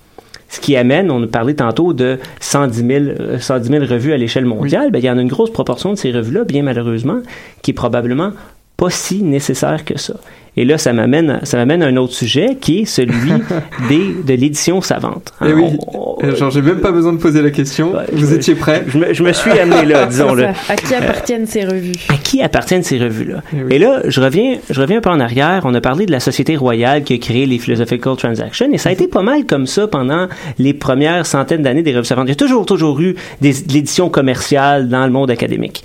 Ce 0.49 0.59
qui 0.61 0.75
amène, 0.77 1.11
on 1.11 1.23
a 1.25 1.27
parlé 1.27 1.55
tantôt 1.55 1.93
de 1.93 2.19
110 2.41 2.79
000, 2.87 2.91
euh, 3.21 3.39
110 3.41 3.69
000 3.69 3.85
revues 3.85 4.13
à 4.15 4.17
l'échelle 4.17 4.47
mondiale, 4.47 4.91
ben, 4.91 5.01
il 5.01 5.05
y 5.05 5.11
en 5.11 5.19
a 5.19 5.21
une 5.21 5.29
grosse 5.29 5.51
proportion 5.53 5.91
de 5.91 5.97
ces 5.99 6.13
revues-là, 6.13 6.45
bien 6.45 6.63
malheureusement, 6.63 7.19
qui 7.63 7.73
est 7.73 7.75
probablement 7.75 8.31
pas 8.77 8.91
si 8.91 9.23
nécessaire 9.23 9.85
que 9.85 9.99
ça. 9.99 10.15
Et 10.59 10.65
là, 10.65 10.79
ça 10.79 10.95
m'amène, 10.95 11.41
ça 11.43 11.59
m'amène 11.59 11.83
à 11.83 11.87
un 11.87 11.97
autre 11.99 12.15
sujet 12.15 12.57
qui 12.59 12.81
est 12.81 12.85
celui 12.87 13.31
des, 13.91 14.15
de 14.27 14.41
l'édition 14.41 14.81
savante. 14.81 15.35
Et 15.43 15.49
Hein, 15.49 15.53
oui, 15.55 15.65
on- 15.93 16.17
euh, 16.25 16.35
genre 16.35 16.51
j'ai 16.51 16.63
même 16.63 16.81
pas 16.81 16.93
besoin 16.93 17.13
de 17.13 17.19
poser 17.19 17.43
la 17.43 17.51
question. 17.51 17.93
Vous 18.11 18.33
étiez 18.33 18.55
prêt 18.55 18.85
je 18.89 18.97
me, 18.97 19.13
je 19.13 19.23
me 19.23 19.35
suis 19.35 19.51
amené 19.51 19.85
là, 19.85 20.07
disons-le. 20.11 20.47
À 20.71 20.77
qui 20.77 20.95
appartiennent 20.95 21.47
ces 21.47 21.67
revues? 21.67 21.93
À 22.09 22.15
qui 22.17 22.41
appartiennent 22.43 22.83
ces 22.83 22.99
revues-là? 22.99 23.43
Et 23.69 23.79
là, 23.79 24.01
je 24.07 24.19
reviens, 24.19 24.57
je 24.71 24.81
reviens 24.81 24.97
un 24.97 25.01
peu 25.03 25.11
en 25.11 25.21
arrière. 25.21 25.61
On 25.67 25.75
a 25.75 25.81
parlé 25.83 26.07
de 26.07 26.13
la 26.13 26.21
Société 26.21 26.57
royale 26.57 27.05
qui 27.05 27.13
a 27.13 27.19
créé 27.19 27.45
les 27.45 27.59
Philosophical 27.59 28.17
Transactions 28.17 28.69
et 28.73 28.79
ça 28.79 28.89
a 28.89 28.93
été 28.93 29.09
pas 29.09 29.23
mal 29.23 29.45
comme 29.45 29.67
ça 29.67 29.87
pendant 29.89 30.27
les 30.59 30.73
premières 30.73 31.27
centaines 31.27 31.61
d'années 31.63 31.83
des 31.83 31.93
revues 31.95 32.07
savantes. 32.07 32.29
Il 32.29 32.31
y 32.31 32.33
a 32.33 32.37
toujours, 32.37 32.65
toujours 32.65 32.99
eu 33.03 33.15
des, 33.43 33.53
de 33.53 33.73
l'édition 33.75 34.09
commerciale 34.09 34.89
dans 34.89 35.05
le 35.05 35.13
monde 35.13 35.31
académique. 35.31 35.85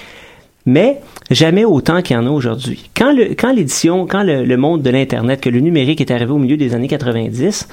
Mais 0.66 1.00
jamais 1.32 1.66
autant 1.66 2.02
qu'il 2.02 2.16
y 2.16 2.20
en 2.20 2.28
a 2.28 2.30
aujourd'hui. 2.30 2.90
Quand 2.96 3.12
l'édition, 3.54 4.06
quand 4.06 4.24
le, 4.24 4.58
monde 4.58 4.82
de 4.82 4.90
l'Internet, 4.90 5.42
que 5.42 5.50
le 5.50 5.60
numérique 5.60 6.02
est 6.02 6.12
arrivé 6.12 6.32
au 6.32 6.38
milieu 6.38 6.58
des 6.58 6.76
années 6.76 6.88
90, 6.88 7.68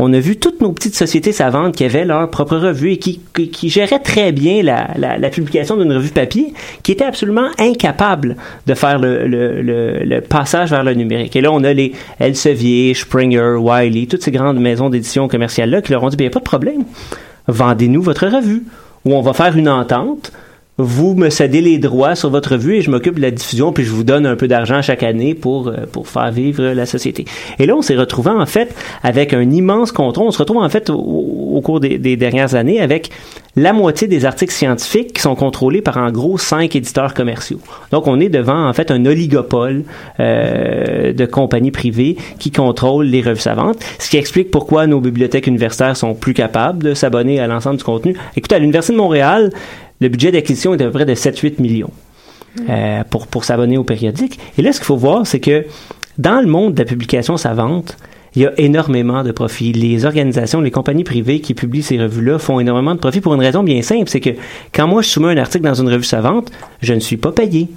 on 0.00 0.12
a 0.12 0.20
vu 0.20 0.36
toutes 0.36 0.60
nos 0.60 0.70
petites 0.70 0.94
sociétés 0.94 1.32
savantes 1.32 1.74
qui 1.74 1.84
avaient 1.84 2.04
leur 2.04 2.30
propre 2.30 2.56
revue 2.56 2.92
et 2.92 2.98
qui, 2.98 3.68
géraient 3.68 3.98
très 3.98 4.30
bien 4.30 4.62
la, 4.62 5.30
publication 5.30 5.76
d'une 5.76 5.92
revue 5.92 6.10
papier, 6.10 6.54
qui 6.84 6.92
étaient 6.92 7.04
absolument 7.04 7.48
incapables 7.58 8.36
de 8.66 8.74
faire 8.74 9.00
le, 9.00 10.20
passage 10.20 10.70
vers 10.70 10.84
le 10.84 10.94
numérique. 10.94 11.34
Et 11.34 11.40
là, 11.40 11.50
on 11.50 11.64
a 11.64 11.72
les 11.72 11.92
Elsevier, 12.20 12.94
Springer, 12.94 13.56
Wiley, 13.58 14.06
toutes 14.06 14.22
ces 14.22 14.30
grandes 14.30 14.60
maisons 14.60 14.88
d'édition 14.88 15.26
commerciales-là 15.26 15.82
qui 15.82 15.90
leur 15.90 16.04
ont 16.04 16.08
dit, 16.08 16.24
a 16.24 16.30
pas 16.30 16.38
de 16.38 16.44
problème, 16.44 16.84
vendez-nous 17.48 18.02
votre 18.02 18.28
revue, 18.28 18.62
ou 19.04 19.14
on 19.14 19.22
va 19.22 19.32
faire 19.32 19.56
une 19.56 19.68
entente, 19.68 20.30
vous 20.78 21.14
me 21.14 21.28
cédez 21.28 21.60
les 21.60 21.78
droits 21.78 22.14
sur 22.14 22.30
votre 22.30 22.52
revue 22.52 22.76
et 22.76 22.82
je 22.82 22.90
m'occupe 22.90 23.16
de 23.16 23.20
la 23.20 23.32
diffusion 23.32 23.72
puis 23.72 23.84
je 23.84 23.90
vous 23.90 24.04
donne 24.04 24.26
un 24.26 24.36
peu 24.36 24.46
d'argent 24.46 24.80
chaque 24.80 25.02
année 25.02 25.34
pour 25.34 25.68
euh, 25.68 25.86
pour 25.90 26.08
faire 26.08 26.30
vivre 26.30 26.62
la 26.62 26.86
société. 26.86 27.24
Et 27.58 27.66
là, 27.66 27.74
on 27.76 27.82
s'est 27.82 27.96
retrouvé 27.96 28.30
en 28.30 28.46
fait 28.46 28.74
avec 29.02 29.32
un 29.32 29.50
immense 29.50 29.92
contrôle. 29.92 30.28
On 30.28 30.30
se 30.30 30.38
retrouve 30.38 30.58
en 30.58 30.68
fait 30.68 30.88
au, 30.90 30.96
au 30.96 31.60
cours 31.60 31.80
des, 31.80 31.98
des 31.98 32.16
dernières 32.16 32.54
années 32.54 32.80
avec 32.80 33.10
la 33.56 33.72
moitié 33.72 34.06
des 34.06 34.24
articles 34.24 34.52
scientifiques 34.52 35.12
qui 35.14 35.20
sont 35.20 35.34
contrôlés 35.34 35.82
par 35.82 35.96
en 35.96 36.10
gros 36.10 36.38
cinq 36.38 36.76
éditeurs 36.76 37.12
commerciaux. 37.12 37.58
Donc, 37.90 38.06
on 38.06 38.20
est 38.20 38.28
devant 38.28 38.68
en 38.68 38.72
fait 38.72 38.90
un 38.90 39.04
oligopole 39.04 39.82
euh, 40.20 41.12
de 41.12 41.26
compagnies 41.26 41.72
privées 41.72 42.16
qui 42.38 42.52
contrôlent 42.52 43.06
les 43.06 43.20
revues 43.20 43.40
savantes, 43.40 43.78
ce 43.98 44.10
qui 44.10 44.16
explique 44.16 44.50
pourquoi 44.50 44.86
nos 44.86 45.00
bibliothèques 45.00 45.48
universitaires 45.48 45.96
sont 45.96 46.14
plus 46.14 46.34
capables 46.34 46.84
de 46.84 46.94
s'abonner 46.94 47.40
à 47.40 47.48
l'ensemble 47.48 47.78
du 47.78 47.84
contenu. 47.84 48.16
Écoutez, 48.36 48.54
à 48.54 48.58
l'Université 48.60 48.92
de 48.92 48.98
Montréal, 48.98 49.50
le 50.00 50.08
budget 50.08 50.32
d'acquisition 50.32 50.74
est 50.74 50.82
à 50.82 50.86
peu 50.86 50.92
près 50.92 51.04
de 51.04 51.14
7-8 51.14 51.60
millions 51.60 51.90
euh, 52.68 53.02
pour, 53.10 53.26
pour 53.26 53.44
s'abonner 53.44 53.78
au 53.78 53.84
périodique. 53.84 54.38
Et 54.56 54.62
là, 54.62 54.72
ce 54.72 54.78
qu'il 54.78 54.86
faut 54.86 54.96
voir, 54.96 55.26
c'est 55.26 55.40
que 55.40 55.66
dans 56.18 56.40
le 56.40 56.46
monde 56.46 56.74
de 56.74 56.80
la 56.80 56.84
publication 56.84 57.36
savante, 57.36 57.96
il 58.34 58.42
y 58.42 58.46
a 58.46 58.52
énormément 58.58 59.24
de 59.24 59.32
profits. 59.32 59.72
Les 59.72 60.04
organisations, 60.04 60.60
les 60.60 60.70
compagnies 60.70 61.04
privées 61.04 61.40
qui 61.40 61.54
publient 61.54 61.82
ces 61.82 61.98
revues-là 61.98 62.38
font 62.38 62.60
énormément 62.60 62.94
de 62.94 63.00
profits 63.00 63.20
pour 63.20 63.34
une 63.34 63.40
raison 63.40 63.62
bien 63.62 63.82
simple, 63.82 64.08
c'est 64.08 64.20
que 64.20 64.30
quand 64.72 64.86
moi 64.86 65.02
je 65.02 65.08
soumets 65.08 65.32
un 65.32 65.36
article 65.38 65.64
dans 65.64 65.74
une 65.74 65.88
revue 65.88 66.04
savante, 66.04 66.50
je 66.82 66.94
ne 66.94 67.00
suis 67.00 67.16
pas 67.16 67.32
payé. 67.32 67.68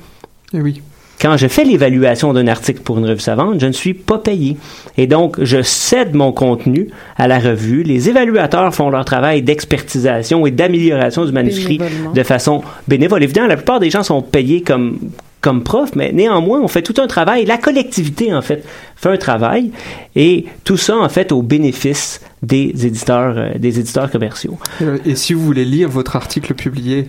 Eh 0.54 0.62
oui. 0.62 0.82
Quand 1.22 1.38
je 1.38 1.48
fais 1.48 1.64
l'évaluation 1.64 2.34
d'un 2.34 2.48
article 2.48 2.82
pour 2.82 2.98
une 2.98 3.06
revue 3.06 3.20
savante, 3.20 3.60
je 3.60 3.68
ne 3.68 3.72
suis 3.72 3.94
pas 3.94 4.18
payé. 4.18 4.58
Et 4.98 5.06
donc, 5.06 5.38
je 5.44 5.62
cède 5.62 6.16
mon 6.16 6.32
contenu 6.32 6.88
à 7.16 7.28
la 7.28 7.38
revue. 7.38 7.84
Les 7.84 8.10
évaluateurs 8.10 8.74
font 8.74 8.90
leur 8.90 9.06
travail 9.06 9.44
d'expertisation 9.44 10.48
et 10.48 10.52
d'amélioration 10.52 11.24
du 11.26 11.32
manuscrit 11.32 11.80
de 12.14 12.24
façon 12.24 12.64
bénévole. 12.88 13.22
Évidemment, 13.24 13.48
la 13.48 13.56
plupart 13.56 13.80
des 13.80 13.92
gens 13.92 14.02
sont 14.02 14.24
payés 14.24 14.62
comme 14.62 14.98
comme 15.42 15.64
prof, 15.64 15.92
mais 15.96 16.12
néanmoins, 16.12 16.62
on 16.62 16.68
fait 16.68 16.84
tout 16.84 17.02
un 17.02 17.08
travail. 17.08 17.46
La 17.46 17.58
collectivité, 17.58 18.32
en 18.34 18.42
fait, 18.44 18.64
fait 18.96 19.10
un 19.10 19.18
travail 19.18 19.72
et 20.16 20.46
tout 20.64 20.78
ça, 20.78 20.96
en 20.98 21.10
fait, 21.10 21.32
au 21.32 21.42
bénéfice 21.42 22.22
des 22.44 22.86
éditeurs, 22.86 23.34
euh, 23.38 23.50
des 23.58 23.80
éditeurs 23.80 24.10
commerciaux. 24.12 24.58
Euh, 24.84 24.98
Et 25.06 25.16
si 25.16 25.34
vous 25.34 25.42
voulez 25.44 25.66
lire 25.66 25.90
votre 25.90 26.16
article 26.16 26.54
publié 26.54 27.08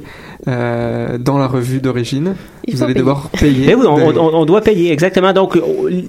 euh, 0.49 1.19
dans 1.19 1.37
la 1.39 1.47
revue 1.47 1.81
d'origine, 1.81 2.35
vous 2.67 2.83
allez 2.83 2.95
payer. 2.95 2.99
devoir 3.01 3.29
payer. 3.31 3.67
Mais 3.67 3.75
oui, 3.75 3.87
on, 3.87 4.11
de- 4.13 4.19
on- 4.19 4.35
on 4.35 4.45
doit 4.47 4.63
payer, 4.63 4.91
exactement. 4.93 5.33
Donc, 5.35 5.57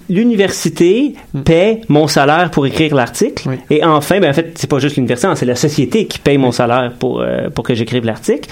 l'université 0.10 1.16
paie 1.44 1.82
mon 1.90 2.08
salaire 2.08 2.52
pour 2.52 2.66
écrire 2.66 2.96
l'article. 2.96 3.50
Et 3.70 3.84
enfin, 3.84 4.20
ben, 4.20 4.30
en 4.30 4.34
fait, 4.34 4.54
c'est 4.56 4.70
pas 4.70 4.80
juste 4.80 4.96
l'université, 4.96 5.28
hein, 5.28 5.36
c'est 5.36 5.46
la 5.46 5.56
société 5.56 6.08
qui 6.08 6.20
paye 6.20 6.38
mon 6.38 6.52
salaire 6.52 6.94
pour, 6.98 7.20
euh, 7.22 7.50
pour 7.50 7.64
que 7.66 7.76
j'écrive 7.76 8.06
l'article. 8.06 8.50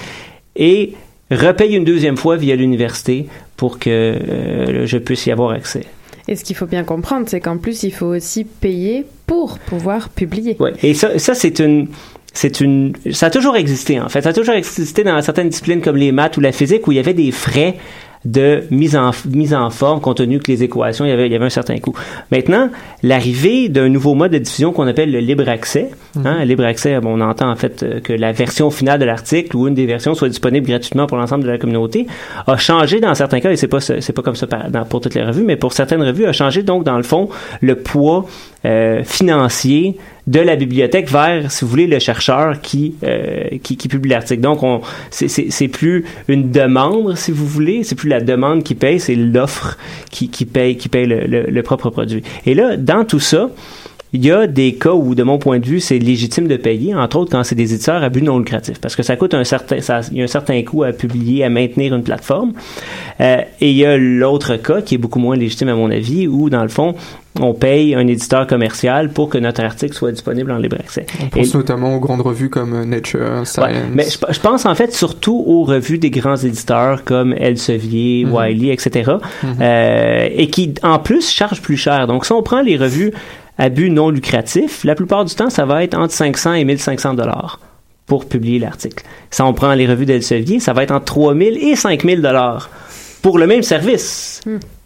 Et 0.56 0.92
repaye 1.30 1.74
une 1.74 1.84
deuxième 1.84 2.16
fois 2.18 2.36
via 2.36 2.54
l'université 2.56 3.26
pour 3.62 3.78
que 3.78 3.90
euh, 3.90 4.86
je 4.86 4.98
puisse 4.98 5.26
y 5.26 5.30
avoir 5.30 5.52
accès. 5.52 5.84
Et 6.26 6.34
ce 6.34 6.42
qu'il 6.42 6.56
faut 6.56 6.66
bien 6.66 6.82
comprendre, 6.82 7.28
c'est 7.28 7.38
qu'en 7.38 7.58
plus, 7.58 7.84
il 7.84 7.92
faut 7.92 8.06
aussi 8.06 8.42
payer 8.42 9.06
pour 9.28 9.60
pouvoir 9.60 10.08
publier. 10.08 10.56
Ouais. 10.58 10.72
Et 10.82 10.94
ça, 10.94 11.16
ça 11.20 11.36
c'est 11.36 11.60
une. 11.60 11.86
C'est 12.32 12.60
une. 12.60 12.92
Ça 13.12 13.26
a 13.26 13.30
toujours 13.30 13.54
existé, 13.54 14.00
en 14.00 14.08
fait. 14.08 14.22
Ça 14.22 14.30
a 14.30 14.32
toujours 14.32 14.56
existé 14.56 15.04
dans 15.04 15.22
certaines 15.22 15.48
disciplines 15.48 15.80
comme 15.80 15.94
les 15.94 16.10
maths 16.10 16.36
ou 16.38 16.40
la 16.40 16.50
physique 16.50 16.88
où 16.88 16.90
il 16.90 16.96
y 16.96 16.98
avait 16.98 17.14
des 17.14 17.30
frais 17.30 17.76
de 18.24 18.64
mise 18.70 18.96
en, 18.96 19.10
mise 19.28 19.54
en 19.54 19.70
forme 19.70 20.00
compte 20.00 20.18
tenu 20.18 20.38
que 20.38 20.50
les 20.50 20.62
équations, 20.62 21.04
il 21.04 21.08
y 21.08 21.12
avait, 21.12 21.26
il 21.26 21.32
y 21.32 21.34
avait 21.34 21.46
un 21.46 21.50
certain 21.50 21.78
coût. 21.78 21.94
Maintenant, 22.30 22.70
l'arrivée 23.02 23.68
d'un 23.68 23.88
nouveau 23.88 24.14
mode 24.14 24.32
de 24.32 24.38
diffusion 24.38 24.72
qu'on 24.72 24.86
appelle 24.86 25.10
le 25.10 25.18
libre 25.18 25.48
accès. 25.48 25.90
Hein, 26.24 26.38
le 26.40 26.44
libre 26.44 26.64
accès, 26.64 27.00
bon, 27.00 27.18
on 27.18 27.20
entend 27.20 27.50
en 27.50 27.56
fait 27.56 27.82
euh, 27.82 28.00
que 28.00 28.12
la 28.12 28.32
version 28.32 28.70
finale 28.70 29.00
de 29.00 29.04
l'article 29.04 29.56
ou 29.56 29.66
une 29.66 29.74
des 29.74 29.86
versions 29.86 30.14
soit 30.14 30.28
disponible 30.28 30.66
gratuitement 30.66 31.06
pour 31.06 31.16
l'ensemble 31.16 31.44
de 31.44 31.48
la 31.48 31.58
communauté, 31.58 32.06
a 32.46 32.56
changé 32.56 33.00
dans 33.00 33.14
certains 33.14 33.40
cas, 33.40 33.50
et 33.50 33.56
c'est 33.56 33.68
pas, 33.68 33.80
c'est 33.80 34.12
pas 34.12 34.22
comme 34.22 34.36
ça 34.36 34.46
pour 34.88 35.00
toutes 35.00 35.14
les 35.14 35.24
revues, 35.24 35.44
mais 35.44 35.56
pour 35.56 35.72
certaines 35.72 36.02
revues, 36.02 36.26
a 36.26 36.32
changé 36.32 36.62
donc 36.62 36.84
dans 36.84 36.96
le 36.96 37.02
fond 37.02 37.28
le 37.60 37.76
poids 37.76 38.26
euh, 38.64 39.02
financier 39.04 39.96
de 40.26 40.40
la 40.40 40.56
bibliothèque 40.56 41.10
vers, 41.10 41.50
si 41.50 41.64
vous 41.64 41.70
voulez, 41.70 41.86
le 41.86 41.98
chercheur 41.98 42.60
qui, 42.60 42.94
euh, 43.02 43.58
qui, 43.62 43.76
publie 43.88 44.10
l'article. 44.10 44.40
Donc, 44.40 44.62
on, 44.62 44.80
c'est, 45.10 45.28
c'est, 45.28 45.50
c'est 45.50 45.68
plus 45.68 46.04
une 46.28 46.50
demande, 46.50 47.16
si 47.16 47.32
vous 47.32 47.46
voulez, 47.46 47.82
c'est 47.82 47.96
plus 47.96 48.08
la 48.08 48.20
demande 48.20 48.62
qui 48.62 48.74
paye, 48.74 49.00
c'est 49.00 49.16
l'offre 49.16 49.76
qui, 50.10 50.28
qui 50.28 50.44
paye, 50.44 50.76
qui 50.76 50.88
paye 50.88 51.06
le, 51.06 51.26
le, 51.26 51.42
le 51.42 51.62
propre 51.62 51.90
produit. 51.90 52.22
Et 52.46 52.54
là, 52.54 52.76
dans 52.76 53.04
tout 53.04 53.20
ça, 53.20 53.50
il 54.14 54.24
y 54.24 54.30
a 54.30 54.46
des 54.46 54.74
cas 54.74 54.92
où, 54.92 55.14
de 55.14 55.22
mon 55.22 55.38
point 55.38 55.58
de 55.58 55.64
vue, 55.66 55.80
c'est 55.80 55.98
légitime 55.98 56.46
de 56.46 56.56
payer, 56.56 56.94
entre 56.94 57.16
autres 57.16 57.30
quand 57.32 57.42
c'est 57.44 57.54
des 57.54 57.72
éditeurs 57.74 58.02
à 58.02 58.08
but 58.10 58.22
non 58.22 58.38
lucratif, 58.38 58.78
parce 58.80 58.94
que 58.94 59.02
ça 59.02 59.16
coûte 59.16 59.32
un 59.34 59.44
certain, 59.44 59.80
ça, 59.80 60.00
il 60.10 60.18
y 60.18 60.20
a 60.20 60.24
un 60.24 60.26
certain 60.28 60.60
coût 60.62 60.82
à 60.82 60.92
publier, 60.92 61.44
à 61.44 61.48
maintenir 61.50 61.94
une 61.94 62.02
plateforme. 62.02 62.52
Euh, 63.20 63.38
et 63.60 63.70
il 63.70 63.76
y 63.76 63.84
a 63.86 63.96
l'autre 63.96 64.56
cas 64.56 64.82
qui 64.82 64.96
est 64.96 64.98
beaucoup 64.98 65.18
moins 65.18 65.36
légitime 65.36 65.68
à 65.68 65.74
mon 65.74 65.90
avis, 65.90 66.26
où 66.28 66.50
dans 66.50 66.62
le 66.62 66.68
fond, 66.68 66.94
on 67.40 67.54
paye 67.54 67.94
un 67.94 68.06
éditeur 68.06 68.46
commercial 68.46 69.08
pour 69.10 69.30
que 69.30 69.38
notre 69.38 69.62
article 69.62 69.94
soit 69.94 70.12
disponible 70.12 70.50
en 70.50 70.58
libre 70.58 70.76
accès. 70.78 71.06
On 71.22 71.26
Et- 71.26 71.28
pense 71.30 71.54
notamment 71.54 71.96
aux 71.96 72.00
grandes 72.00 72.20
revues 72.20 72.50
comme 72.50 72.84
Nature, 72.84 73.46
Science. 73.46 73.66
Ouais, 73.66 73.72
mais 73.94 74.04
je, 74.04 74.18
je 74.34 74.40
pense 74.40 74.66
en 74.66 74.74
fait 74.74 74.92
surtout 74.92 75.42
aux 75.46 75.62
revues 75.64 75.96
des 75.96 76.10
grands 76.10 76.36
éditeurs 76.36 77.04
comme 77.04 77.32
Elsevier, 77.32 78.26
Mhm. 78.26 78.34
Wiley, 78.34 78.72
etc. 78.74 79.12
Mhm. 79.42 79.48
euh, 79.62 80.28
et 80.30 80.48
qui 80.48 80.74
en 80.82 80.98
plus 80.98 81.30
chargent 81.30 81.62
plus 81.62 81.78
cher. 81.78 82.06
Donc 82.06 82.26
si 82.26 82.32
on 82.32 82.42
prend 82.42 82.60
les 82.60 82.76
revues 82.76 83.12
à 83.58 83.68
but 83.68 83.90
non 83.90 84.10
lucratif, 84.10 84.84
la 84.84 84.94
plupart 84.94 85.24
du 85.24 85.34
temps 85.34 85.50
ça 85.50 85.64
va 85.64 85.84
être 85.84 85.94
entre 85.94 86.12
500 86.12 86.54
et 86.54 86.64
1500 86.64 87.14
dollars 87.14 87.60
pour 88.06 88.26
publier 88.26 88.58
l'article. 88.58 89.04
Si 89.30 89.42
on 89.42 89.54
prend 89.54 89.74
les 89.74 89.86
revues 89.86 90.06
d'Elsevier, 90.06 90.60
ça 90.60 90.72
va 90.72 90.82
être 90.82 90.90
entre 90.90 91.04
3000 91.06 91.58
et 91.58 91.76
5000 91.76 92.20
dollars 92.20 92.70
pour 93.22 93.38
le 93.38 93.46
même 93.46 93.62
service 93.62 94.40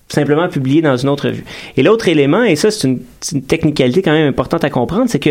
simplement 0.08 0.48
publié 0.48 0.82
dans 0.82 0.96
une 0.96 1.08
autre 1.08 1.28
revue. 1.28 1.44
Et 1.76 1.82
l'autre 1.82 2.08
élément, 2.08 2.44
et 2.44 2.56
ça 2.56 2.70
c'est 2.70 2.86
une, 2.86 3.00
c'est 3.20 3.36
une 3.36 3.42
technicalité 3.42 4.02
quand 4.02 4.12
même 4.12 4.28
importante 4.28 4.64
à 4.64 4.70
comprendre, 4.70 5.06
c'est 5.08 5.18
que 5.18 5.30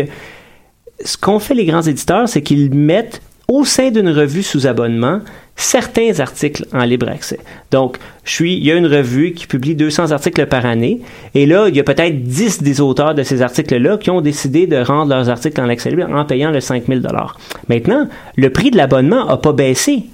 ce 1.04 1.16
qu'ont 1.16 1.38
fait 1.38 1.54
les 1.54 1.64
grands 1.64 1.82
éditeurs, 1.82 2.28
c'est 2.28 2.42
qu'ils 2.42 2.74
mettent 2.74 3.22
au 3.48 3.64
sein 3.64 3.90
d'une 3.90 4.08
revue 4.08 4.42
sous 4.42 4.66
abonnement 4.66 5.20
certains 5.54 6.20
articles 6.20 6.66
en 6.72 6.84
libre 6.84 7.08
accès. 7.08 7.38
Donc, 7.70 7.96
je 8.24 8.32
suis, 8.32 8.56
il 8.56 8.64
y 8.64 8.70
a 8.70 8.74
une 8.74 8.86
revue 8.86 9.32
qui 9.32 9.46
publie 9.46 9.74
200 9.74 10.10
articles 10.10 10.46
par 10.46 10.66
année, 10.66 11.00
et 11.34 11.46
là, 11.46 11.68
il 11.68 11.76
y 11.76 11.80
a 11.80 11.84
peut-être 11.84 12.22
10 12.22 12.62
des 12.62 12.80
auteurs 12.80 13.14
de 13.14 13.22
ces 13.22 13.40
articles-là 13.40 13.96
qui 13.96 14.10
ont 14.10 14.20
décidé 14.20 14.66
de 14.66 14.76
rendre 14.76 15.14
leurs 15.14 15.30
articles 15.30 15.60
en 15.60 15.68
accès 15.68 15.90
libre 15.90 16.10
en 16.10 16.24
payant 16.24 16.50
le 16.50 16.60
5000 16.60 17.00
dollars. 17.00 17.38
Maintenant, 17.68 18.06
le 18.36 18.50
prix 18.50 18.70
de 18.70 18.76
l'abonnement 18.76 19.28
a 19.28 19.38
pas 19.38 19.52
baissé. 19.52 20.04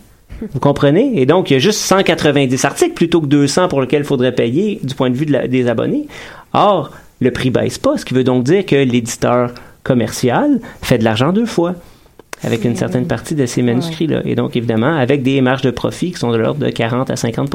Vous 0.52 0.60
comprenez? 0.60 1.20
Et 1.20 1.26
donc, 1.26 1.50
il 1.50 1.54
y 1.54 1.56
a 1.56 1.60
juste 1.60 1.80
190 1.80 2.64
articles 2.64 2.94
plutôt 2.94 3.20
que 3.20 3.26
200 3.26 3.68
pour 3.68 3.80
lesquels 3.80 4.02
il 4.02 4.06
faudrait 4.06 4.32
payer 4.32 4.80
du 4.82 4.94
point 4.94 5.10
de 5.10 5.16
vue 5.16 5.26
des 5.26 5.68
abonnés. 5.68 6.06
Or, 6.52 6.90
le 7.20 7.30
prix 7.30 7.50
baisse 7.50 7.78
pas, 7.78 7.96
ce 7.96 8.04
qui 8.04 8.14
veut 8.14 8.24
donc 8.24 8.44
dire 8.44 8.66
que 8.66 8.76
l'éditeur 8.76 9.52
commercial 9.84 10.60
fait 10.82 10.98
de 10.98 11.04
l'argent 11.04 11.32
deux 11.32 11.46
fois. 11.46 11.74
Avec 12.43 12.64
une 12.64 12.76
certaine 12.76 13.07
partie 13.07 13.34
de 13.34 13.47
ces 13.47 13.62
manuscrits-là. 13.62 14.22
Et 14.24 14.34
donc, 14.34 14.57
évidemment, 14.57 14.97
avec 14.97 15.22
des 15.22 15.40
marges 15.40 15.62
de 15.62 15.70
profit 15.70 16.12
qui 16.12 16.18
sont 16.18 16.32
de 16.32 16.36
l'ordre 16.36 16.64
de 16.64 16.70
40 16.70 17.11
à 17.11 17.16
50 17.16 17.51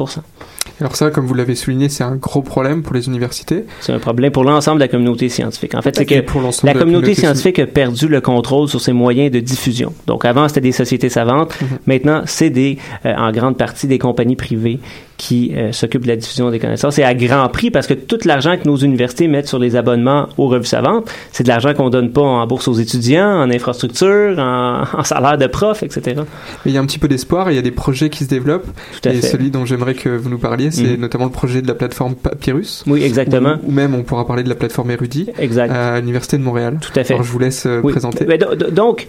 Alors 0.80 0.94
ça, 0.94 1.10
comme 1.10 1.26
vous 1.26 1.34
l'avez 1.34 1.54
souligné, 1.54 1.88
c'est 1.88 2.04
un 2.04 2.16
gros 2.16 2.42
problème 2.42 2.82
pour 2.82 2.94
les 2.94 3.08
universités. 3.08 3.64
C'est 3.80 3.92
un 3.92 3.98
problème 3.98 4.30
pour 4.30 4.44
l'ensemble 4.44 4.78
de 4.78 4.84
la 4.84 4.88
communauté 4.88 5.28
scientifique. 5.28 5.74
En 5.74 5.82
fait, 5.82 5.96
c'est 5.96 6.06
que 6.06 6.20
pour 6.20 6.40
la 6.62 6.74
communauté 6.74 7.14
scientifique 7.14 7.58
a 7.58 7.66
perdu 7.66 8.06
le 8.06 8.20
contrôle 8.20 8.68
sur 8.68 8.80
ses 8.80 8.92
moyens 8.92 9.30
de 9.30 9.40
diffusion. 9.40 9.92
Donc, 10.06 10.24
avant, 10.24 10.46
c'était 10.48 10.60
des 10.60 10.72
sociétés 10.72 11.08
savantes. 11.08 11.54
Mhm. 11.60 11.68
Maintenant, 11.86 12.22
c'est 12.26 12.50
des, 12.50 12.78
euh, 13.06 13.14
en 13.16 13.32
grande 13.32 13.56
partie 13.56 13.86
des 13.86 13.98
compagnies 13.98 14.36
privées 14.36 14.78
qui 15.18 15.52
euh, 15.56 15.72
s'occupent 15.72 16.04
de 16.04 16.08
la 16.08 16.16
diffusion 16.16 16.50
des 16.50 16.60
connaissances. 16.60 16.98
Et 16.98 17.02
à 17.02 17.12
grand 17.12 17.48
prix, 17.48 17.70
parce 17.70 17.88
que 17.88 17.94
tout 17.94 18.20
l'argent 18.24 18.56
que 18.56 18.66
nos 18.66 18.76
universités 18.76 19.26
mettent 19.26 19.48
sur 19.48 19.58
les 19.58 19.74
abonnements 19.74 20.28
aux 20.38 20.46
revues 20.46 20.64
savantes, 20.64 21.10
c'est 21.32 21.42
de 21.42 21.48
l'argent 21.48 21.74
qu'on 21.74 21.90
donne 21.90 22.12
pas 22.12 22.22
en 22.22 22.46
bourse 22.46 22.68
aux 22.68 22.74
étudiants, 22.74 23.42
en 23.42 23.50
infrastructure, 23.50 24.38
en, 24.38 24.84
en 24.96 25.02
salaire 25.02 25.36
de 25.36 25.48
prof, 25.48 25.82
etc. 25.82 26.22
Mais 26.64 26.70
il 26.70 26.72
y 26.72 26.78
a 26.78 26.80
un 26.80 26.86
petit 26.86 27.00
peu 27.00 27.08
d'espoir, 27.08 27.50
il 27.50 27.56
y 27.56 27.58
a 27.58 27.62
des 27.62 27.72
projets 27.72 28.10
qui 28.10 28.24
se 28.24 28.28
développent. 28.28 28.68
Tout 29.02 29.08
à 29.08 29.12
et 29.12 29.16
fait. 29.16 29.26
celui 29.26 29.50
dont 29.50 29.66
j'aimerais 29.66 29.94
que 29.94 30.08
vous 30.08 30.30
nous 30.30 30.38
parliez, 30.38 30.67
c'est 30.70 30.82
Mhm. 30.96 31.00
notamment 31.00 31.24
le 31.24 31.30
projet 31.30 31.62
de 31.62 31.66
la 31.68 31.74
plateforme 31.74 32.14
Papyrus. 32.14 32.84
Oui, 32.86 33.02
exactement. 33.02 33.56
Ou, 33.66 33.70
même, 33.70 33.94
on 33.94 34.02
pourra 34.02 34.26
parler 34.26 34.42
de 34.42 34.48
la 34.48 34.54
plateforme 34.54 34.90
Érudit 34.90 35.28
Exact. 35.38 35.70
à 35.72 36.00
l'Université 36.00 36.38
de 36.38 36.42
Montréal. 36.42 36.78
Tout 36.80 36.92
à 36.98 37.04
fait. 37.04 37.14
Alors, 37.14 37.24
je 37.24 37.30
vous 37.32 37.38
laisse 37.38 37.66
euh, 37.66 37.80
Oui. 37.82 37.92
présenter. 37.92 38.24
Ben, 38.24 38.38
do- 38.38 38.54
do- 38.54 38.70
donc, 38.70 39.06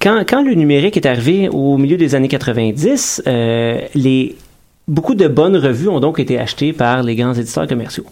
quand, 0.00 0.22
quand 0.28 0.42
le 0.44 0.54
numérique 0.54 0.96
est 0.96 1.06
arrivé 1.06 1.48
au 1.48 1.76
milieu 1.78 1.96
des 1.96 2.14
années 2.14 2.28
90, 2.28 3.22
euh, 3.26 3.80
les, 3.94 4.36
beaucoup 4.88 5.14
de 5.14 5.26
bonnes 5.28 5.56
revues 5.56 5.88
ont 5.88 6.00
donc 6.00 6.18
été 6.20 6.38
achetées 6.38 6.72
par 6.72 7.02
les 7.02 7.16
grands 7.16 7.34
éditeurs 7.34 7.66
commerciaux. 7.66 8.04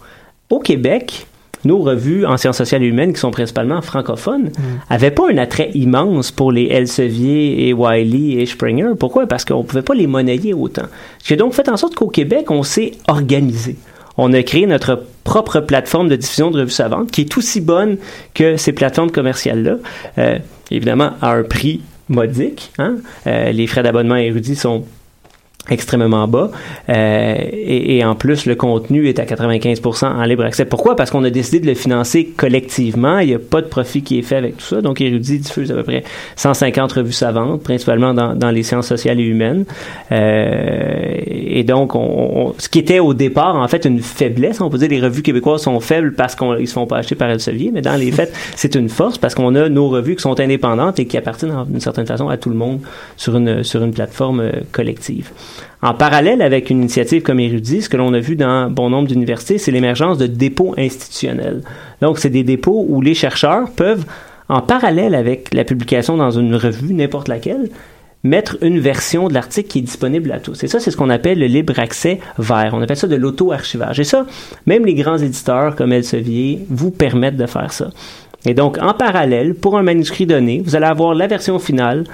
Au 0.50 0.58
Québec, 0.60 1.26
nos 1.64 1.78
revues 1.78 2.26
en 2.26 2.36
sciences 2.36 2.58
sociales 2.58 2.82
et 2.82 2.86
humaines, 2.86 3.12
qui 3.12 3.20
sont 3.20 3.30
principalement 3.30 3.80
francophones, 3.82 4.50
n'avaient 4.90 5.10
pas 5.10 5.30
un 5.30 5.38
attrait 5.38 5.70
immense 5.74 6.30
pour 6.30 6.52
les 6.52 6.66
Elsevier 6.66 7.68
et 7.68 7.72
Wiley 7.72 8.40
et 8.40 8.46
Springer. 8.46 8.90
Pourquoi? 8.98 9.26
Parce 9.26 9.44
qu'on 9.44 9.58
ne 9.58 9.62
pouvait 9.62 9.82
pas 9.82 9.94
les 9.94 10.06
monnayer 10.06 10.54
autant. 10.54 10.86
A 11.30 11.36
donc 11.36 11.54
fait 11.54 11.68
en 11.68 11.76
sorte 11.76 11.94
qu'au 11.94 12.08
Québec, 12.08 12.50
on 12.50 12.62
s'est 12.62 12.92
organisé. 13.06 13.76
On 14.16 14.32
a 14.32 14.42
créé 14.42 14.66
notre 14.66 15.04
propre 15.22 15.60
plateforme 15.60 16.08
de 16.08 16.16
diffusion 16.16 16.50
de 16.50 16.60
revues 16.60 16.70
savantes 16.70 17.10
qui 17.10 17.20
est 17.20 17.36
aussi 17.38 17.60
bonne 17.60 17.98
que 18.34 18.56
ces 18.56 18.72
plateformes 18.72 19.12
commerciales-là. 19.12 19.76
Euh, 20.18 20.38
évidemment, 20.70 21.12
à 21.22 21.32
un 21.32 21.44
prix 21.44 21.82
modique. 22.08 22.72
Hein? 22.78 22.96
Euh, 23.26 23.52
les 23.52 23.66
frais 23.66 23.82
d'abonnement 23.82 24.16
érudits 24.16 24.56
sont 24.56 24.84
extrêmement 25.70 26.26
bas 26.28 26.50
euh, 26.88 27.34
et, 27.52 27.98
et 27.98 28.04
en 28.04 28.14
plus 28.14 28.46
le 28.46 28.54
contenu 28.54 29.08
est 29.08 29.18
à 29.18 29.24
95% 29.24 30.06
en 30.06 30.22
libre 30.24 30.44
accès. 30.44 30.64
Pourquoi? 30.64 30.96
Parce 30.96 31.10
qu'on 31.10 31.24
a 31.24 31.30
décidé 31.30 31.60
de 31.60 31.66
le 31.66 31.74
financer 31.74 32.26
collectivement. 32.36 33.18
Il 33.18 33.28
n'y 33.28 33.34
a 33.34 33.38
pas 33.38 33.60
de 33.62 33.66
profit 33.66 34.02
qui 34.02 34.18
est 34.18 34.22
fait 34.22 34.36
avec 34.36 34.56
tout 34.56 34.64
ça. 34.64 34.80
Donc 34.80 35.00
Érudit 35.00 35.38
diffuse 35.38 35.70
à 35.70 35.74
peu 35.74 35.82
près 35.82 36.04
150 36.36 36.92
revues 36.92 37.12
savantes, 37.12 37.62
principalement 37.62 38.14
dans, 38.14 38.34
dans 38.34 38.50
les 38.50 38.62
sciences 38.62 38.86
sociales 38.86 39.20
et 39.20 39.24
humaines. 39.24 39.64
Euh, 40.12 41.14
et 41.26 41.64
donc 41.64 41.94
on, 41.94 42.00
on- 42.00 42.54
ce 42.58 42.68
qui 42.68 42.78
était 42.78 42.98
au 42.98 43.14
départ 43.14 43.56
en 43.56 43.68
fait 43.68 43.84
une 43.84 44.00
faiblesse, 44.00 44.60
on 44.60 44.70
peut 44.70 44.78
dire 44.78 44.88
les 44.88 45.00
revues 45.00 45.22
québécoises 45.22 45.62
sont 45.62 45.78
faibles 45.80 46.14
parce 46.14 46.34
qu'ils 46.34 46.66
se 46.68 46.72
font 46.72 46.86
pas 46.86 46.98
acheter 46.98 47.14
par 47.14 47.30
Elsevier, 47.30 47.70
mais 47.72 47.82
dans 47.82 47.96
les 47.96 48.10
faits 48.18 48.32
c'est 48.56 48.74
une 48.74 48.88
force 48.88 49.18
parce 49.18 49.34
qu'on 49.34 49.54
a 49.54 49.68
nos 49.68 49.88
revues 49.88 50.16
qui 50.16 50.22
sont 50.22 50.38
indépendantes 50.40 50.98
et 50.98 51.06
qui 51.06 51.16
appartiennent 51.16 51.54
d'une 51.68 51.80
certaine 51.80 52.06
façon 52.06 52.28
à 52.28 52.36
tout 52.36 52.48
le 52.50 52.56
monde 52.56 52.80
sur 53.16 53.36
une 53.36 53.62
sur 53.62 53.82
une 53.82 53.92
plateforme 53.92 54.40
euh, 54.40 54.52
collective. 54.72 55.30
En 55.82 55.94
parallèle 55.94 56.42
avec 56.42 56.70
une 56.70 56.78
initiative 56.78 57.22
comme 57.22 57.40
Érudit, 57.40 57.82
ce 57.82 57.88
que 57.88 57.96
l'on 57.96 58.12
a 58.14 58.20
vu 58.20 58.36
dans 58.36 58.70
bon 58.70 58.90
nombre 58.90 59.08
d'universités, 59.08 59.58
c'est 59.58 59.70
l'émergence 59.70 60.18
de 60.18 60.26
dépôts 60.26 60.74
institutionnels. 60.76 61.62
Donc, 62.00 62.18
c'est 62.18 62.30
des 62.30 62.44
dépôts 62.44 62.84
où 62.88 63.00
les 63.00 63.14
chercheurs 63.14 63.70
peuvent, 63.70 64.04
en 64.48 64.60
parallèle 64.60 65.14
avec 65.14 65.52
la 65.54 65.64
publication 65.64 66.16
dans 66.16 66.30
une 66.30 66.54
revue, 66.54 66.94
n'importe 66.94 67.28
laquelle, 67.28 67.70
mettre 68.24 68.58
une 68.62 68.80
version 68.80 69.28
de 69.28 69.34
l'article 69.34 69.68
qui 69.68 69.78
est 69.78 69.82
disponible 69.82 70.32
à 70.32 70.40
tous. 70.40 70.64
Et 70.64 70.68
ça, 70.68 70.80
c'est 70.80 70.90
ce 70.90 70.96
qu'on 70.96 71.10
appelle 71.10 71.38
le 71.38 71.46
libre 71.46 71.78
accès 71.78 72.18
vert. 72.38 72.72
On 72.72 72.82
appelle 72.82 72.96
ça 72.96 73.06
de 73.06 73.16
l'auto-archivage. 73.16 74.00
Et 74.00 74.04
ça, 74.04 74.26
même 74.66 74.84
les 74.84 74.94
grands 74.94 75.18
éditeurs 75.18 75.76
comme 75.76 75.92
Elsevier 75.92 76.66
vous 76.68 76.90
permettent 76.90 77.36
de 77.36 77.46
faire 77.46 77.72
ça. 77.72 77.90
Et 78.44 78.54
donc, 78.54 78.78
en 78.80 78.94
parallèle, 78.94 79.54
pour 79.54 79.78
un 79.78 79.82
manuscrit 79.82 80.26
donné, 80.26 80.62
vous 80.64 80.76
allez 80.76 80.86
avoir 80.86 81.14
la 81.14 81.26
version 81.26 81.58
finale 81.58 82.04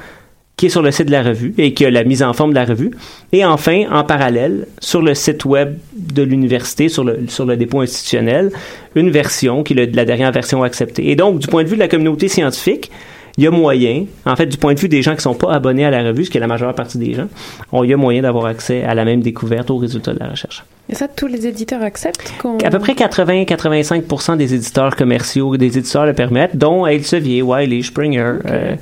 qui 0.57 0.67
est 0.67 0.69
sur 0.69 0.83
le 0.83 0.91
site 0.91 1.07
de 1.07 1.13
la 1.13 1.23
revue 1.23 1.55
et 1.59 1.75
qui 1.75 1.85
a 1.85 1.91
la 1.91 2.05
mise 2.05 2.23
en 2.23 2.33
forme 2.33 2.51
de 2.51 2.55
la 2.55 2.65
revue. 2.65 2.93
Et 3.33 3.45
enfin, 3.45 3.85
en 3.91 4.05
parallèle, 4.05 4.67
sur 4.79 5.03
le 5.03 5.15
site 5.15 5.45
web 5.45 5.77
de 5.97 6.23
l'université, 6.23 6.89
sur 6.89 7.05
le, 7.05 7.25
sur 7.29 7.45
le 7.45 7.57
dépôt 7.57 7.81
institutionnel, 7.81 8.53
une 8.95 9.11
version 9.11 9.63
qui 9.65 9.73
est 9.73 9.95
la 9.95 10.05
dernière 10.05 10.31
version 10.31 10.63
acceptée. 10.63 11.11
Et 11.11 11.17
donc, 11.17 11.41
du 11.41 11.49
point 11.49 11.65
de 11.65 11.69
vue 11.69 11.75
de 11.75 11.81
la 11.81 11.89
communauté 11.89 12.29
scientifique, 12.29 12.91
il 13.37 13.43
y 13.43 13.47
a 13.49 13.51
moyen, 13.51 14.07
en 14.27 14.37
fait, 14.37 14.47
du 14.47 14.57
point 14.57 14.75
de 14.75 14.79
vue 14.79 14.89
des 14.89 15.03
gens 15.03 15.17
qui 15.17 15.23
sont 15.23 15.35
pas 15.35 15.53
abonnés 15.53 15.85
à 15.85 15.91
la 15.91 16.05
revue, 16.05 16.25
ce 16.25 16.31
qui 16.31 16.37
est 16.37 16.41
la 16.41 16.47
majeure 16.47 16.73
partie 16.73 16.99
des 16.99 17.15
gens, 17.15 17.27
on, 17.73 17.83
il 17.83 17.91
y 17.91 17.93
a 17.93 17.97
moyen 17.97 18.23
d'avoir 18.23 18.47
accès 18.47 18.85
à 18.85 18.95
la 18.95 19.05
même 19.05 19.23
découverte 19.23 19.71
aux 19.71 19.79
résultats 19.79 20.15
de 20.15 20.21
la 20.21 20.29
recherche. 20.29 20.65
Et 20.89 20.95
ça, 20.95 21.09
tous 21.09 21.27
les 21.27 21.45
éditeurs 21.47 21.83
acceptent. 21.83 22.33
À 22.65 22.71
peu 22.71 22.79
près 22.79 22.93
80-85% 22.93 24.37
des 24.37 24.55
éditeurs 24.55 24.95
commerciaux, 24.95 25.57
des 25.57 25.79
éditeurs 25.79 26.07
le 26.07 26.13
permettent, 26.13 26.57
dont 26.57 26.87
Elsevier, 26.87 27.43
Wiley, 27.43 27.83
Springer. 27.83 28.35
euh, 28.47 28.77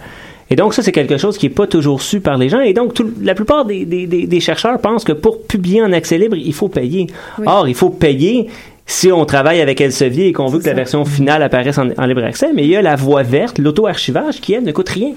et 0.52 0.56
donc, 0.56 0.74
ça, 0.74 0.82
c'est 0.82 0.92
quelque 0.92 1.16
chose 1.16 1.38
qui 1.38 1.46
n'est 1.48 1.54
pas 1.54 1.66
toujours 1.66 2.02
su 2.02 2.20
par 2.20 2.36
les 2.36 2.48
gens. 2.50 2.60
Et 2.60 2.74
donc, 2.74 2.92
tout- 2.92 3.10
la 3.22 3.34
plupart 3.34 3.64
des, 3.64 3.86
des- 3.86 4.06
des- 4.06 4.26
des 4.26 4.40
chercheurs 4.40 4.78
pensent 4.80 5.04
que 5.04 5.12
pour 5.12 5.42
publier 5.46 5.80
en 5.82 5.92
accès 5.92 6.18
libre, 6.18 6.36
il 6.36 6.52
faut 6.52 6.68
payer. 6.68 7.06
Oui. 7.38 7.44
Or, 7.48 7.66
il 7.68 7.74
faut 7.74 7.88
payer 7.90 8.48
si 8.84 9.10
on 9.10 9.24
travaille 9.24 9.60
avec 9.62 9.80
Elsevier 9.80 10.26
et 10.26 10.32
qu'on 10.32 10.46
veut 10.48 10.58
que 10.58 10.66
la 10.66 10.74
version 10.74 11.04
finale 11.06 11.42
apparaisse 11.42 11.78
en, 11.78 11.88
en 11.96 12.04
libre 12.04 12.22
accès. 12.22 12.48
Mais 12.54 12.64
il 12.64 12.68
y 12.70 12.76
a 12.76 12.82
la 12.82 12.96
voie 12.96 13.22
verte, 13.22 13.58
l'auto-archivage, 13.58 14.40
qui, 14.42 14.52
elle, 14.52 14.64
ne 14.64 14.72
coûte 14.72 14.90
rien 14.90 15.14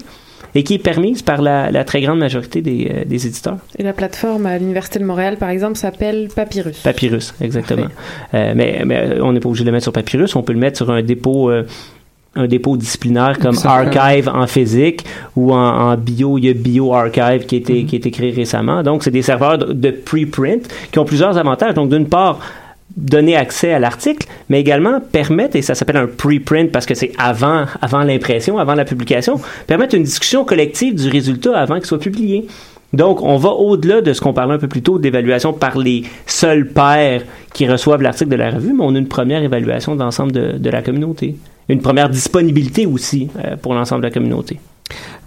et 0.54 0.62
qui 0.62 0.74
est 0.74 0.78
permise 0.78 1.20
par 1.20 1.42
la, 1.42 1.70
la 1.70 1.84
très 1.84 2.00
grande 2.00 2.18
majorité 2.20 2.62
des, 2.62 2.90
euh, 2.90 3.04
des 3.04 3.26
éditeurs. 3.26 3.58
Et 3.78 3.82
la 3.82 3.92
plateforme 3.92 4.46
à 4.46 4.56
l'Université 4.56 4.98
de 4.98 5.04
Montréal, 5.04 5.36
par 5.36 5.50
exemple, 5.50 5.76
s'appelle 5.76 6.28
Papyrus. 6.34 6.78
Papyrus, 6.78 7.34
exactement. 7.42 7.88
Euh, 8.32 8.54
mais, 8.56 8.80
mais 8.86 9.20
on 9.20 9.32
n'est 9.32 9.40
pas 9.40 9.48
obligé 9.50 9.64
de 9.64 9.68
le 9.68 9.72
mettre 9.72 9.82
sur 9.84 9.92
Papyrus, 9.92 10.34
on 10.34 10.42
peut 10.42 10.54
le 10.54 10.58
mettre 10.58 10.78
sur 10.78 10.90
un 10.90 11.02
dépôt. 11.02 11.50
euh, 11.50 11.64
un 12.36 12.46
dépôt 12.46 12.76
disciplinaire 12.76 13.38
comme 13.38 13.56
Archive 13.64 14.28
en 14.28 14.46
physique 14.46 15.04
ou 15.34 15.52
en, 15.52 15.90
en 15.90 15.96
bio, 15.96 16.38
il 16.38 16.44
y 16.44 16.50
a 16.50 16.54
BioArchive 16.54 17.46
qui 17.46 17.56
a 17.56 17.58
été, 17.58 17.84
qui 17.84 17.96
a 17.96 17.98
été 17.98 18.10
créé 18.10 18.30
récemment. 18.30 18.82
Donc, 18.82 19.02
c'est 19.02 19.10
des 19.10 19.22
serveurs 19.22 19.58
de, 19.58 19.72
de 19.72 19.90
preprint 19.90 20.68
qui 20.92 20.98
ont 20.98 21.04
plusieurs 21.04 21.36
avantages. 21.38 21.74
Donc, 21.74 21.90
d'une 21.90 22.08
part, 22.08 22.38
donner 22.96 23.36
accès 23.36 23.72
à 23.72 23.78
l'article, 23.78 24.26
mais 24.48 24.60
également 24.60 25.00
permettre, 25.00 25.56
et 25.56 25.62
ça 25.62 25.74
s'appelle 25.74 25.96
un 25.96 26.06
preprint 26.06 26.70
parce 26.70 26.86
que 26.86 26.94
c'est 26.94 27.12
avant, 27.18 27.64
avant 27.82 28.02
l'impression, 28.02 28.58
avant 28.58 28.74
la 28.74 28.84
publication, 28.84 29.40
permettre 29.66 29.94
une 29.94 30.04
discussion 30.04 30.44
collective 30.44 30.94
du 30.94 31.08
résultat 31.08 31.58
avant 31.58 31.76
qu'il 31.76 31.86
soit 31.86 31.98
publié. 31.98 32.46
Donc, 32.92 33.20
on 33.20 33.36
va 33.36 33.50
au-delà 33.50 34.00
de 34.00 34.12
ce 34.12 34.20
qu'on 34.20 34.32
parlait 34.32 34.54
un 34.54 34.58
peu 34.58 34.68
plus 34.68 34.80
tôt 34.80 34.98
d'évaluation 34.98 35.52
par 35.52 35.76
les 35.76 36.04
seuls 36.24 36.68
pairs 36.68 37.22
qui 37.52 37.68
reçoivent 37.68 38.00
l'article 38.00 38.30
de 38.30 38.36
la 38.36 38.50
revue, 38.50 38.72
mais 38.72 38.84
on 38.84 38.94
a 38.94 38.98
une 38.98 39.08
première 39.08 39.42
évaluation 39.42 39.94
de 39.94 40.00
l'ensemble 40.00 40.32
de, 40.32 40.52
de 40.52 40.70
la 40.70 40.80
communauté. 40.82 41.36
Une 41.68 41.80
première 41.80 42.08
disponibilité 42.08 42.86
aussi 42.86 43.28
euh, 43.44 43.56
pour 43.56 43.74
l'ensemble 43.74 44.02
de 44.02 44.06
la 44.06 44.12
communauté. 44.12 44.58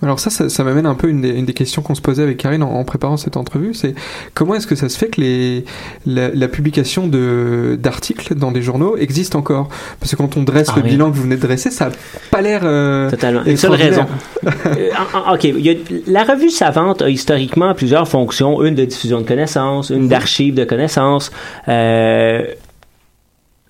Alors 0.01 0.21
ça, 0.21 0.29
ça, 0.29 0.47
ça 0.47 0.63
m'amène 0.63 0.85
un 0.85 0.95
peu 0.95 1.09
une 1.09 1.19
des, 1.19 1.31
une 1.31 1.43
des 1.45 1.53
questions 1.53 1.81
qu'on 1.81 1.93
se 1.93 1.99
posait 1.99 2.23
avec 2.23 2.37
Karine 2.37 2.63
en, 2.63 2.71
en 2.71 2.85
préparant 2.85 3.17
cette 3.17 3.35
entrevue, 3.35 3.73
c'est 3.73 3.93
comment 4.33 4.55
est-ce 4.55 4.65
que 4.67 4.75
ça 4.75 4.87
se 4.87 4.97
fait 4.97 5.07
que 5.09 5.19
les, 5.19 5.65
la, 6.05 6.29
la 6.29 6.47
publication 6.47 7.07
de 7.07 7.77
d'articles 7.77 8.35
dans 8.35 8.53
des 8.53 8.61
journaux 8.61 8.95
existe 8.95 9.35
encore? 9.35 9.67
Parce 9.99 10.11
que 10.11 10.15
quand 10.15 10.37
on 10.37 10.43
dresse 10.43 10.69
Ah 10.71 10.75
le 10.77 10.83
oui. 10.83 10.91
bilan 10.91 11.11
que 11.11 11.17
vous 11.17 11.23
venez 11.23 11.35
de 11.35 11.41
dresser, 11.41 11.71
ça 11.71 11.87
a 11.87 11.91
pas 12.31 12.39
l'air 12.41 12.61
euh, 12.63 13.09
Totalement. 13.09 13.43
Une 13.43 13.57
seule 13.57 13.73
raison. 13.73 14.05
Euh, 14.45 14.89
en- 15.13 15.31
en- 15.31 15.33
OK. 15.35 15.43
il 15.43 15.59
y 15.59 15.69
a- 15.71 15.75
la 16.07 16.23
revue 16.23 16.49
savante 16.51 17.01
a 17.01 17.09
historiquement 17.09 17.73
plusieurs 17.73 18.07
fonctions. 18.07 18.63
Une 18.63 18.75
de 18.75 18.85
diffusion 18.85 19.19
de 19.19 19.27
connaissances, 19.27 19.89
une 19.89 20.07
d'archive 20.07 20.53
de 20.55 20.63
connaissances, 20.63 21.29
euh, 21.67 22.45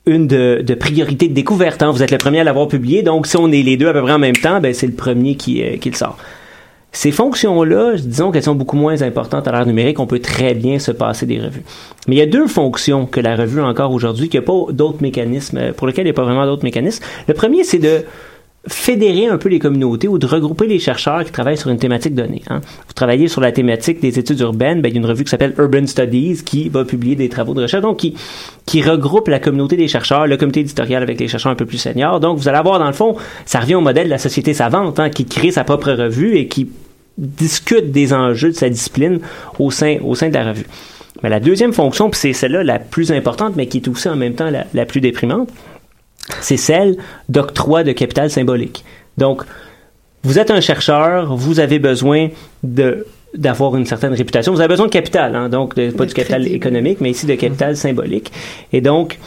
une 0.10 0.28
de, 0.28 0.74
priorité 0.80 1.28
de 1.28 1.34
découverte. 1.34 1.82
hein. 1.82 1.91
Vous 1.91 2.03
êtes 2.03 2.12
le 2.12 2.18
premier 2.18 2.39
à 2.39 2.43
l'avoir 2.43 2.68
publié, 2.68 3.03
donc 3.03 3.28
si 3.28 3.38
on 3.38 3.51
est 3.51 3.62
les 3.64 3.78
deux 3.78 3.88
à 3.88 3.93
peu 3.93 4.01
près 4.01 4.14
en 4.14 4.20
même 4.20 4.36
temps, 4.36 4.60
ben, 4.60 4.74
c'est 4.74 4.88
le 4.88 4.93
premier 4.93 5.36
qui, 5.36 5.64
euh, 5.64 5.78
qui 5.78 5.89
le 5.89 5.95
sort. 5.95 6.18
Ces 6.91 7.12
fonctions-là, 7.12 7.97
disons 7.97 8.32
qu'elles 8.32 8.43
sont 8.43 8.55
beaucoup 8.55 8.76
moins 8.76 9.03
importantes 9.03 9.47
à 9.47 9.51
l'ère 9.51 9.66
numérique, 9.68 9.99
on 9.99 10.07
peut 10.07 10.20
très 10.20 10.55
bien 10.55 10.80
se 10.80 10.91
passer 10.91 11.28
des 11.28 11.39
revues. 11.39 11.62
Mais 12.07 12.16
il 12.16 12.18
y 12.18 12.22
a 12.22 12.26
deux 12.26 12.47
fonctions 12.47 13.05
que 13.05 13.20
la 13.20 13.36
revue 13.36 13.62
a 13.62 13.66
encore 13.66 13.91
aujourd'hui, 13.91 14.28
qu'il 14.28 14.39
n'y 14.39 14.45
a 14.45 14.47
pas 14.47 14.72
d'autres 14.72 15.01
mécanismes, 15.01 15.57
euh, 15.57 15.72
pour 15.72 15.86
lesquels 15.86 16.05
il 16.05 16.12
n'y 16.12 16.16
a 16.16 16.20
pas 16.20 16.24
vraiment 16.24 16.45
d'autres 16.45 16.64
mécanismes. 16.64 17.03
Le 17.28 17.34
premier, 17.36 17.64
c'est 17.64 17.78
de 17.78 18.03
fédérer 18.68 19.28
un 19.28 19.38
peu 19.38 19.47
les 19.47 19.60
communautés 19.60 20.07
ou 20.07 20.18
de 20.18 20.26
regrouper 20.26 20.68
les 20.68 20.80
chercheurs 20.80 21.24
qui 21.24 21.32
travaillent 21.32 21.57
sur 21.57 21.70
une 21.70 21.80
thématique 21.80 22.14
donnée. 22.14 22.41
hein. 22.49 22.60
Vous 22.88 22.93
travaillez 22.93 23.28
sur 23.30 23.39
la 23.39 23.51
thématique 23.51 24.01
des 24.01 24.20
études 24.20 24.39
urbaines, 24.41 24.82
ben, 24.82 24.89
il 24.89 24.95
y 24.95 24.97
a 24.97 24.99
une 24.99 25.05
revue 25.05 25.24
qui 25.24 25.30
s'appelle 25.30 25.53
Urban 25.57 25.88
Studies 25.88 26.41
qui 26.43 26.68
va 26.68 26.84
publier 26.84 27.16
des 27.16 27.30
travaux 27.30 27.53
de 27.53 27.62
recherche, 27.62 27.82
donc 27.82 27.97
qui, 27.97 28.82
regroupe 28.82 29.30
la 29.30 29.39
communauté 29.39 29.78
des 29.78 29.88
chercheurs, 29.88 30.28
le 30.28 30.38
comité 30.38 30.60
éditorial 30.60 31.03
avec 31.03 31.20
les 31.20 31.28
chercheurs 31.28 31.51
un 31.51 31.55
peu 31.55 31.66
plus 31.66 31.78
seniors. 31.78 32.20
Donc 32.20 32.38
vous 32.38 32.47
allez 32.47 32.57
avoir 32.57 32.80
dans 32.80 32.88
le 32.88 32.93
fond, 32.93 33.16
ça 33.45 33.60
revient 33.60 33.76
au 33.76 33.82
modèle 33.82 34.05
de 34.05 34.10
la 34.10 34.18
société 34.18 34.53
savante 34.53 34.99
hein, 34.99 35.10
qui 35.10 35.26
crée 35.26 35.51
sa 35.51 35.64
propre 35.64 35.91
revue 35.91 36.36
et 36.36 36.47
qui 36.47 36.70
discute 37.18 37.91
des 37.91 38.14
enjeux 38.14 38.49
de 38.49 38.55
sa 38.55 38.70
discipline 38.70 39.20
au 39.57 39.72
sein, 39.72 39.95
de 39.97 40.34
la 40.34 40.49
revue. 40.49 40.66
Mais 41.24 41.30
la 41.30 41.39
deuxième 41.39 41.74
fonction, 41.74 42.10
puis 42.10 42.20
c'est 42.20 42.34
celle-là 42.34 42.64
la 42.64 42.80
plus 42.80 43.12
importante, 43.12 43.55
mais 43.55 43.68
qui 43.68 43.78
est 43.78 43.88
aussi 43.88 44.07
en 44.07 44.16
même 44.16 44.36
temps 44.36 44.49
la 44.74 44.86
plus 44.86 45.01
déprimante, 45.01 45.49
c'est 46.41 46.57
celle 46.57 46.97
d'octroi 47.30 47.84
de 47.84 47.91
capital 47.91 48.30
symbolique. 48.30 48.84
Donc, 49.17 49.43
vous 50.23 50.38
êtes 50.39 50.51
un 50.51 50.61
chercheur, 50.61 51.36
vous 51.36 51.59
avez 51.59 51.80
besoin 51.80 52.30
de 52.63 53.05
d'avoir 53.36 53.75
une 53.75 53.86
certaine 53.86 54.13
réputation. 54.13 54.51
Vous 54.51 54.59
avez 54.59 54.69
besoin 54.69 54.88
de 54.88 54.91
capital, 54.91 55.36
hein, 55.36 55.49
donc 55.49 55.75
de- 55.75 55.91
pas 55.91 56.07
du 56.07 56.15
capital 56.15 56.47
économique, 56.47 56.97
mais 56.99 57.11
ici 57.11 57.27
de 57.27 57.36
capital 57.36 57.77
symbolique. 57.77 58.32
Et 58.73 58.82
donc, 58.82 59.19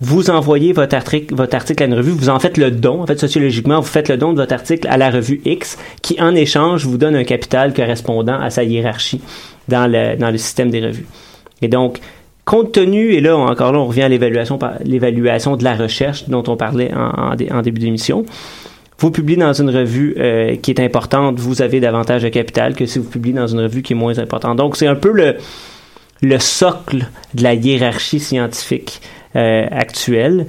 vous 0.00 0.30
envoyez 0.30 0.72
votre 0.72 0.94
article, 0.94 1.34
votre 1.34 1.56
article 1.56 1.82
à 1.82 1.86
une 1.86 1.94
revue, 1.94 2.12
vous 2.12 2.28
en 2.28 2.38
faites 2.38 2.56
le 2.56 2.70
don. 2.70 3.02
En 3.02 3.06
fait, 3.06 3.18
sociologiquement, 3.18 3.80
vous 3.80 3.86
faites 3.88 4.08
le 4.08 4.16
don 4.16 4.32
de 4.32 4.38
votre 4.38 4.52
article 4.52 4.86
à 4.86 4.96
la 4.96 5.10
revue 5.10 5.40
X, 5.44 5.76
qui 6.02 6.20
en 6.22 6.36
échange 6.36 6.86
vous 6.86 6.98
donne 6.98 7.16
un 7.16 7.24
capital 7.24 7.74
correspondant 7.74 8.40
à 8.40 8.48
sa 8.50 8.62
hiérarchie 8.62 9.20
dans 9.66 9.90
le, 9.90 10.14
dans 10.16 10.30
le 10.30 10.38
système 10.38 10.70
des 10.70 10.80
revues. 10.86 11.06
Et 11.60 11.66
donc, 11.66 11.98
compte 12.48 12.72
tenu, 12.72 13.12
et 13.12 13.20
là 13.20 13.36
encore 13.36 13.72
là, 13.72 13.78
on 13.78 13.86
revient 13.86 14.02
à 14.02 14.08
l'évaluation, 14.08 14.56
de 15.56 15.64
la 15.64 15.74
recherche 15.74 16.28
dont 16.28 16.44
on 16.46 16.56
parlait 16.56 16.90
en, 16.94 17.32
en 17.32 17.34
dé- 17.34 17.50
en 17.52 17.60
début 17.60 17.80
d'émission. 17.80 18.24
Vous 19.00 19.10
publiez 19.10 19.36
dans 19.36 19.52
une 19.52 19.70
revue 19.70 20.14
euh, 20.18 20.56
qui 20.56 20.70
est 20.72 20.80
importante, 20.80 21.38
vous 21.38 21.60
avez 21.60 21.78
davantage 21.78 22.22
de 22.22 22.30
capital 22.30 22.74
que 22.74 22.86
si 22.86 22.98
vous 22.98 23.08
publiez 23.08 23.34
dans 23.34 23.46
une 23.46 23.60
revue 23.60 23.82
qui 23.82 23.92
est 23.92 23.96
moins 23.96 24.18
importante. 24.18 24.56
Donc, 24.56 24.76
c'est 24.78 24.86
un 24.86 24.96
peu 24.96 25.12
le, 25.12 25.36
le 26.22 26.38
socle 26.38 27.06
de 27.34 27.42
la 27.42 27.52
hiérarchie 27.54 28.18
scientifique 28.18 29.02
euh, 29.36 29.66
actuelle. 29.70 30.46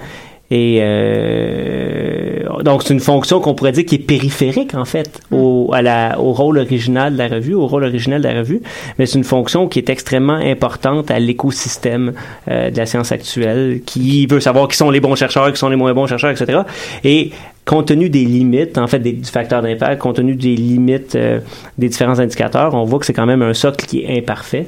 Et 0.51 0.79
euh, 0.81 2.43
donc, 2.63 2.83
c'est 2.83 2.93
une 2.93 2.99
fonction 2.99 3.39
qu'on 3.39 3.53
pourrait 3.53 3.71
dire 3.71 3.85
qui 3.85 3.95
est 3.95 3.99
périphérique, 3.99 4.73
en 4.73 4.85
fait, 4.85 5.21
au, 5.31 5.69
à 5.73 5.81
la, 5.81 6.19
au 6.19 6.33
rôle 6.33 6.57
original 6.57 7.13
de 7.13 7.17
la 7.17 7.27
revue, 7.27 7.53
au 7.53 7.67
rôle 7.67 7.83
original 7.83 8.21
de 8.21 8.27
la 8.27 8.39
revue. 8.39 8.61
Mais 8.97 9.05
c'est 9.05 9.17
une 9.17 9.23
fonction 9.23 9.67
qui 9.67 9.79
est 9.79 9.89
extrêmement 9.89 10.33
importante 10.33 11.11
à 11.11 11.19
l'écosystème 11.19 12.13
euh, 12.47 12.71
de 12.71 12.77
la 12.77 12.85
science 12.85 13.11
actuelle, 13.11 13.81
qui 13.85 14.25
veut 14.25 14.39
savoir 14.39 14.67
qui 14.67 14.77
sont 14.77 14.89
les 14.89 14.99
bons 14.99 15.15
chercheurs, 15.15 15.51
qui 15.51 15.59
sont 15.59 15.69
les 15.69 15.75
moins 15.75 15.93
bons 15.93 16.07
chercheurs, 16.07 16.31
etc. 16.31 16.61
Et 17.03 17.31
compte 17.65 17.87
tenu 17.87 18.09
des 18.09 18.25
limites, 18.25 18.79
en 18.79 18.87
fait, 18.87 18.99
des, 18.99 19.13
du 19.13 19.29
facteur 19.29 19.61
d'impact, 19.61 20.01
compte 20.01 20.15
tenu 20.15 20.35
des 20.35 20.55
limites 20.55 21.15
euh, 21.15 21.39
des 21.77 21.89
différents 21.89 22.19
indicateurs, 22.19 22.73
on 22.73 22.83
voit 22.85 22.97
que 22.97 23.05
c'est 23.05 23.13
quand 23.13 23.27
même 23.27 23.43
un 23.43 23.53
socle 23.53 23.85
qui 23.85 24.03
est 24.03 24.17
imparfait. 24.17 24.65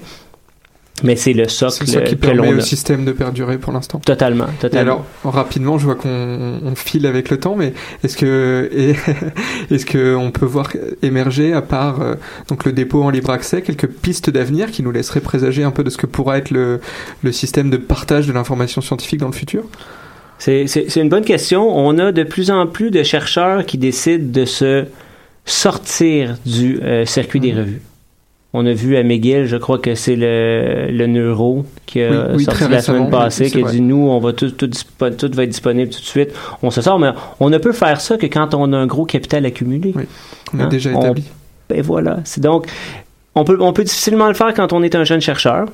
Mais 1.03 1.15
c'est 1.15 1.33
le 1.33 1.47
socle 1.47 1.87
ça 1.87 2.01
qui 2.01 2.15
que 2.15 2.19
permet 2.19 2.53
au 2.53 2.57
a. 2.57 2.61
système 2.61 3.05
de 3.05 3.11
perdurer 3.11 3.57
pour 3.57 3.73
l'instant. 3.73 3.99
Totalement, 3.99 4.47
Et 4.71 4.77
alors, 4.77 5.05
rapidement, 5.23 5.77
je 5.77 5.85
vois 5.85 5.95
qu'on 5.95 6.59
on 6.63 6.75
file 6.75 7.05
avec 7.05 7.29
le 7.29 7.39
temps, 7.39 7.55
mais 7.55 7.73
est-ce 8.03 8.17
que 8.17 8.69
est-ce 9.71 9.85
que 9.85 10.15
on 10.15 10.31
peut 10.31 10.45
voir 10.45 10.69
émerger, 11.01 11.53
à 11.53 11.61
part 11.61 12.01
euh, 12.01 12.15
donc 12.47 12.65
le 12.65 12.71
dépôt 12.71 13.03
en 13.03 13.09
libre 13.09 13.31
accès, 13.31 13.61
quelques 13.61 13.87
pistes 13.87 14.29
d'avenir 14.29 14.71
qui 14.71 14.83
nous 14.83 14.91
laisseraient 14.91 15.21
présager 15.21 15.63
un 15.63 15.71
peu 15.71 15.83
de 15.83 15.89
ce 15.89 15.97
que 15.97 16.05
pourra 16.05 16.37
être 16.37 16.51
le, 16.51 16.79
le 17.23 17.31
système 17.31 17.69
de 17.69 17.77
partage 17.77 18.27
de 18.27 18.33
l'information 18.33 18.81
scientifique 18.81 19.19
dans 19.19 19.27
le 19.27 19.33
futur? 19.33 19.63
C'est, 20.43 20.95
une 20.95 21.09
bonne 21.09 21.23
question. 21.23 21.69
On 21.69 21.99
a 21.99 22.11
de 22.11 22.23
plus 22.23 22.49
en 22.49 22.65
plus 22.65 22.89
de 22.89 23.03
chercheurs 23.03 23.63
qui 23.63 23.77
décident 23.77 24.25
de 24.27 24.45
se 24.45 24.85
sortir 25.45 26.37
du 26.47 26.79
euh, 26.81 27.05
circuit 27.05 27.39
des 27.39 27.53
revues. 27.53 27.81
On 28.53 28.65
a 28.65 28.73
vu 28.73 28.97
à 28.97 29.03
McGill, 29.03 29.45
je 29.45 29.55
crois 29.55 29.77
que 29.79 29.95
c'est 29.95 30.17
le, 30.17 30.87
le 30.91 31.07
neuro 31.07 31.65
qui 31.85 32.01
a 32.01 32.09
Oui, 32.09 32.17
oui, 32.35 32.43
sorti 32.43 32.67
la 32.67 32.81
semaine 32.81 33.09
passée, 33.09 33.45
oui, 33.45 33.51
qui 33.51 33.63
a 33.63 33.71
dit 33.71 33.79
nous, 33.79 34.09
on 34.09 34.19
va 34.19 34.33
tout, 34.33 34.51
tout, 34.51 34.67
tout 34.67 34.75
va 34.99 35.07
être 35.43 35.49
disponible 35.49 35.89
tout 35.89 36.01
de 36.01 36.05
suite. 36.05 36.31
On 36.61 36.69
se 36.69 36.81
sort, 36.81 36.99
mais 36.99 37.11
on 37.39 37.49
ne 37.49 37.57
peut 37.59 37.71
faire 37.71 38.01
ça 38.01 38.17
que 38.17 38.25
quand 38.25 38.53
on 38.53 38.73
a 38.73 38.77
un 38.77 38.87
gros 38.87 39.05
capital 39.05 39.45
accumulé. 39.45 39.93
On 40.53 40.59
a 40.59 40.63
Hein? 40.63 40.67
déjà 40.67 40.89
On- 40.93 40.99
établi. 40.99 41.23
ben 41.69 41.81
voilà. 41.81 42.19
C'est 42.25 42.41
donc, 42.41 42.67
on 43.35 43.45
peut, 43.45 43.57
on 43.61 43.71
peut 43.71 43.85
difficilement 43.85 44.27
le 44.27 44.33
faire 44.33 44.53
quand 44.53 44.73
on 44.73 44.83
est 44.83 44.95
un 44.95 45.05
jeune 45.05 45.21
chercheur. 45.21 45.67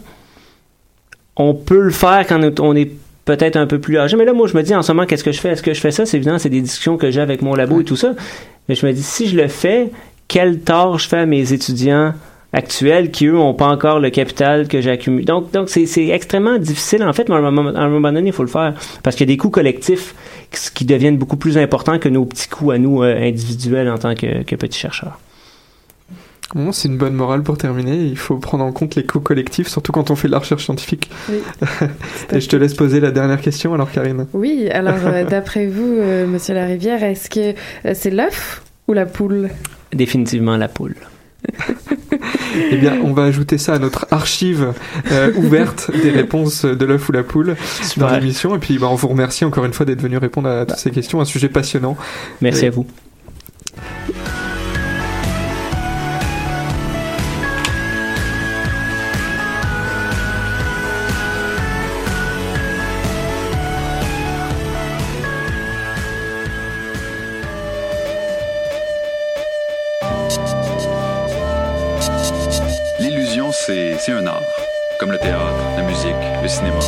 On 1.35 1.55
peut 1.55 1.81
le 1.81 1.89
faire 1.91 2.25
quand 2.27 2.59
on 2.59 2.75
est 2.75 2.91
peut-être 3.25 3.55
un 3.57 3.65
peu 3.67 3.79
plus 3.79 3.97
âgé. 3.97 4.15
Mais 4.17 4.25
là, 4.25 4.33
moi, 4.33 4.47
je 4.47 4.55
me 4.55 4.61
dis 4.61 4.75
en 4.75 4.83
ce 4.83 4.91
moment, 4.91 5.07
qu'est-ce 5.07 5.23
que 5.23 5.31
je 5.31 5.39
fais? 5.39 5.49
Est-ce 5.49 5.63
que 5.63 5.73
je 5.73 5.81
fais 5.81 5.91
ça? 5.91 6.05
C'est 6.05 6.17
évident, 6.17 6.37
c'est 6.37 6.49
des 6.49 6.61
discussions 6.61 6.97
que 6.97 7.09
j'ai 7.09 7.21
avec 7.21 7.41
mon 7.41 7.55
labo 7.55 7.81
et 7.81 7.83
tout 7.83 7.95
ça. 7.95 8.13
Mais 8.69 8.75
je 8.75 8.85
me 8.85 8.93
dis, 8.93 9.01
si 9.03 9.27
je 9.27 9.35
le 9.35 9.47
fais, 9.47 9.89
quel 10.27 10.59
tort 10.59 10.99
je 10.99 11.07
fais 11.07 11.17
à 11.17 11.25
mes 11.25 11.53
étudiants 11.53 12.13
actuels 12.57 13.11
qui, 13.11 13.27
eux, 13.27 13.33
n'ont 13.33 13.53
pas 13.53 13.67
encore 13.67 13.99
le 13.99 14.09
capital 14.09 14.67
que 14.67 14.81
j'ai 14.81 14.91
accumulé. 14.91 15.25
Donc, 15.25 15.51
donc 15.51 15.69
c'est, 15.69 15.85
c'est 15.85 16.07
extrêmement 16.07 16.57
difficile, 16.57 17.03
en 17.03 17.13
fait, 17.13 17.29
mais 17.29 17.35
à 17.35 17.37
un 17.39 17.51
moment, 17.51 17.69
à 17.69 17.81
un 17.81 17.89
moment 17.89 18.11
donné, 18.11 18.27
il 18.27 18.33
faut 18.33 18.43
le 18.43 18.49
faire. 18.49 18.73
Parce 19.03 19.15
qu'il 19.15 19.27
y 19.27 19.31
a 19.31 19.33
des 19.33 19.37
coûts 19.37 19.49
collectifs 19.49 20.15
qui, 20.51 20.73
qui 20.73 20.85
deviennent 20.85 21.17
beaucoup 21.17 21.37
plus 21.37 21.57
importants 21.57 21.99
que 21.99 22.09
nos 22.09 22.25
petits 22.25 22.49
coûts 22.49 22.71
à 22.71 22.77
nous 22.77 23.03
euh, 23.03 23.15
individuels 23.17 23.89
en 23.89 23.97
tant 23.97 24.15
que, 24.15 24.43
que 24.43 24.55
petits 24.55 24.79
chercheurs. 24.79 25.19
Bon, 26.55 26.71
c'est 26.71 26.87
une 26.87 26.97
bonne 26.97 27.13
morale 27.13 27.43
pour 27.43 27.57
terminer. 27.57 27.97
Il 27.97 28.17
faut 28.17 28.37
prendre 28.37 28.63
en 28.63 28.71
compte 28.71 28.95
les 28.95 29.05
coûts 29.05 29.19
collectifs, 29.19 29.67
surtout 29.67 29.91
quand 29.91 30.11
on 30.11 30.15
fait 30.15 30.29
de 30.29 30.31
la 30.31 30.39
recherche 30.39 30.63
scientifique. 30.63 31.09
Oui. 31.29 31.41
Et 32.31 32.39
je 32.39 32.47
te 32.47 32.55
laisse 32.55 32.73
poser 32.73 33.01
la 33.01 33.11
dernière 33.11 33.41
question, 33.41 33.73
alors 33.73 33.91
Karine. 33.91 34.27
Oui, 34.33 34.69
alors 34.71 35.05
euh, 35.05 35.23
d'après 35.29 35.67
vous, 35.67 35.97
euh, 35.97 36.25
Monsieur 36.25 36.53
Larivière, 36.53 37.03
est-ce 37.03 37.29
que 37.29 37.53
euh, 37.85 37.93
c'est 37.93 38.11
l'œuf 38.11 38.63
ou 38.87 38.93
la 38.93 39.05
poule? 39.05 39.49
Définitivement 39.91 40.55
la 40.55 40.69
poule. 40.69 40.95
Eh 42.71 42.77
bien, 42.77 42.97
on 43.03 43.13
va 43.13 43.23
ajouter 43.23 43.57
ça 43.57 43.73
à 43.73 43.79
notre 43.79 44.07
archive 44.11 44.73
euh, 45.11 45.31
ouverte 45.35 45.91
des 46.01 46.09
réponses 46.21 46.65
de 46.65 46.85
l'œuf 46.85 47.07
ou 47.09 47.11
la 47.11 47.23
poule 47.23 47.55
dans 47.55 47.85
Super. 47.85 48.19
l'émission. 48.19 48.55
Et 48.55 48.59
puis, 48.59 48.77
bah, 48.77 48.87
on 48.89 48.95
vous 48.95 49.07
remercie 49.07 49.45
encore 49.45 49.65
une 49.65 49.73
fois 49.73 49.85
d'être 49.85 50.01
venu 50.01 50.17
répondre 50.17 50.49
à 50.49 50.65
toutes 50.65 50.77
ces 50.77 50.91
questions. 50.91 51.21
Un 51.21 51.25
sujet 51.25 51.49
passionnant. 51.49 51.97
Merci 52.41 52.65
Et- 52.65 52.67
à 52.67 52.71
vous. 52.71 52.85
C'est 74.07 74.13
un 74.13 74.25
art, 74.25 74.41
comme 74.99 75.11
le 75.11 75.17
théâtre, 75.17 75.53
la 75.75 75.83
musique, 75.83 76.15
le 76.41 76.47
cinéma. 76.47 76.79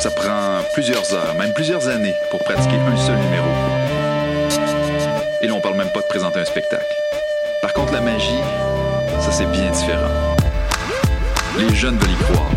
Ça 0.00 0.10
prend 0.10 0.64
plusieurs 0.72 1.14
heures, 1.14 1.32
même 1.36 1.52
plusieurs 1.52 1.86
années 1.86 2.16
pour 2.28 2.42
pratiquer 2.42 2.74
un 2.74 2.96
seul 2.96 3.16
numéro. 3.18 3.46
Et 5.40 5.46
là, 5.46 5.54
on 5.54 5.60
parle 5.60 5.76
même 5.76 5.90
pas 5.90 6.00
de 6.00 6.06
présenter 6.06 6.40
un 6.40 6.44
spectacle. 6.44 6.92
Par 7.62 7.72
contre, 7.72 7.92
la 7.92 8.00
magie, 8.00 8.40
ça 9.20 9.30
c'est 9.30 9.46
bien 9.46 9.70
différent. 9.70 10.34
Les 11.56 11.72
jeunes 11.72 11.96
veulent 11.98 12.10
y 12.10 12.24
croire. 12.32 12.50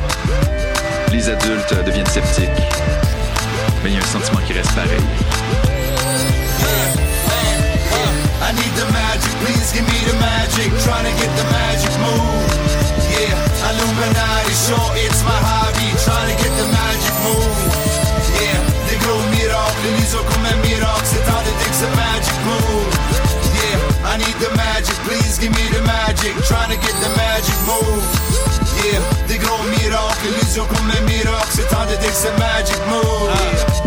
Les 1.12 1.30
adultes 1.30 1.86
deviennent 1.86 2.07
sceptiques. 2.07 2.49
Mais 3.84 3.91
il 3.91 3.93
y 3.93 3.99
a 3.99 4.01
un 4.01 4.07
sentiment 4.07 4.39
qui 4.39 4.53
reste 4.53 4.74
pareil. 4.74 4.89
Yeah, 13.72 13.80
Illuminati, 13.80 14.51
sure 14.51 14.91
it's 14.99 15.24
my 15.24 15.39
hobby. 15.47 15.88
Trying 16.03 16.28
to 16.28 16.36
get 16.43 16.51
the 16.59 16.67
magic 16.76 17.15
move. 17.24 17.55
Yeah, 18.36 18.59
des 18.88 18.99
gros 18.99 19.24
miracles, 19.32 19.88
l'ISO 19.95 20.19
comme 20.28 20.45
un 20.45 20.59
miracle. 20.59 21.07
C'est 21.07 21.24
temps 21.24 21.39
de 21.39 21.51
dire 21.55 21.72
que 21.72 21.80
c'est 21.80 21.95
magic 21.95 22.38
move. 22.43 22.91
Yeah, 23.55 24.11
I 24.11 24.17
need 24.19 24.38
the 24.43 24.51
magic, 24.59 24.95
please 25.07 25.39
give 25.39 25.55
me 25.55 25.65
the 25.72 25.84
magic. 25.88 26.36
Trying 26.43 26.76
to 26.76 26.80
get 26.84 26.95
the 26.99 27.11
magic 27.15 27.55
move. 27.63 28.03
Yeah, 28.84 28.99
des 29.28 29.38
gros 29.39 29.63
miracles, 29.80 30.19
l'illusion 30.26 30.65
comme 30.67 30.91
un 30.91 31.03
miracle. 31.07 31.51
C'est 31.55 31.69
temps 31.69 31.88
de 31.88 31.95
dire 31.95 32.11
que 32.11 32.22
c'est 32.28 32.38
magic 32.39 32.80
move. 32.91 33.32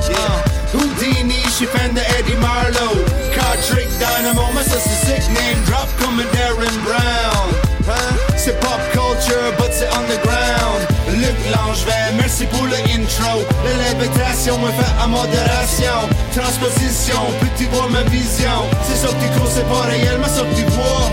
Yeah. 0.09 0.45
Houdini, 0.73 1.45
she 1.53 1.67
fan 1.67 1.93
the 1.95 2.05
Eddie 2.17 2.41
Marlowe. 2.41 3.05
Card 3.37 3.61
trick 3.69 3.89
dynamo, 4.01 4.49
my 4.55 4.63
sister's 4.63 5.05
sick 5.05 5.25
name 5.29 5.61
drop 5.67 5.89
coming 6.01 6.29
Darren 6.33 6.73
Brown. 6.89 7.53
Hein? 7.87 8.17
C'est 8.37 8.59
pop 8.61 8.81
culture, 9.25 9.53
but 9.59 9.73
c'est 9.73 9.89
underground. 9.89 10.81
Luc 11.09 11.37
Langevin, 11.51 12.17
merci 12.17 12.47
pour 12.47 12.65
le 12.65 12.75
intro. 12.75 13.43
La 13.65 13.93
lévitation 13.93 14.59
me 14.59 14.69
fait 14.69 15.03
à 15.03 15.07
modération. 15.07 16.09
Transposition, 16.35 17.21
plus 17.41 17.51
tu 17.57 17.65
vois 17.67 17.89
ma 17.89 18.03
vision. 18.05 18.65
C'est 18.85 18.97
ça 18.97 19.09
que 19.09 19.23
tu 19.23 19.29
crois, 19.37 19.51
c'est 19.51 19.69
pas 19.69 19.83
réel, 19.89 20.19
mais 20.21 20.29
ça 20.29 20.43
que 20.43 20.57
tu 20.57 20.65
vois. 20.73 21.11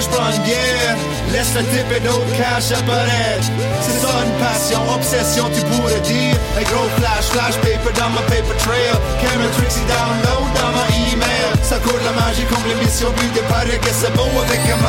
Je 0.00 0.08
prends 0.08 0.32
une 0.32 0.42
bière. 0.42 0.96
Laisse 1.32 1.52
le 1.54 1.60
et 1.60 2.00
d'autres 2.00 2.32
cash 2.32 2.72
apparaître. 2.72 3.48
C'est 3.82 4.00
ça 4.00 4.08
une 4.24 4.32
passion, 4.40 4.80
obsession, 4.94 5.50
tu 5.52 5.60
pourrais 5.68 6.00
dire. 6.00 6.34
Un 6.56 6.62
gros 6.62 6.88
flash, 6.96 7.28
flash 7.28 7.56
paper 7.60 7.92
dans 8.00 8.10
ma 8.10 8.22
paper 8.22 8.56
trail. 8.58 8.96
Download 9.20 10.48
dans 10.56 10.72
ma 10.72 10.86
email. 11.12 11.52
Ça 11.62 11.76
court 11.78 12.00
la 12.04 12.12
magie 12.12 12.44
comme 12.48 12.64
l'émission, 12.68 13.10
but 13.12 13.32
de 13.34 13.40
paraît 13.52 13.78
que 13.78 13.92
c'est 13.92 14.12
beau 14.14 14.28
avec 14.40 14.60
un. 14.60 14.80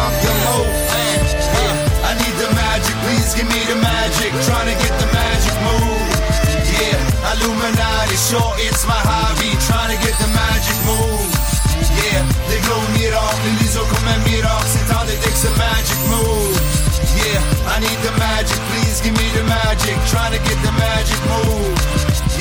I 2.03 2.13
need 2.15 2.35
the 2.39 2.49
magic, 2.55 2.95
please 3.03 3.35
give 3.35 3.47
me 3.47 3.61
the 3.67 3.75
magic. 3.75 4.31
Trying 4.47 4.67
to 4.71 4.75
get 4.81 4.93
the 4.99 5.07
magic 5.11 5.55
move. 5.67 6.07
Yeah, 6.71 7.33
Illuminati, 7.33 8.15
sure 8.15 8.55
it's 8.57 8.85
my 8.85 9.01
hobby. 9.03 9.51
Trying 9.67 9.91
to 9.91 10.05
get 10.05 10.15
the 10.19 10.27
magic 10.27 10.77
move. 10.85 11.10
Yeah, 12.03 12.23
des 12.49 12.59
gros 12.67 12.81
miracles, 12.97 13.47
l'ISO 13.59 13.81
comme 13.81 14.07
un 14.07 14.17
miracle. 14.29 14.65
C'est 14.65 14.91
temps 14.91 15.03
de 15.03 15.11
dire 15.11 15.31
que 15.31 15.37
c'est 15.37 15.55
magic 15.57 15.97
move. 16.09 16.50
I 17.71 17.79
need 17.79 17.99
the 18.03 18.11
magic, 18.19 18.59
please 18.67 18.99
give 18.99 19.15
me 19.15 19.27
the 19.31 19.43
magic. 19.47 19.95
Trying 20.11 20.35
to 20.35 20.41
get 20.43 20.59
the 20.59 20.73
magic 20.75 21.19
move. 21.31 21.71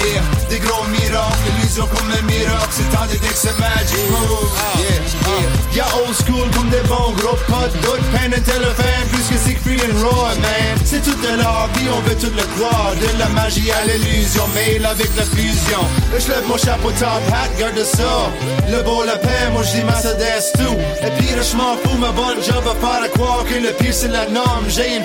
Yeah, 0.00 0.22
des 0.48 0.58
gros 0.58 0.84
miracles, 0.88 1.38
l'illusion 1.46 1.86
comme 1.86 2.10
un 2.10 2.22
miracle. 2.22 2.82
temps 2.90 3.06
de 3.06 3.16
dire 3.16 3.32
que 3.32 3.38
c'est 3.38 3.58
magic 3.60 4.02
move. 4.10 4.50
Yeah, 4.78 4.98
yeah. 5.30 5.60
Y'a 5.76 5.86
old 6.02 6.16
school 6.16 6.48
comme 6.56 6.68
des 6.70 6.82
bons 6.88 7.12
gros 7.20 7.38
potes, 7.46 7.76
d'autres 7.82 8.10
Penn 8.10 8.32
et 8.32 8.40
Téléphone, 8.40 9.06
plus 9.12 9.22
que 9.30 9.38
Siegfried 9.38 9.80
and 9.86 9.98
Roy, 10.02 10.34
man. 10.42 10.74
C'est 10.84 11.02
tout 11.02 11.14
de 11.14 11.36
l'art, 11.38 11.68
puis 11.74 11.86
on 11.94 12.00
veut 12.00 12.16
tout 12.16 12.32
le 12.34 12.42
croire. 12.56 12.92
De 13.00 13.18
la 13.18 13.28
magie 13.28 13.70
à 13.70 13.84
l'illusion, 13.86 14.44
mais 14.54 14.84
avec 14.84 15.14
la 15.16 15.22
fusion. 15.22 15.82
Je 16.18 16.28
lève 16.28 16.46
mon 16.48 16.56
chapeau 16.56 16.90
top 16.90 17.22
hat, 17.30 17.50
garde 17.58 17.84
ça. 17.84 18.30
Le 18.68 18.82
beau, 18.82 19.04
la 19.04 19.16
paix, 19.16 19.46
moi 19.52 19.62
je 19.62 19.78
dis 19.78 19.84
Mercedes 19.84 20.50
tout. 20.58 20.76
Et 21.06 21.10
puis 21.18 21.28
je 21.28 21.56
m'en 21.56 21.76
fous, 21.76 21.96
ma 21.98 22.10
bonne 22.10 22.42
job 22.42 22.64
à 22.66 22.74
faire 22.74 23.02
à 23.04 23.08
croire 23.08 23.44
que 23.44 23.54
le 23.54 23.72
pire 23.74 23.94
c'est 23.94 24.08
la 24.08 24.26
norme. 24.26 24.64
J'ai 24.68 24.96
une 24.96 25.04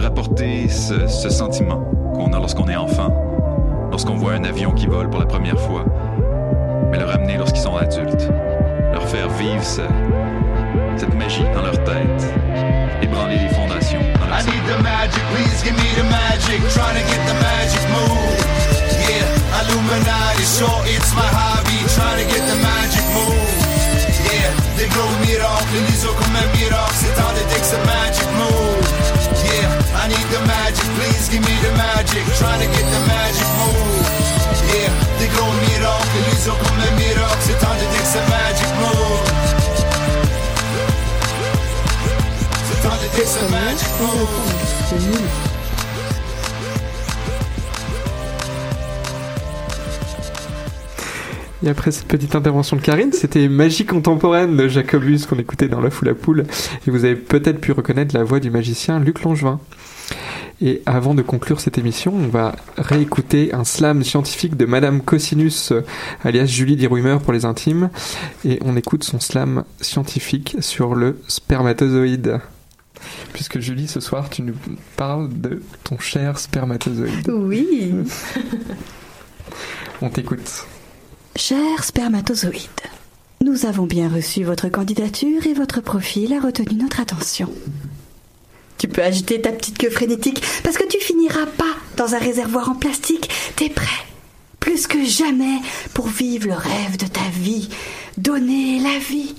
Leur 0.00 0.06
apporter 0.12 0.66
ce, 0.70 1.06
ce 1.08 1.28
sentiment 1.28 1.84
qu'on 2.14 2.32
a 2.32 2.38
lorsqu'on 2.38 2.66
est 2.68 2.76
enfant. 2.76 3.12
Lorsqu'on 3.90 4.14
voit 4.16 4.32
un 4.32 4.44
avion 4.44 4.70
qui 4.72 4.86
vole 4.86 5.10
pour 5.10 5.20
la 5.20 5.26
première 5.26 5.60
fois. 5.60 5.84
Mais 6.90 6.98
le 6.98 7.04
ramener 7.04 7.36
lorsqu'ils 7.36 7.60
sont 7.60 7.76
adultes. 7.76 8.30
Leur 8.94 9.06
faire 9.06 9.28
vivre 9.28 9.62
ce- 9.62 9.82
cette 10.96 11.14
magie 11.14 11.44
dans 11.54 11.60
leur 11.62 11.84
tête. 11.84 12.34
Ébranler 13.02 13.36
les 13.40 13.48
fondations 13.50 14.00
dans 14.18 14.26
leur 14.26 14.40
I 14.40 14.44
need 14.46 14.64
the 14.64 14.82
magic, 14.82 15.22
please 15.34 15.62
give 15.64 15.74
me 15.74 16.00
the 16.00 16.04
magic. 16.10 16.60
Trying 16.70 16.99
Trying 32.40 32.60
to 32.60 32.68
get 32.72 32.86
the 32.88 33.00
magic 33.06 33.48
move. 33.60 34.08
Yeah, 34.72 34.92
des 35.20 35.28
gros 35.28 35.52
miracles, 35.60 36.20
les 36.24 36.48
os 36.48 36.56
comme 36.56 36.80
un 36.80 36.92
miracle. 36.96 37.40
C'est 37.40 37.58
temps 37.60 37.76
de 37.76 37.84
dire 37.92 38.00
que 38.00 38.08
c'est 38.08 38.26
magic 38.30 38.70
move. 38.80 39.22
C'est 42.66 42.80
temps 42.82 42.96
de 42.96 43.06
dire 43.14 43.22
que 43.22 43.28
c'est 43.28 43.50
magic 43.50 43.90
move. 44.00 45.50
Et 51.62 51.68
après 51.68 51.90
cette 51.90 52.06
petite 52.08 52.34
intervention 52.34 52.78
de 52.78 52.80
Karine, 52.80 53.12
c'était 53.12 53.46
Magie 53.48 53.84
contemporaine 53.84 54.56
de 54.56 54.66
Jacobus 54.66 55.26
qu'on 55.26 55.38
écoutait 55.38 55.68
dans 55.68 55.82
La 55.82 55.90
Foule 55.90 56.08
à 56.08 56.14
Poule. 56.14 56.46
Et 56.86 56.90
vous 56.90 57.04
avez 57.04 57.16
peut-être 57.16 57.60
pu 57.60 57.72
reconnaître 57.72 58.16
la 58.16 58.24
voix 58.24 58.40
du 58.40 58.50
magicien 58.50 58.98
Luc 58.98 59.22
Langevin. 59.22 59.60
Et 60.62 60.82
avant 60.84 61.14
de 61.14 61.22
conclure 61.22 61.60
cette 61.60 61.78
émission, 61.78 62.12
on 62.14 62.28
va 62.28 62.54
réécouter 62.76 63.54
un 63.54 63.64
slam 63.64 64.04
scientifique 64.04 64.56
de 64.56 64.66
Madame 64.66 65.00
Cosinus, 65.00 65.72
euh, 65.72 65.82
alias 66.22 66.44
Julie 66.44 66.76
Dirumer 66.76 67.16
pour 67.22 67.32
les 67.32 67.46
intimes. 67.46 67.88
Et 68.44 68.58
on 68.62 68.76
écoute 68.76 69.02
son 69.02 69.20
slam 69.20 69.64
scientifique 69.80 70.56
sur 70.60 70.94
le 70.94 71.18
spermatozoïde. 71.28 72.40
Puisque 73.32 73.58
Julie, 73.60 73.88
ce 73.88 74.00
soir, 74.00 74.28
tu 74.28 74.42
nous 74.42 74.54
parles 74.96 75.30
de 75.40 75.62
ton 75.82 75.98
cher 75.98 76.38
spermatozoïde. 76.38 77.30
Oui. 77.30 77.94
On 80.02 80.10
t'écoute. 80.10 80.66
Cher 81.36 81.84
spermatozoïde, 81.84 82.68
nous 83.42 83.64
avons 83.64 83.86
bien 83.86 84.10
reçu 84.10 84.44
votre 84.44 84.68
candidature 84.68 85.46
et 85.46 85.54
votre 85.54 85.80
profil 85.80 86.34
a 86.34 86.40
retenu 86.40 86.74
notre 86.74 87.00
attention. 87.00 87.50
Tu 88.80 88.88
peux 88.88 89.02
agiter 89.02 89.42
ta 89.42 89.52
petite 89.52 89.76
queue 89.76 89.90
frénétique 89.90 90.42
parce 90.64 90.78
que 90.78 90.88
tu 90.88 90.98
finiras 90.98 91.44
pas 91.44 91.76
dans 91.98 92.14
un 92.14 92.18
réservoir 92.18 92.70
en 92.70 92.74
plastique. 92.74 93.28
T'es 93.54 93.68
prêt, 93.68 94.06
plus 94.58 94.86
que 94.86 95.04
jamais, 95.04 95.58
pour 95.92 96.08
vivre 96.08 96.46
le 96.46 96.54
rêve 96.54 96.96
de 96.96 97.06
ta 97.06 97.28
vie, 97.30 97.68
donner 98.16 98.78
la 98.78 98.98
vie. 98.98 99.34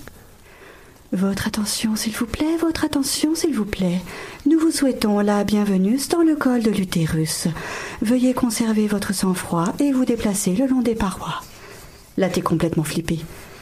Votre 1.12 1.48
attention, 1.48 1.96
s'il 1.96 2.14
vous 2.14 2.28
plaît, 2.28 2.56
votre 2.60 2.86
attention, 2.86 3.34
s'il 3.34 3.56
vous 3.56 3.66
plaît. 3.66 4.02
Nous 4.46 4.60
vous 4.60 4.70
souhaitons 4.70 5.20
la 5.22 5.44
bienvenue 5.44 5.98
dans 6.12 6.22
le 6.22 6.36
col 6.36 6.62
de 6.62 6.70
l'utérus. 6.70 7.48
Veuillez 8.04 8.36
conserver 8.36 8.86
votre 8.86 9.12
sang-froid 9.12 9.74
et 9.80 9.92
vous 9.92 10.06
déplacer 10.06 10.54
le 10.54 10.68
long 10.68 10.82
des 10.82 10.94
parois. 10.94 11.42
Là, 12.16 12.30
t'es 12.30 12.42
complètement 12.42 12.84
flippé. 12.84 13.18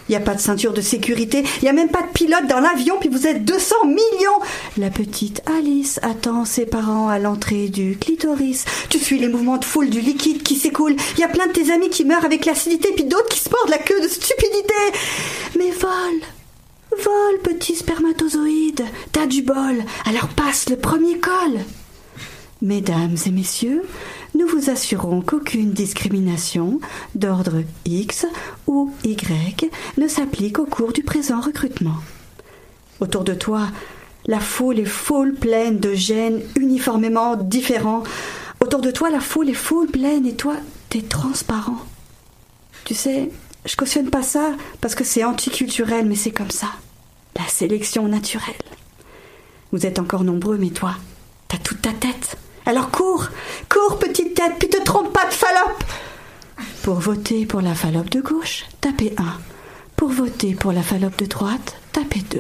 Il 0.10 0.14
n'y 0.14 0.18
a 0.18 0.22
pas 0.22 0.34
de 0.34 0.42
ceinture 0.42 0.74
de 0.74 0.82
sécurité, 0.82 1.44
il 1.62 1.66
n'y 1.66 1.70
a 1.70 1.74
même 1.74 1.90
pas 1.90 2.02
de 2.02 2.12
pilote 2.12 2.48
dans 2.48 2.60
l'avion, 2.60 2.98
puis 3.00 3.10
vous 3.10 3.28
êtes 3.28 3.46
200 3.46 3.76
millions 3.86 4.40
La 4.78 4.90
petite 4.90 5.44
Alice 5.46 6.00
attend 6.02 6.46
ses 6.46 6.66
parents 6.66 7.10
à 7.10 7.20
l'entrée 7.20 7.70
du 7.70 7.96
clitoris. 7.96 8.66
Tu 8.90 8.98
suis 8.98 9.20
les 9.20 9.28
mouvements 9.28 9.58
de 9.58 9.66
foule 9.66 9.92
du 9.92 10.02
liquide 10.02 10.42
qui 10.42 10.56
s'écoule. 10.56 10.96
Il 11.14 11.22
y 11.22 11.24
a 11.24 11.28
plein 11.28 11.46
de 11.46 11.52
tes 11.52 11.72
amis 11.72 11.92
qui 11.92 12.06
meurent 12.06 12.26
avec 12.26 12.46
l'acidité, 12.46 12.92
puis 12.96 13.04
d'autres 13.04 13.30
qui 13.30 13.40
se 13.40 13.50
mordent 13.52 13.70
la 13.70 13.78
queue 13.78 14.02
de 14.02 14.08
stupidité. 14.08 14.74
Mais 15.58 15.70
vole 15.70 16.22
Vole, 16.92 17.40
petit 17.44 17.76
spermatozoïde 17.76 18.84
T'as 19.12 19.28
du 19.28 19.44
bol, 19.44 19.84
alors 20.06 20.30
passe 20.30 20.70
le 20.70 20.76
premier 20.76 21.20
col 21.20 21.60
Mesdames 22.62 23.16
et 23.26 23.30
messieurs, 23.32 23.84
nous 24.40 24.48
vous 24.48 24.70
assurons 24.70 25.20
qu'aucune 25.20 25.72
discrimination 25.72 26.80
d'ordre 27.14 27.62
X 27.84 28.26
ou 28.68 28.94
Y 29.04 29.70
ne 29.98 30.08
s'applique 30.08 30.60
au 30.60 30.66
cours 30.66 30.94
du 30.94 31.04
présent 31.04 31.42
recrutement. 31.42 31.98
Autour 33.02 33.26
de 33.26 33.34
toi, 33.34 33.68
la 34.28 34.40
foule 34.40 34.80
est 34.80 34.86
foule 34.86 35.36
pleine 35.36 35.80
de 35.80 35.94
gènes 35.94 36.42
uniformément 36.56 37.36
différents. 37.36 38.04
Autour 38.62 38.80
de 38.80 38.92
toi, 38.92 39.10
la 39.10 39.20
foule 39.20 39.50
est 39.50 39.54
foule 39.54 39.88
pleine 39.88 40.26
et 40.26 40.36
toi, 40.36 40.56
t'es 40.88 41.02
transparent. 41.02 41.78
Tu 42.86 42.96
sais, 42.96 43.30
je 43.66 43.76
cautionne 43.76 44.10
pas 44.10 44.24
ça 44.24 44.54
parce 44.80 44.96
que 44.96 45.04
c'est 45.04 45.26
anticulturel, 45.26 46.06
mais 46.06 46.16
c'est 46.16 46.32
comme 46.32 46.52
ça. 46.52 46.70
La 47.38 47.48
sélection 47.48 48.08
naturelle. 48.08 48.56
Vous 49.74 49.86
êtes 49.86 50.00
encore 50.00 50.24
nombreux, 50.24 50.58
mais 50.58 50.70
toi, 50.70 50.96
t'as 51.50 51.58
toute 51.58 51.82
ta 51.82 51.92
tête. 51.92 52.38
Alors 52.70 52.92
cours, 52.92 53.30
cours 53.68 53.98
petite 53.98 54.36
tête, 54.36 54.54
puis 54.60 54.70
te 54.70 54.80
trompe 54.84 55.12
pas 55.12 55.26
de 55.26 55.34
fallope. 55.34 55.84
Pour 56.84 57.00
voter 57.00 57.48
pour 57.48 57.62
la 57.62 57.74
fallope 57.74 58.12
de 58.12 58.22
gauche, 58.22 58.66
tapez 58.80 59.12
1. 59.18 59.24
Pour 59.96 60.10
voter 60.10 60.54
pour 60.54 60.72
la 60.72 60.84
fallope 60.84 61.18
de 61.18 61.26
droite, 61.26 61.78
tapez 61.94 62.22
2. 62.30 62.40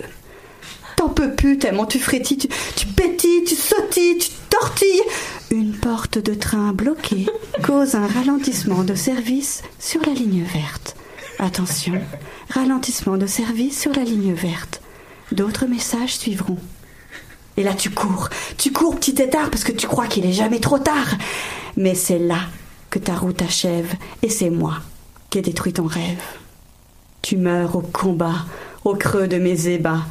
T'en 0.97 1.09
peux 1.09 1.34
plus 1.34 1.57
tellement 1.57 1.88
tu 1.88 1.97
frétilles, 1.97 2.38
tu, 2.38 2.47
tu 2.75 2.86
pétilles, 2.86 3.43
tu 3.43 3.55
sautilles, 3.55 4.19
tu 4.19 4.30
tortilles. 4.51 5.01
Une 5.49 5.73
porte 5.73 6.19
de 6.19 6.36
train 6.36 6.73
bloquée 6.73 7.25
cause 7.63 7.95
un 7.95 8.05
ralentissement 8.05 8.84
de 8.84 8.93
service 8.93 9.63
sur 9.80 10.01
la 10.05 10.13
ligne 10.13 10.43
verte. 10.43 10.95
Attention, 11.39 11.99
ralentissement 12.51 13.17
de 13.17 13.25
service 13.25 13.82
sur 13.82 13.93
la 13.93 14.03
ligne 14.03 14.34
verte. 14.34 14.80
D'autres 15.32 15.65
messages 15.65 16.17
suivront. 16.19 16.59
Et 17.60 17.64
là, 17.64 17.74
tu 17.74 17.89
cours. 17.89 18.30
Tu 18.57 18.72
cours, 18.72 18.95
petit 18.95 19.14
tétard, 19.14 19.49
parce 19.51 19.66
que 19.66 19.74
tu 19.74 19.86
crois 19.86 20.07
qu'il 20.07 20.26
est 20.26 20.32
jamais 20.32 20.60
trop 20.62 20.80
tard. 20.80 21.10
Mais 21.76 21.93
c'est 21.93 22.18
là 22.18 22.39
que 22.89 22.99
ta 22.99 23.14
route 23.16 23.41
achève, 23.41 23.93
et 24.24 24.30
c'est 24.30 24.49
moi 24.49 24.76
qui 25.30 25.39
ai 25.39 25.41
détruit 25.41 25.74
ton 25.74 25.86
rêve. 25.86 26.22
Tu 27.22 27.36
meurs 27.36 27.76
au 27.76 27.82
combat, 27.82 28.45
au 28.86 28.95
creux 28.95 29.28
de 29.28 29.38
mes 29.38 29.68
ébats. 29.68 30.05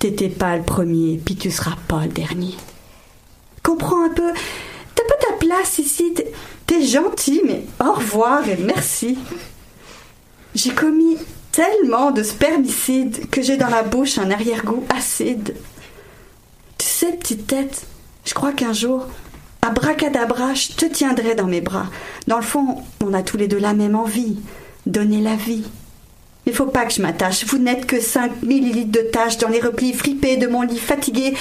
T'étais 0.00 0.28
pas 0.28 0.56
le 0.56 0.64
premier, 0.64 1.20
puis 1.24 1.36
tu 1.36 1.50
seras 1.52 1.76
pas 1.86 2.02
le 2.02 2.08
dernier. 2.12 2.54
Comprends 3.62 4.04
un 4.04 4.08
peu? 4.08 4.32
T'as 4.96 5.04
pas 5.04 5.14
ta 5.28 5.32
place 5.34 5.78
ici? 5.78 6.12
T'es- 6.12 6.32
T'es 6.66 6.84
gentil, 6.84 7.40
mais 7.46 7.64
au 7.84 7.92
revoir 7.92 8.48
et 8.48 8.56
merci. 8.56 9.16
J'ai 10.54 10.70
commis 10.74 11.16
tellement 11.52 12.10
de 12.10 12.22
spermicides 12.22 13.28
que 13.30 13.42
j'ai 13.42 13.56
dans 13.56 13.68
la 13.68 13.82
bouche 13.84 14.18
un 14.18 14.30
arrière-goût 14.30 14.84
acide. 14.96 15.54
Tu 16.80 16.86
sais, 16.86 17.12
petite 17.12 17.46
tête, 17.46 17.86
je 18.24 18.32
crois 18.32 18.54
qu'un 18.54 18.72
jour, 18.72 19.06
abracadabra, 19.60 20.54
je 20.54 20.68
te 20.68 20.86
tiendrai 20.86 21.34
dans 21.34 21.46
mes 21.46 21.60
bras. 21.60 21.88
Dans 22.26 22.38
le 22.38 22.42
fond, 22.42 22.78
on 23.04 23.12
a 23.12 23.22
tous 23.22 23.36
les 23.36 23.48
deux 23.48 23.58
la 23.58 23.74
même 23.74 23.94
envie, 23.94 24.38
donner 24.86 25.20
la 25.20 25.36
vie. 25.36 25.64
Il 26.46 26.54
faut 26.54 26.64
pas 26.64 26.86
que 26.86 26.94
je 26.94 27.02
m'attache. 27.02 27.44
Vous 27.44 27.58
n'êtes 27.58 27.84
que 27.84 28.00
5 28.00 28.42
millilitres 28.42 28.92
de 28.92 29.10
taches 29.12 29.36
dans 29.36 29.50
les 29.50 29.60
replis 29.60 29.92
fripés 29.92 30.38
de 30.38 30.46
mon 30.46 30.62
lit 30.62 30.78
fatigué. 30.78 31.34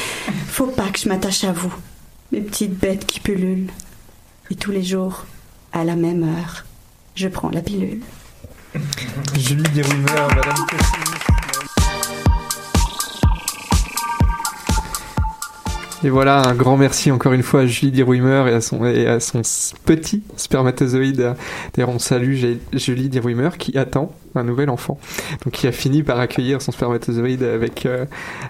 Faut 0.50 0.68
pas 0.68 0.90
que 0.90 1.00
je 1.00 1.08
m'attache 1.08 1.46
à 1.46 1.54
vous, 1.54 1.74
mes 2.34 2.42
petites 2.42 2.78
bêtes 2.78 3.06
qui 3.06 3.22
pullulent. 3.22 3.72
Et 4.52 4.56
tous 4.56 4.72
les 4.72 4.84
jours, 4.84 5.26
à 5.72 5.86
la 5.86 5.96
même 5.96 6.24
heure, 6.24 6.66
je 7.16 7.30
prends 7.30 7.50
la 7.50 7.62
pilule. 7.62 8.02
Julie 9.38 9.64
Madame. 10.06 11.09
Et 16.02 16.10
voilà, 16.10 16.48
un 16.48 16.56
grand 16.56 16.78
merci 16.78 17.12
encore 17.12 17.34
une 17.34 17.44
fois 17.44 17.62
à 17.62 17.66
Julie 17.66 17.92
Dirwimmer 17.92 18.46
et 18.48 18.54
à 18.54 18.62
son, 18.62 18.86
et 18.86 19.06
à 19.06 19.20
son 19.20 19.42
petit 19.84 20.24
spermatozoïde. 20.38 21.36
D'ailleurs, 21.74 21.90
on 21.90 22.00
salue 22.00 22.42
Julie 22.72 23.10
Dirwimmer 23.10 23.50
qui 23.58 23.78
attend 23.78 24.14
un 24.36 24.44
nouvel 24.44 24.70
enfant. 24.70 25.00
Donc, 25.44 25.54
qui 25.54 25.68
a 25.68 25.72
fini 25.72 26.04
par 26.04 26.20
accueillir 26.20 26.62
son 26.62 26.72
spermatozoïde 26.72 27.44
avec, 27.44 27.86
euh, 27.86 28.06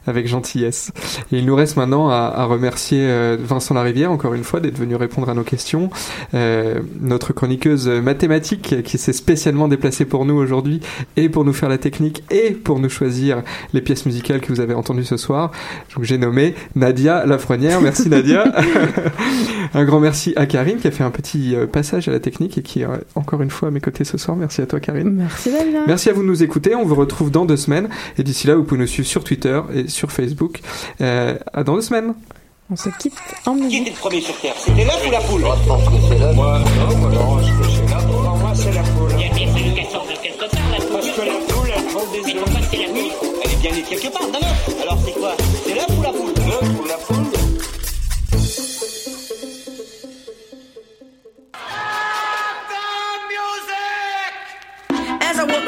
avec 0.07 0.27
gentillesse. 0.27 0.91
Et 1.31 1.37
il 1.37 1.45
nous 1.45 1.55
reste 1.55 1.77
maintenant 1.77 2.09
à, 2.09 2.33
à 2.35 2.45
remercier 2.45 2.99
euh, 3.01 3.37
Vincent 3.39 3.73
Larivière, 3.73 4.11
encore 4.11 4.33
une 4.33 4.43
fois, 4.43 4.59
d'être 4.59 4.77
venu 4.77 4.95
répondre 4.95 5.29
à 5.29 5.33
nos 5.33 5.43
questions. 5.43 5.89
Euh, 6.33 6.79
notre 6.99 7.33
chroniqueuse 7.33 7.87
mathématique 7.87 8.83
qui 8.83 8.97
s'est 8.97 9.13
spécialement 9.13 9.67
déplacée 9.67 10.05
pour 10.05 10.25
nous 10.25 10.35
aujourd'hui 10.35 10.79
et 11.15 11.29
pour 11.29 11.45
nous 11.45 11.53
faire 11.53 11.69
la 11.69 11.77
technique 11.77 12.23
et 12.31 12.51
pour 12.51 12.79
nous 12.79 12.89
choisir 12.89 13.43
les 13.73 13.81
pièces 13.81 14.05
musicales 14.05 14.41
que 14.41 14.49
vous 14.49 14.59
avez 14.59 14.73
entendues 14.73 15.05
ce 15.05 15.17
soir. 15.17 15.51
Donc 15.95 16.03
j'ai 16.03 16.17
nommé 16.17 16.55
Nadia 16.75 17.25
Lafrenière. 17.25 17.81
Merci 17.81 18.09
Nadia. 18.09 18.45
un 19.73 19.85
grand 19.85 19.99
merci 19.99 20.33
à 20.35 20.45
Karine 20.45 20.77
qui 20.77 20.87
a 20.87 20.91
fait 20.91 21.03
un 21.03 21.11
petit 21.11 21.55
euh, 21.55 21.67
passage 21.67 22.07
à 22.07 22.11
la 22.11 22.19
technique 22.19 22.57
et 22.57 22.61
qui 22.61 22.81
est 22.81 22.85
euh, 22.85 22.97
encore 23.15 23.41
une 23.41 23.49
fois 23.49 23.69
à 23.69 23.71
mes 23.71 23.81
côtés 23.81 24.03
ce 24.03 24.17
soir. 24.17 24.37
Merci 24.37 24.61
à 24.61 24.65
toi 24.65 24.79
Karine. 24.79 25.11
Merci 25.11 25.49
Merci 25.87 26.09
à 26.09 26.13
vous 26.13 26.21
de 26.21 26.27
nous 26.27 26.43
écouter. 26.43 26.75
On 26.75 26.85
vous 26.85 26.95
retrouve 26.95 27.31
dans 27.31 27.45
deux 27.45 27.57
semaines. 27.57 27.89
Et 28.17 28.23
d'ici 28.23 28.47
là, 28.47 28.55
vous 28.55 28.63
pouvez 28.63 28.79
nous 28.81 28.87
suivre 28.87 29.07
sur 29.07 29.23
Twitter 29.23 29.59
et 29.73 29.87
sur 29.87 30.11
Facebook. 30.11 30.59
Euh, 31.01 31.35
à 31.53 31.63
dans 31.63 31.75
deux 31.75 31.81
semaines. 31.81 32.13
On 32.71 32.75
se 32.75 32.89
quitte 32.99 33.13
en 33.47 33.55
Qui 33.55 33.61
musique. 33.63 33.81
était 33.81 33.89
le 33.91 33.95
premier 33.97 34.21
sur 34.21 34.35
Terre? 34.39 34.53
C'était 34.57 34.83
l'œuf 34.85 35.03
ou 35.07 35.11
la 35.11 35.19
poule? 35.21 35.41
Moi, 35.41 35.57
je 35.63 35.67
pense 35.67 35.83
que 35.85 35.93
c'est 36.07 36.19
là. 36.19 36.33
Moi, 36.33 36.59
non, 36.59 36.97
moi, 36.97 37.09
non, 37.09 37.39
je 37.41 37.51
pense 37.53 37.67
que 37.67 37.73
c'est 37.73 37.91
là. 37.91 37.97
Pour 38.03 38.21
moi, 38.37 38.51
c'est 38.53 38.71
la 38.71 38.83
poule. 38.83 39.11
Il 39.17 39.25
y 39.25 39.29
a 39.29 39.33
bien 39.33 39.47
fallu 39.53 39.73
qu'elle 39.73 39.87
sorte 39.87 40.07
de 40.07 40.15
quelque 40.21 40.39
part, 40.39 40.69
la 40.71 40.77
poule. 40.77 40.89
Parce 40.93 41.09
que 41.09 41.21
la 41.21 41.33
poule, 41.47 41.69
elle 41.75 41.83
prend 41.85 42.11
des 42.11 42.21
Mais 42.25 42.35
œufs. 42.35 42.43
pourquoi 42.43 42.61
c'est 42.69 42.77
la 42.77 42.91
nuit 42.93 43.09
Elle 43.43 43.51
est 43.51 43.55
bien 43.61 43.71
née 43.71 43.81
quelque 43.89 44.13
part 44.13 44.27
d'un 44.29 44.37
œuf. 44.37 44.69
Alors 44.83 44.97
c'est 45.03 45.13
quoi? 45.13 45.33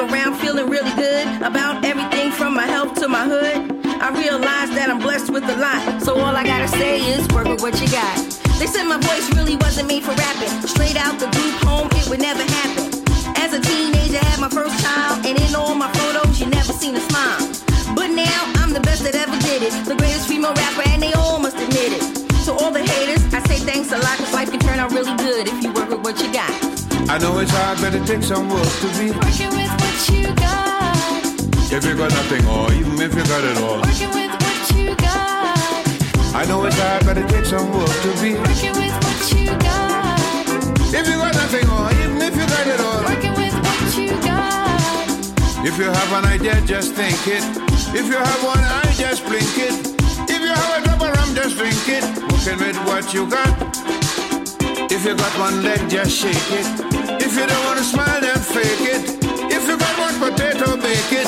Around 0.02 0.36
feeling 0.40 0.68
really 0.68 0.92
good 0.96 1.28
about 1.44 1.86
everything 1.86 2.32
from 2.32 2.56
my 2.56 2.66
health 2.66 2.96
to 3.00 3.08
my 3.08 3.24
hood, 3.24 3.86
I 4.02 4.10
realize 4.18 4.70
that 4.74 4.90
I'm 4.90 4.98
blessed 4.98 5.30
with 5.30 5.44
a 5.46 5.58
lot. 5.58 6.02
So 6.02 6.18
all 6.18 6.36
I 6.36 6.44
gotta 6.44 6.68
say 6.68 6.98
is 7.14 7.28
work 7.30 7.48
with 7.48 7.62
what 7.62 7.80
you 7.80 7.88
got. 7.90 8.18
They 8.58 8.66
said 8.66 8.86
my 8.86 8.98
voice 8.98 9.30
really 9.36 9.58
wasn't 9.58 9.88
made 9.88 10.04
for 10.04 10.14
rapping. 10.18 10.50
Straight 10.66 10.98
out 10.98 11.20
the 11.20 11.30
group 11.38 11.54
home, 11.62 11.88
it 11.94 12.10
would 12.10 12.20
never 12.20 12.42
happen. 12.42 12.90
As 13.38 13.54
a 13.54 13.62
teenager, 13.62 14.18
I 14.18 14.26
had 14.26 14.40
my 14.42 14.50
first 14.50 14.74
child, 14.82 15.26
and 15.26 15.38
in 15.38 15.56
all 15.56 15.76
my 15.76 15.92
photos, 15.94 16.40
you 16.40 16.48
never 16.48 16.74
seen 16.74 16.96
a 16.96 17.02
smile. 17.02 17.46
But 17.94 18.10
now 18.10 18.42
I'm 18.58 18.74
the 18.74 18.82
best 18.82 19.04
that 19.04 19.14
ever 19.14 19.38
did 19.46 19.62
it, 19.62 19.74
the 19.86 19.96
greatest 19.96 20.28
female 20.28 20.54
rapper, 20.54 20.84
and 20.90 21.02
they 21.02 21.14
all 21.14 21.38
must 21.38 21.58
admit 21.58 21.94
it. 21.94 22.21
To 22.46 22.54
all 22.54 22.72
the 22.72 22.82
haters, 22.82 23.22
I 23.32 23.40
say 23.46 23.60
thanks 23.60 23.92
a 23.92 24.00
lot, 24.00 24.18
cause 24.18 24.34
life 24.34 24.50
can 24.50 24.60
turn 24.60 24.80
out 24.80 24.92
really 24.92 25.16
good 25.18 25.48
if 25.48 25.62
you 25.62 25.72
work 25.74 25.90
with 25.90 26.02
what 26.02 26.20
you 26.20 26.34
got. 26.34 26.50
I 27.08 27.20
know 27.20 27.38
it's 27.38 27.52
hard, 27.52 27.78
but 27.80 27.94
it 27.94 28.04
takes 28.08 28.28
some 28.28 28.50
work 28.50 28.66
to 28.66 28.88
be. 28.98 29.14
Working 29.14 29.54
with 29.54 29.70
what 29.78 30.10
you 30.10 30.34
got. 30.34 30.98
If 31.72 31.86
you 31.86 31.96
got 31.96 32.10
nothing, 32.10 32.44
or 32.50 32.74
even 32.74 32.98
if 32.98 33.14
you 33.14 33.24
got 33.30 33.44
it 33.46 33.58
all. 33.62 33.78
Working 33.86 34.10
with 34.10 34.34
what 34.42 34.62
you 34.74 34.96
got. 34.98 36.34
I 36.34 36.46
know 36.50 36.66
it's 36.66 36.80
hard, 36.80 37.06
but 37.06 37.18
it 37.20 37.30
takes 37.30 37.50
some 37.52 37.70
work 37.78 37.88
to 37.88 38.12
be. 38.18 38.34
Working 38.34 38.74
with 38.74 38.96
what 39.06 39.22
you 39.38 39.46
got. 39.62 40.20
If 40.98 41.06
you 41.08 41.18
got 41.22 41.36
nothing, 41.38 41.70
or 41.70 41.94
even 42.02 42.22
if 42.26 42.34
you 42.34 42.46
got 42.50 42.66
it 42.66 42.82
all. 42.82 43.06
Working 43.06 43.36
with 43.38 43.54
what 43.54 43.98
you 44.02 44.18
got. 44.26 45.62
If 45.62 45.78
you 45.78 45.94
have 45.94 46.12
an 46.18 46.26
idea, 46.26 46.60
just 46.66 46.96
think 46.98 47.22
it. 47.28 47.46
If 47.94 48.10
you 48.10 48.18
have 48.18 48.44
one 48.44 48.58
eye, 48.58 48.94
just 48.98 49.24
blink 49.30 49.46
it. 49.62 50.01
If 51.34 51.38
you 51.38 51.44
have 51.44 51.54
a 51.54 51.56
drop 51.56 51.56
of 51.56 51.56
rum, 51.56 51.56
just 51.56 51.58
drink 51.58 51.88
it. 51.88 52.04
Working 52.32 52.60
with 52.60 52.78
what 52.86 53.14
you 53.14 53.28
got. 53.30 54.92
If 54.92 55.06
you 55.06 55.16
got 55.16 55.40
one 55.40 55.64
leg, 55.64 55.90
just 55.90 56.12
shake 56.12 56.52
it. 56.52 56.68
If 57.22 57.36
you 57.36 57.48
don't 57.48 57.66
wanna 57.66 57.84
smile, 57.84 58.22
then 58.22 58.38
fake 58.38 58.82
it. 58.82 59.04
If 59.52 59.68
you 59.68 59.78
got 59.78 59.98
one 59.98 60.20
potato, 60.20 60.76
bake 60.78 61.12
it. 61.12 61.28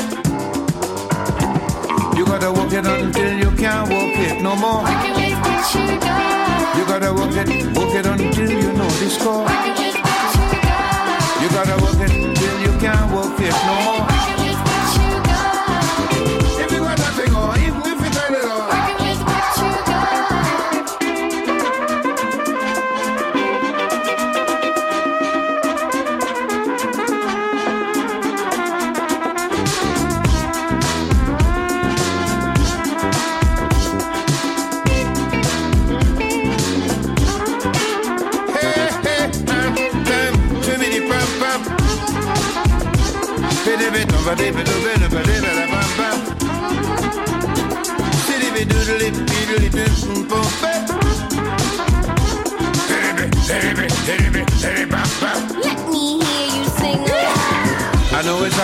You 2.17 2.25
gotta 2.25 2.51
work 2.51 2.73
it 2.73 2.85
until 2.85 3.37
you 3.37 3.51
can't 3.55 3.89
walk 3.89 4.17
it 4.17 4.41
no 4.41 4.55
more. 4.55 4.83
With 4.83 5.39
what 5.39 5.75
you 5.75 5.99
got. 5.99 6.77
You 6.77 6.85
gotta 6.85 7.13
work 7.13 7.35
it, 7.35 7.49
work 7.77 7.95
it 7.95 8.05
until 8.05 8.51
you 8.51 8.73
know 8.73 8.89
the 8.99 9.09
score. 9.09 9.45
With 9.45 9.95
what 10.03 10.35
you 10.35 10.51
got. 10.63 11.41
You 11.41 11.49
gotta 11.49 11.77
work 11.81 11.99
it 12.01 12.35
till 12.35 12.59
you 12.61 12.79
can't 12.79 13.11
work 13.11 13.39
it 13.39 13.53
no 13.65 13.75
more. 13.85 13.92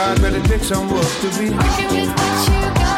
Know 0.10 0.16
it's 0.16 0.22
hard, 0.22 0.22
but 0.22 0.34
it 0.34 0.46
takes 0.46 0.68
some 0.68 0.90
work 0.90 1.06
to 1.22 1.30
be. 1.38 1.50
Working 1.50 1.90
with 1.94 2.10
what 2.10 2.38
you 2.50 2.62
got. 2.76 2.96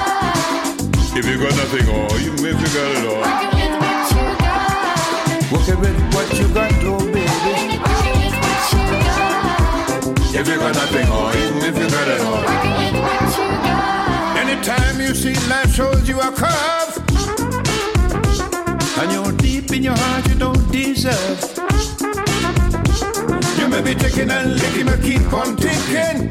If 1.14 1.26
you 1.28 1.38
got 1.38 1.56
nothing, 1.56 1.88
or 1.90 2.08
even 2.20 2.40
if 2.40 2.58
you 2.62 2.70
got 2.72 2.92
it 2.96 3.06
all. 3.08 3.22
Working 3.22 3.62
with 3.62 3.82
what 3.82 4.12
you 4.12 4.26
got. 4.40 4.72
Work 5.52 5.68
it 5.68 5.78
with 5.80 6.00
what 6.14 6.30
you 6.40 6.48
got, 6.54 6.72
oh 6.86 7.00
baby. 7.12 7.28
Working 7.46 7.72
with 8.16 8.36
what 8.42 8.62
you 8.72 8.84
got. 8.96 10.36
If 10.36 10.48
you 10.48 10.56
got 10.58 10.74
nothing, 10.76 11.08
or 11.10 11.36
even 11.36 11.62
if 11.70 11.76
you 11.78 11.88
got 11.90 12.08
it 12.08 12.22
all. 12.22 12.42
Working 12.42 12.76
with 12.80 12.96
what 13.02 13.28
you 13.38 13.48
got. 13.62 14.38
Anytime 14.38 15.02
you 15.02 15.14
see 15.14 15.36
life 15.50 15.74
shows 15.74 16.08
you 16.08 16.20
a 16.20 16.32
curve, 16.32 16.94
and 19.00 19.12
you're 19.12 19.34
deep 19.38 19.72
in 19.72 19.84
your 19.84 19.98
heart 19.98 20.28
you 20.30 20.36
don't 20.36 20.72
deserve. 20.72 21.40
You 23.58 23.68
may 23.68 23.82
be 23.82 23.96
taking 23.96 24.30
and 24.30 24.56
licking, 24.56 24.86
but 24.86 25.02
keep 25.02 25.34
on 25.34 25.58
thinking. 25.58 26.30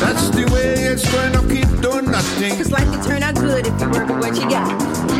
That's 0.00 0.30
the 0.30 0.48
way 0.52 0.74
it's 0.88 1.04
going 1.12 1.32
to 1.32 1.42
keep 1.52 1.68
doing 1.80 2.10
nothing. 2.10 2.56
Cause 2.56 2.70
life 2.70 2.90
can 2.90 3.04
turn 3.04 3.22
out 3.22 3.34
good 3.34 3.66
if 3.66 3.80
you 3.80 3.90
work 3.90 4.08
with 4.08 4.20
what 4.20 4.34
you 4.36 4.48
got. 4.48 4.72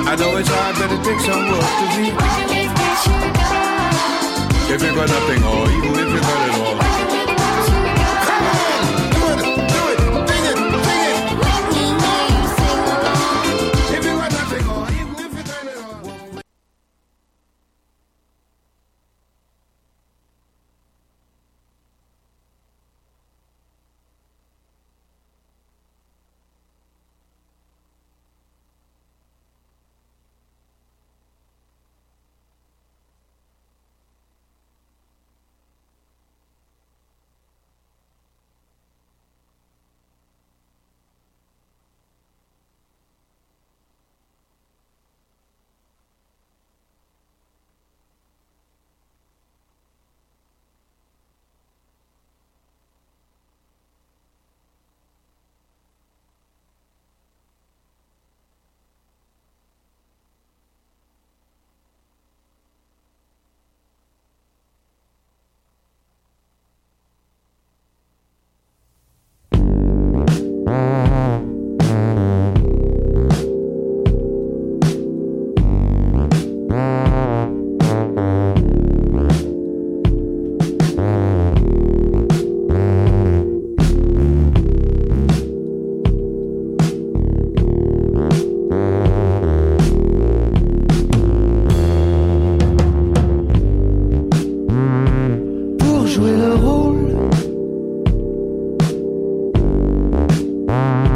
I 0.08 0.16
know 0.16 0.36
it's 0.36 0.48
hard, 0.48 0.76
but 0.76 0.90
it 0.92 1.04
takes 1.04 1.24
some 1.24 1.50
work 1.50 1.60
to 1.60 1.86
be. 1.96 2.10
Working 2.16 2.48
with 2.56 2.72
what 2.80 2.98
you 3.06 3.16
got. 3.36 4.70
If 4.70 4.82
you 4.82 4.94
got 4.94 5.08
nothing, 5.08 5.42
or 5.44 5.68
even 5.70 5.92
if 5.92 6.14
you 6.14 6.20
got 6.20 6.48
it 6.48 6.80
all. 6.80 6.85